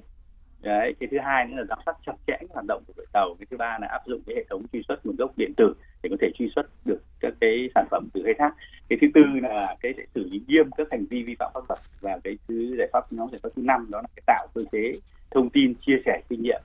Đấy, 0.62 0.96
cái 1.00 1.08
thứ 1.12 1.18
hai 1.24 1.46
nữa 1.46 1.56
là 1.58 1.64
giám 1.70 1.80
sát 1.86 1.96
chặt 2.06 2.14
chẽ 2.28 2.38
hoạt 2.50 2.66
động 2.68 2.84
của 2.88 2.94
đội 2.98 3.06
tàu. 3.14 3.36
Cái 3.40 3.46
thứ 3.52 3.58
ba 3.58 3.78
là 3.82 3.88
áp 3.88 4.02
dụng 4.06 4.22
cái 4.28 4.36
hệ 4.36 4.44
thống 4.50 4.66
truy 4.74 4.82
xuất 4.88 5.06
nguồn 5.06 5.16
gốc 5.16 5.32
điện 5.38 5.54
tử 5.58 5.74
để 6.04 6.10
có 6.10 6.16
thể 6.22 6.30
truy 6.36 6.50
xuất 6.56 6.66
được 6.86 7.02
các 7.20 7.34
cái 7.42 7.70
sản 7.76 7.86
phẩm 7.92 8.08
từ 8.14 8.22
khai 8.26 8.34
thác. 8.38 8.54
Cái 8.90 9.00
thứ 9.02 9.08
tư 9.14 9.22
là 9.42 9.76
cái 9.82 9.94
sẽ 9.98 10.04
xử 10.16 10.30
lý 10.30 10.42
nghiêm 10.48 10.70
các 10.78 10.88
hành 10.92 11.06
vi 11.10 11.24
vi 11.24 11.36
phạm 11.40 11.52
pháp 11.54 11.62
luật 11.70 11.80
và 12.02 12.20
cái 12.24 12.38
thứ 12.48 12.76
giải 12.78 12.88
pháp 12.94 13.14
nhóm 13.14 13.30
giải 13.32 13.40
pháp 13.44 13.50
thứ 13.56 13.62
năm 13.62 13.88
đó 13.90 14.02
là 14.02 14.08
cái 14.16 14.24
tạo 14.28 14.48
cơ 14.56 14.62
chế 14.72 14.94
thông 15.32 15.50
tin 15.50 15.74
chia 15.86 16.02
sẻ 16.06 16.22
kinh 16.30 16.42
nghiệm 16.42 16.62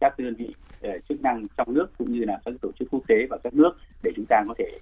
các 0.00 0.18
đơn 0.18 0.34
vị 0.34 0.54
eh, 0.80 1.04
chức 1.08 1.20
năng 1.22 1.46
trong 1.56 1.74
nước 1.74 1.86
cũng 1.98 2.12
như 2.12 2.24
là 2.24 2.38
các 2.44 2.54
tổ 2.62 2.70
chức 2.78 2.88
quốc 2.90 3.02
tế 3.08 3.26
và 3.30 3.38
các 3.44 3.54
nước 3.54 3.72
để 4.02 4.10
chúng 4.16 4.24
ta 4.28 4.42
có 4.48 4.54
thể 4.58 4.78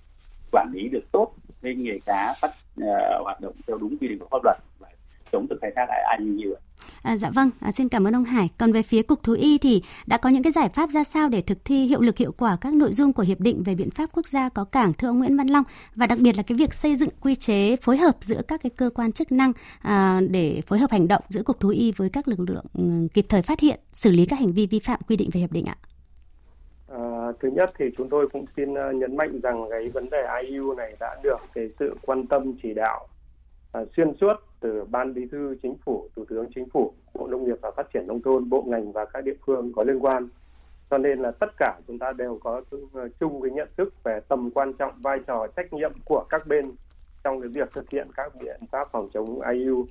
quản 0.52 0.72
lý 0.72 0.88
được 0.88 1.12
tốt 1.12 1.34
cái 1.62 1.74
nghề 1.74 1.98
cá 2.06 2.34
phát 2.40 2.50
uh, 2.80 3.24
hoạt 3.24 3.40
động 3.40 3.54
theo 3.66 3.78
đúng 3.78 3.98
quy 3.98 4.08
định 4.08 4.18
của 4.18 4.26
pháp 4.30 4.44
luật 4.44 4.56
và 4.78 4.88
chống 5.32 5.46
được 5.50 5.58
khai 5.60 5.70
thác 5.76 5.86
IUU. 6.18 6.54
À, 7.02 7.16
dạ 7.16 7.30
vâng, 7.34 7.50
à, 7.60 7.70
xin 7.72 7.88
cảm 7.88 8.06
ơn 8.06 8.16
ông 8.16 8.24
Hải. 8.24 8.48
Còn 8.58 8.72
về 8.72 8.82
phía 8.82 9.02
Cục 9.02 9.22
Thú 9.22 9.32
y 9.32 9.58
thì 9.58 9.82
đã 10.06 10.16
có 10.16 10.28
những 10.28 10.42
cái 10.42 10.52
giải 10.52 10.68
pháp 10.68 10.90
ra 10.90 11.04
sao 11.04 11.28
để 11.28 11.40
thực 11.40 11.58
thi 11.64 11.84
hiệu 11.84 12.00
lực 12.00 12.18
hiệu 12.18 12.32
quả 12.38 12.56
các 12.60 12.74
nội 12.74 12.92
dung 12.92 13.12
của 13.12 13.22
hiệp 13.22 13.40
định 13.40 13.62
về 13.62 13.74
biện 13.74 13.90
pháp 13.90 14.10
quốc 14.12 14.28
gia 14.28 14.48
có 14.48 14.64
cảng 14.64 14.92
thưa 14.92 15.08
ông 15.08 15.18
Nguyễn 15.18 15.36
Văn 15.36 15.46
Long 15.46 15.64
và 15.94 16.06
đặc 16.06 16.18
biệt 16.22 16.36
là 16.36 16.42
cái 16.42 16.58
việc 16.58 16.74
xây 16.74 16.94
dựng 16.94 17.08
quy 17.20 17.34
chế 17.34 17.76
phối 17.76 17.96
hợp 17.96 18.16
giữa 18.20 18.42
các 18.48 18.60
cái 18.62 18.70
cơ 18.70 18.90
quan 18.94 19.12
chức 19.12 19.32
năng 19.32 19.52
à, 19.82 20.20
để 20.30 20.60
phối 20.66 20.78
hợp 20.78 20.90
hành 20.90 21.08
động 21.08 21.22
giữa 21.28 21.42
Cục 21.42 21.60
Thú 21.60 21.68
y 21.68 21.92
với 21.92 22.10
các 22.10 22.28
lực 22.28 22.40
lượng 22.40 22.64
um, 22.74 23.08
kịp 23.08 23.26
thời 23.28 23.42
phát 23.42 23.60
hiện, 23.60 23.80
xử 23.92 24.10
lý 24.10 24.26
các 24.26 24.38
hành 24.38 24.52
vi 24.52 24.66
vi 24.66 24.78
phạm 24.78 25.00
quy 25.08 25.16
định 25.16 25.30
về 25.32 25.40
hiệp 25.40 25.52
định 25.52 25.64
ạ. 25.64 25.76
À, 26.88 27.32
thứ 27.40 27.50
nhất 27.50 27.70
thì 27.78 27.84
chúng 27.96 28.08
tôi 28.08 28.28
cũng 28.32 28.44
xin 28.56 28.72
uh, 28.72 28.94
nhấn 28.94 29.16
mạnh 29.16 29.40
rằng 29.42 29.64
cái 29.70 29.88
vấn 29.88 30.10
đề 30.10 30.26
IU 30.48 30.74
này 30.74 30.96
đã 31.00 31.16
được 31.22 31.38
cái 31.54 31.68
sự 31.78 31.96
quan 32.02 32.26
tâm 32.26 32.54
chỉ 32.62 32.74
đạo 32.74 33.08
uh, 33.78 33.88
xuyên 33.96 34.12
suốt 34.20 34.47
từ 34.60 34.84
ban 34.90 35.14
bí 35.14 35.26
thư 35.32 35.56
chính 35.62 35.76
phủ, 35.84 36.08
thủ 36.16 36.24
tướng 36.28 36.46
chính 36.54 36.68
phủ, 36.68 36.92
bộ 37.14 37.26
nông 37.26 37.44
nghiệp 37.44 37.56
và 37.62 37.70
phát 37.76 37.86
triển 37.94 38.06
nông 38.06 38.22
thôn, 38.22 38.48
bộ 38.48 38.62
ngành 38.66 38.92
và 38.92 39.04
các 39.04 39.24
địa 39.24 39.36
phương 39.46 39.72
có 39.72 39.82
liên 39.82 40.04
quan. 40.04 40.28
Cho 40.90 40.98
nên 40.98 41.18
là 41.18 41.30
tất 41.30 41.50
cả 41.58 41.80
chúng 41.86 41.98
ta 41.98 42.12
đều 42.12 42.38
có 42.44 42.62
chung 42.70 42.88
ờ, 42.92 43.08
cái 43.42 43.50
nhận 43.50 43.68
thức 43.76 43.94
về 44.04 44.20
tầm 44.28 44.50
quan 44.50 44.72
trọng, 44.72 44.92
vai 45.02 45.18
trò, 45.26 45.46
trách 45.56 45.72
nhiệm 45.72 45.92
của 46.04 46.24
các 46.28 46.46
bên 46.46 46.72
trong 47.24 47.40
cái 47.40 47.48
việc 47.48 47.72
thực 47.72 47.90
hiện 47.90 48.08
các 48.16 48.32
biện 48.40 48.60
pháp 48.70 48.88
phòng 48.92 49.08
chống 49.14 49.40
IU. 49.40 49.86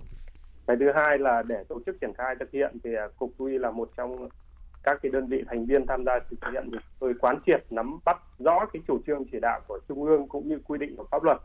Cái 0.67 0.77
thứ 0.79 0.91
hai 0.95 1.17
là 1.17 1.43
để 1.43 1.63
tổ 1.67 1.79
chức 1.85 2.01
triển 2.01 2.13
khai 2.13 2.35
thực 2.39 2.51
hiện 2.51 2.77
thì 2.83 2.95
à, 2.95 3.07
cục 3.17 3.31
thú 3.37 3.45
y 3.45 3.57
là 3.57 3.71
một 3.71 3.89
trong 3.97 4.29
các 4.83 4.99
cái 5.01 5.11
đơn 5.11 5.27
vị 5.27 5.43
thành 5.47 5.65
viên 5.65 5.85
tham 5.85 6.03
gia 6.05 6.19
thực 6.29 6.51
hiện. 6.51 6.69
Tôi 6.99 7.13
quán 7.19 7.39
triệt, 7.45 7.63
nắm 7.69 7.99
bắt 8.05 8.17
rõ 8.39 8.65
cái 8.73 8.81
chủ 8.87 8.99
trương 9.07 9.25
chỉ 9.31 9.39
đạo 9.39 9.61
của 9.67 9.79
trung 9.87 10.03
ương 10.03 10.27
cũng 10.27 10.47
như 10.49 10.59
quy 10.67 10.77
định 10.77 10.95
của 10.95 11.05
pháp 11.11 11.23
luật 11.23 11.37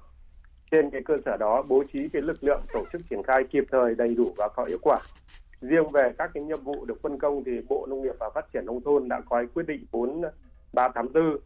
trên 0.72 0.90
cái 0.90 1.02
cơ 1.02 1.14
sở 1.24 1.36
đó 1.36 1.62
bố 1.68 1.84
trí 1.92 2.08
cái 2.08 2.22
lực 2.22 2.36
lượng 2.40 2.60
tổ 2.72 2.84
chức 2.92 3.00
triển 3.10 3.22
khai 3.22 3.44
kịp 3.50 3.64
thời 3.70 3.94
đầy 3.94 4.14
đủ 4.14 4.32
và 4.36 4.48
có 4.48 4.64
hiệu 4.64 4.78
quả. 4.82 4.96
Riêng 5.60 5.88
về 5.92 6.12
các 6.18 6.30
cái 6.34 6.42
nhiệm 6.42 6.58
vụ 6.64 6.84
được 6.84 7.02
phân 7.02 7.18
công 7.18 7.44
thì 7.44 7.52
bộ 7.68 7.86
nông 7.90 8.02
nghiệp 8.02 8.14
và 8.20 8.30
phát 8.34 8.46
triển 8.52 8.66
nông 8.66 8.80
thôn 8.80 9.08
đã 9.08 9.20
có 9.28 9.44
quyết 9.54 9.66
định 9.66 9.86
4384 9.92 11.36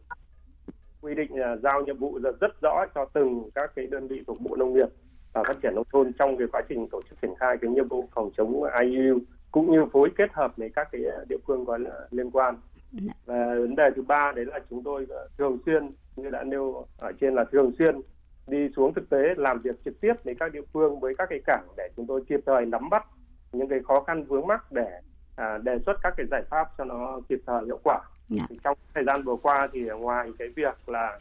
quy 1.01 1.15
định 1.15 1.39
là 1.39 1.55
giao 1.55 1.81
nhiệm 1.81 1.97
vụ 1.97 2.19
rất, 2.23 2.39
rất 2.39 2.61
rõ 2.61 2.85
cho 2.95 3.05
từng 3.13 3.49
các 3.55 3.71
cái 3.75 3.87
đơn 3.87 4.07
vị 4.07 4.23
thuộc 4.27 4.37
bộ 4.41 4.55
nông 4.55 4.73
nghiệp 4.73 4.87
và 5.33 5.43
phát 5.43 5.57
triển 5.63 5.75
nông 5.75 5.85
thôn 5.91 6.11
trong 6.19 6.37
cái 6.37 6.47
quá 6.51 6.61
trình 6.69 6.87
tổ 6.91 7.01
chức 7.09 7.21
triển 7.21 7.35
khai 7.39 7.57
cái 7.61 7.71
nhiệm 7.71 7.87
vụ 7.87 8.09
phòng 8.15 8.29
chống 8.37 8.63
IUU 8.81 9.19
cũng 9.51 9.71
như 9.71 9.85
phối 9.93 10.09
kết 10.17 10.33
hợp 10.33 10.57
với 10.57 10.69
các 10.75 10.87
cái 10.91 11.01
địa 11.29 11.37
phương 11.47 11.65
có 11.65 11.79
liên 12.11 12.31
quan. 12.31 12.55
Và 13.25 13.55
vấn 13.55 13.75
đề 13.75 13.89
thứ 13.95 14.01
ba 14.01 14.31
đấy 14.35 14.45
là 14.45 14.59
chúng 14.69 14.83
tôi 14.83 15.07
thường 15.37 15.57
xuyên 15.65 15.91
như 16.15 16.29
đã 16.29 16.43
nêu 16.43 16.85
ở 16.99 17.11
trên 17.21 17.35
là 17.35 17.45
thường 17.51 17.71
xuyên 17.79 18.01
đi 18.47 18.69
xuống 18.75 18.93
thực 18.93 19.09
tế 19.09 19.19
làm 19.37 19.57
việc 19.57 19.75
trực 19.85 20.01
tiếp 20.01 20.13
với 20.23 20.35
các 20.39 20.53
địa 20.53 20.61
phương 20.73 20.99
với 20.99 21.15
các 21.17 21.29
cái 21.29 21.39
cảng 21.45 21.67
để 21.77 21.89
chúng 21.95 22.07
tôi 22.07 22.23
kịp 22.29 22.39
thời 22.45 22.65
nắm 22.65 22.89
bắt 22.89 23.05
những 23.51 23.67
cái 23.67 23.79
khó 23.87 24.03
khăn 24.03 24.23
vướng 24.23 24.47
mắc 24.47 24.71
để 24.71 25.01
à, 25.35 25.57
đề 25.57 25.79
xuất 25.85 25.97
các 26.03 26.13
cái 26.17 26.25
giải 26.31 26.43
pháp 26.49 26.67
cho 26.77 26.83
nó 26.83 27.19
kịp 27.29 27.39
thời 27.45 27.65
hiệu 27.65 27.79
quả. 27.83 27.99
Yeah. 28.29 28.49
Dạ. 28.49 28.55
trong 28.63 28.77
thời 28.93 29.03
gian 29.03 29.23
vừa 29.23 29.35
qua 29.35 29.67
thì 29.73 29.81
ngoài 29.81 30.31
cái 30.39 30.47
việc 30.55 30.89
là 30.89 31.19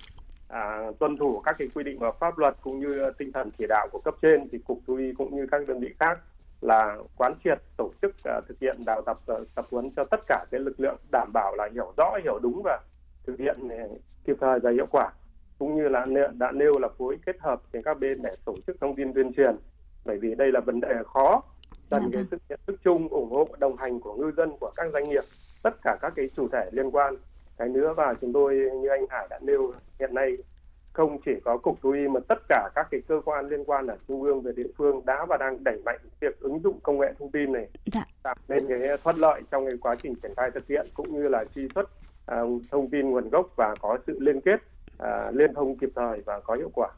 à, 0.48 0.90
tuân 0.98 1.16
thủ 1.16 1.40
các 1.44 1.56
cái 1.58 1.68
quy 1.74 1.84
định 1.84 1.98
của 1.98 2.12
pháp 2.20 2.38
luật 2.38 2.54
cũng 2.62 2.80
như 2.80 3.10
tinh 3.18 3.32
thần 3.32 3.50
chỉ 3.58 3.64
đạo 3.68 3.88
của 3.92 4.00
cấp 4.04 4.14
trên 4.22 4.48
thì 4.52 4.58
cục 4.58 4.78
thú 4.86 4.94
y 4.94 5.12
cũng 5.12 5.36
như 5.36 5.46
các 5.50 5.68
đơn 5.68 5.80
vị 5.80 5.94
khác 6.00 6.18
là 6.60 6.96
quán 7.16 7.34
triệt 7.44 7.58
tổ 7.76 7.90
chức 8.02 8.10
uh, 8.10 8.44
thực 8.48 8.60
hiện 8.60 8.76
đào 8.86 9.02
tập 9.06 9.18
uh, 9.32 9.54
tập 9.54 9.66
huấn 9.70 9.90
cho 9.96 10.04
tất 10.04 10.20
cả 10.26 10.44
cái 10.50 10.60
lực 10.60 10.80
lượng 10.80 10.96
đảm 11.12 11.30
bảo 11.32 11.54
là 11.56 11.68
hiểu 11.72 11.92
rõ 11.96 12.12
hiểu 12.24 12.38
đúng 12.42 12.62
và 12.64 12.80
thực 13.26 13.38
hiện 13.38 13.56
uh, 13.64 14.00
kịp 14.24 14.36
thời 14.40 14.60
và 14.60 14.70
hiệu 14.70 14.86
quả 14.90 15.10
cũng 15.58 15.76
như 15.76 15.88
là 15.88 16.06
đã 16.38 16.52
nêu 16.52 16.78
là 16.78 16.88
phối 16.98 17.18
kết 17.26 17.36
hợp 17.40 17.62
với 17.72 17.82
các 17.82 18.00
bên 18.00 18.22
để 18.22 18.30
tổ 18.44 18.54
chức 18.66 18.76
thông 18.80 18.96
tin 18.96 19.14
tuyên 19.14 19.32
truyền 19.32 19.56
bởi 20.04 20.18
vì 20.18 20.34
đây 20.34 20.52
là 20.52 20.60
vấn 20.60 20.80
đề 20.80 20.94
khó 21.06 21.42
cần 21.90 22.02
dạ 22.02 22.08
cái 22.12 22.22
vâng. 22.22 22.26
sự 22.30 22.38
nhận 22.48 22.60
thức 22.66 22.76
chung 22.84 23.08
ủng 23.08 23.30
hộ 23.30 23.46
đồng 23.58 23.76
hành 23.76 24.00
của 24.00 24.14
ngư 24.14 24.32
dân 24.36 24.50
của 24.60 24.72
các 24.76 24.86
doanh 24.92 25.08
nghiệp 25.08 25.24
tất 25.62 25.82
cả 25.82 25.96
các 26.02 26.12
cái 26.16 26.30
chủ 26.36 26.48
thể 26.52 26.70
liên 26.72 26.90
quan 26.90 27.16
cái 27.58 27.68
nữa 27.68 27.94
và 27.96 28.14
chúng 28.20 28.32
tôi 28.32 28.54
như 28.54 28.88
anh 28.88 29.06
Hải 29.10 29.26
đã 29.30 29.38
nêu 29.42 29.72
hiện 29.98 30.14
nay 30.14 30.36
không 30.92 31.18
chỉ 31.24 31.32
có 31.44 31.56
cục 31.56 31.82
thú 31.82 31.90
y 31.90 32.08
mà 32.08 32.20
tất 32.28 32.38
cả 32.48 32.68
các 32.74 32.86
cái 32.90 33.00
cơ 33.08 33.20
quan 33.24 33.48
liên 33.48 33.64
quan 33.64 33.86
ở 33.86 33.96
trung 34.08 34.22
ương 34.22 34.42
về 34.42 34.52
địa 34.56 34.68
phương 34.76 35.06
đã 35.06 35.26
và 35.28 35.36
đang 35.36 35.64
đẩy 35.64 35.82
mạnh 35.84 35.98
việc 36.20 36.40
ứng 36.40 36.60
dụng 36.64 36.80
công 36.82 36.98
nghệ 36.98 37.12
thông 37.18 37.30
tin 37.30 37.52
này 37.52 37.68
dạ. 37.92 38.04
tạo 38.22 38.34
nên 38.48 38.66
cái 38.68 38.96
thuận 39.04 39.16
lợi 39.16 39.42
trong 39.50 39.66
cái 39.66 39.78
quá 39.80 39.96
trình 40.02 40.14
triển 40.14 40.34
khai 40.36 40.50
thực 40.50 40.66
hiện 40.68 40.86
cũng 40.94 41.12
như 41.12 41.28
là 41.28 41.44
truy 41.54 41.68
xuất 41.74 41.90
uh, 42.42 42.62
thông 42.70 42.90
tin 42.90 43.10
nguồn 43.10 43.30
gốc 43.30 43.46
và 43.56 43.74
có 43.80 43.98
sự 44.06 44.18
liên 44.20 44.40
kết 44.40 44.60
À, 44.98 45.30
liên 45.34 45.54
thông 45.54 45.78
kịp 45.78 45.90
thời 45.96 46.20
và 46.26 46.40
có 46.40 46.54
hiệu 46.54 46.70
quả. 46.74 46.88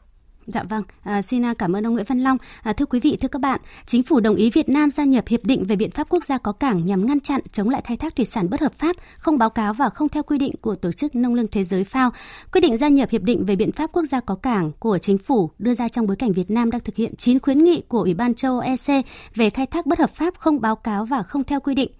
Dạ 0.53 0.63
vâng, 0.63 0.83
à, 1.03 1.21
xin 1.21 1.45
à, 1.45 1.53
cảm 1.53 1.75
ơn 1.75 1.87
ông 1.87 1.93
Nguyễn 1.93 2.05
Văn 2.07 2.19
Long. 2.19 2.37
À, 2.63 2.73
thưa 2.73 2.85
quý 2.85 2.99
vị, 2.99 3.17
thưa 3.21 3.27
các 3.27 3.41
bạn, 3.41 3.59
Chính 3.85 4.03
phủ 4.03 4.19
đồng 4.19 4.35
ý 4.35 4.49
Việt 4.49 4.69
Nam 4.69 4.89
gia 4.89 5.03
nhập 5.03 5.27
hiệp 5.27 5.43
định 5.43 5.65
về 5.65 5.75
biện 5.75 5.91
pháp 5.91 6.09
quốc 6.09 6.23
gia 6.23 6.37
có 6.37 6.51
cảng 6.51 6.85
nhằm 6.85 7.05
ngăn 7.05 7.19
chặn 7.19 7.41
chống 7.51 7.69
lại 7.69 7.81
khai 7.85 7.97
thác 7.97 8.15
thủy 8.15 8.25
sản 8.25 8.49
bất 8.49 8.61
hợp 8.61 8.73
pháp, 8.79 8.95
không 9.19 9.37
báo 9.37 9.49
cáo 9.49 9.73
và 9.73 9.89
không 9.89 10.09
theo 10.09 10.23
quy 10.23 10.37
định 10.37 10.51
của 10.61 10.75
Tổ 10.75 10.91
chức 10.91 11.15
Nông 11.15 11.33
lương 11.33 11.47
Thế 11.47 11.63
giới 11.63 11.83
FAO. 11.83 12.11
Quyết 12.51 12.61
định 12.61 12.77
gia 12.77 12.87
nhập 12.87 13.09
hiệp 13.09 13.21
định 13.21 13.45
về 13.45 13.55
biện 13.55 13.71
pháp 13.71 13.91
quốc 13.93 14.03
gia 14.03 14.19
có 14.19 14.35
cảng 14.35 14.71
của 14.79 14.97
Chính 14.97 15.17
phủ 15.17 15.49
đưa 15.59 15.73
ra 15.73 15.87
trong 15.87 16.07
bối 16.07 16.15
cảnh 16.15 16.31
Việt 16.31 16.51
Nam 16.51 16.71
đang 16.71 16.81
thực 16.81 16.95
hiện 16.95 17.15
9 17.15 17.39
khuyến 17.39 17.63
nghị 17.63 17.81
của 17.87 17.99
Ủy 17.99 18.13
ban 18.13 18.33
châu 18.33 18.59
Âu 18.59 18.59
EC 18.59 19.05
về 19.35 19.49
khai 19.49 19.65
thác 19.65 19.85
bất 19.85 19.99
hợp 19.99 20.15
pháp, 20.15 20.33
không 20.37 20.61
báo 20.61 20.75
cáo 20.75 21.05
và 21.05 21.23
không 21.23 21.43
theo 21.43 21.59
quy 21.59 21.75
định. 21.75 21.91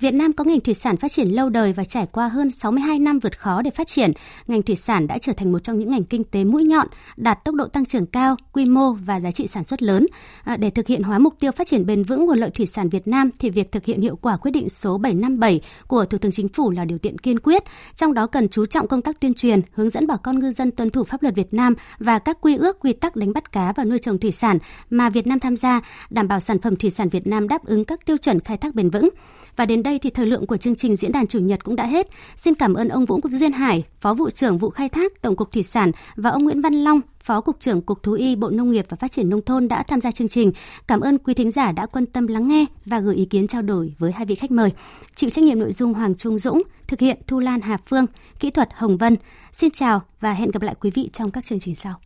Việt 0.00 0.14
Nam 0.14 0.32
có 0.32 0.44
ngành 0.44 0.60
thủy 0.60 0.74
sản 0.74 0.96
phát 0.96 1.12
triển 1.12 1.28
lâu 1.28 1.48
đời 1.48 1.72
và 1.72 1.84
trải 1.84 2.06
qua 2.06 2.28
hơn 2.28 2.50
62 2.50 2.98
năm 2.98 3.18
vượt 3.18 3.38
khó 3.38 3.62
để 3.62 3.70
phát 3.70 3.86
triển. 3.86 4.12
Ngành 4.46 4.62
thủy 4.62 4.76
sản 4.76 5.06
đã 5.06 5.18
trở 5.18 5.32
thành 5.32 5.52
một 5.52 5.58
trong 5.58 5.78
những 5.78 5.90
ngành 5.90 6.04
kinh 6.04 6.24
tế 6.24 6.44
mũi 6.44 6.64
nhọn, 6.64 6.86
đạt 7.16 7.44
tốc 7.44 7.54
độ 7.54 7.66
tăng 7.66 7.84
trưởng 7.84 7.97
cao, 8.06 8.36
quy 8.52 8.64
mô 8.64 8.92
và 8.92 9.20
giá 9.20 9.30
trị 9.30 9.46
sản 9.46 9.64
xuất 9.64 9.82
lớn. 9.82 10.06
À, 10.44 10.56
để 10.56 10.70
thực 10.70 10.86
hiện 10.86 11.02
hóa 11.02 11.18
mục 11.18 11.34
tiêu 11.40 11.52
phát 11.52 11.66
triển 11.66 11.86
bền 11.86 12.02
vững 12.02 12.26
nguồn 12.26 12.38
lợi 12.38 12.50
thủy 12.50 12.66
sản 12.66 12.88
Việt 12.88 13.08
Nam 13.08 13.30
thì 13.38 13.50
việc 13.50 13.72
thực 13.72 13.84
hiện 13.84 14.00
hiệu 14.00 14.16
quả 14.16 14.36
quyết 14.36 14.50
định 14.50 14.68
số 14.68 14.98
757 14.98 15.60
của 15.86 16.04
Thủ 16.04 16.18
tướng 16.18 16.32
Chính 16.32 16.48
phủ 16.48 16.70
là 16.70 16.84
điều 16.84 16.98
kiện 16.98 17.18
kiên 17.18 17.38
quyết, 17.38 17.62
trong 17.96 18.14
đó 18.14 18.26
cần 18.26 18.48
chú 18.48 18.66
trọng 18.66 18.88
công 18.88 19.02
tác 19.02 19.20
tuyên 19.20 19.34
truyền, 19.34 19.60
hướng 19.72 19.90
dẫn 19.90 20.06
bà 20.06 20.16
con 20.16 20.38
ngư 20.38 20.50
dân 20.50 20.70
tuân 20.70 20.90
thủ 20.90 21.04
pháp 21.04 21.22
luật 21.22 21.34
Việt 21.34 21.54
Nam 21.54 21.74
và 21.98 22.18
các 22.18 22.38
quy 22.40 22.56
ước 22.56 22.80
quy 22.80 22.92
tắc 22.92 23.16
đánh 23.16 23.32
bắt 23.32 23.52
cá 23.52 23.72
và 23.72 23.84
nuôi 23.84 23.98
trồng 23.98 24.18
thủy 24.18 24.32
sản 24.32 24.58
mà 24.90 25.10
Việt 25.10 25.26
Nam 25.26 25.40
tham 25.40 25.56
gia, 25.56 25.80
đảm 26.10 26.28
bảo 26.28 26.40
sản 26.40 26.58
phẩm 26.58 26.76
thủy 26.76 26.90
sản 26.90 27.08
Việt 27.08 27.26
Nam 27.26 27.48
đáp 27.48 27.64
ứng 27.64 27.84
các 27.84 28.06
tiêu 28.06 28.16
chuẩn 28.16 28.40
khai 28.40 28.56
thác 28.56 28.74
bền 28.74 28.90
vững. 28.90 29.08
Và 29.56 29.66
đến 29.66 29.82
đây 29.82 29.98
thì 29.98 30.10
thời 30.10 30.26
lượng 30.26 30.46
của 30.46 30.56
chương 30.56 30.76
trình 30.76 30.96
diễn 30.96 31.12
đàn 31.12 31.26
chủ 31.26 31.38
nhật 31.38 31.64
cũng 31.64 31.76
đã 31.76 31.86
hết. 31.86 32.08
Xin 32.36 32.54
cảm 32.54 32.74
ơn 32.74 32.88
ông 32.88 33.04
Vũ 33.04 33.20
Quốc 33.22 33.30
Duyên 33.30 33.52
Hải, 33.52 33.84
Phó 34.00 34.14
vụ 34.14 34.30
trưởng 34.30 34.58
vụ 34.58 34.70
khai 34.70 34.88
thác 34.88 35.22
Tổng 35.22 35.36
cục 35.36 35.52
Thủy 35.52 35.62
sản 35.62 35.92
và 36.16 36.30
ông 36.30 36.44
Nguyễn 36.44 36.60
Văn 36.60 36.74
Long, 36.74 37.00
Phó 37.28 37.40
Cục 37.40 37.60
trưởng 37.60 37.82
Cục 37.82 38.02
Thú 38.02 38.12
y 38.12 38.36
Bộ 38.36 38.50
Nông 38.50 38.70
nghiệp 38.70 38.86
và 38.88 38.96
Phát 38.96 39.12
triển 39.12 39.28
Nông 39.28 39.42
thôn 39.42 39.68
đã 39.68 39.82
tham 39.82 40.00
gia 40.00 40.10
chương 40.10 40.28
trình. 40.28 40.52
Cảm 40.86 41.00
ơn 41.00 41.18
quý 41.18 41.34
thính 41.34 41.50
giả 41.50 41.72
đã 41.72 41.86
quan 41.86 42.06
tâm 42.06 42.26
lắng 42.26 42.48
nghe 42.48 42.64
và 42.86 43.00
gửi 43.00 43.16
ý 43.16 43.24
kiến 43.24 43.46
trao 43.46 43.62
đổi 43.62 43.94
với 43.98 44.12
hai 44.12 44.26
vị 44.26 44.34
khách 44.34 44.50
mời. 44.50 44.72
Chịu 45.14 45.30
trách 45.30 45.44
nhiệm 45.44 45.58
nội 45.58 45.72
dung 45.72 45.94
Hoàng 45.94 46.14
Trung 46.14 46.38
Dũng, 46.38 46.62
thực 46.86 47.00
hiện 47.00 47.18
Thu 47.26 47.38
Lan 47.38 47.60
Hà 47.60 47.76
Phương, 47.86 48.06
kỹ 48.40 48.50
thuật 48.50 48.68
Hồng 48.74 48.96
Vân. 48.96 49.16
Xin 49.52 49.70
chào 49.70 50.02
và 50.20 50.32
hẹn 50.32 50.50
gặp 50.50 50.62
lại 50.62 50.74
quý 50.80 50.90
vị 50.90 51.10
trong 51.12 51.30
các 51.30 51.44
chương 51.44 51.60
trình 51.60 51.74
sau. 51.74 52.00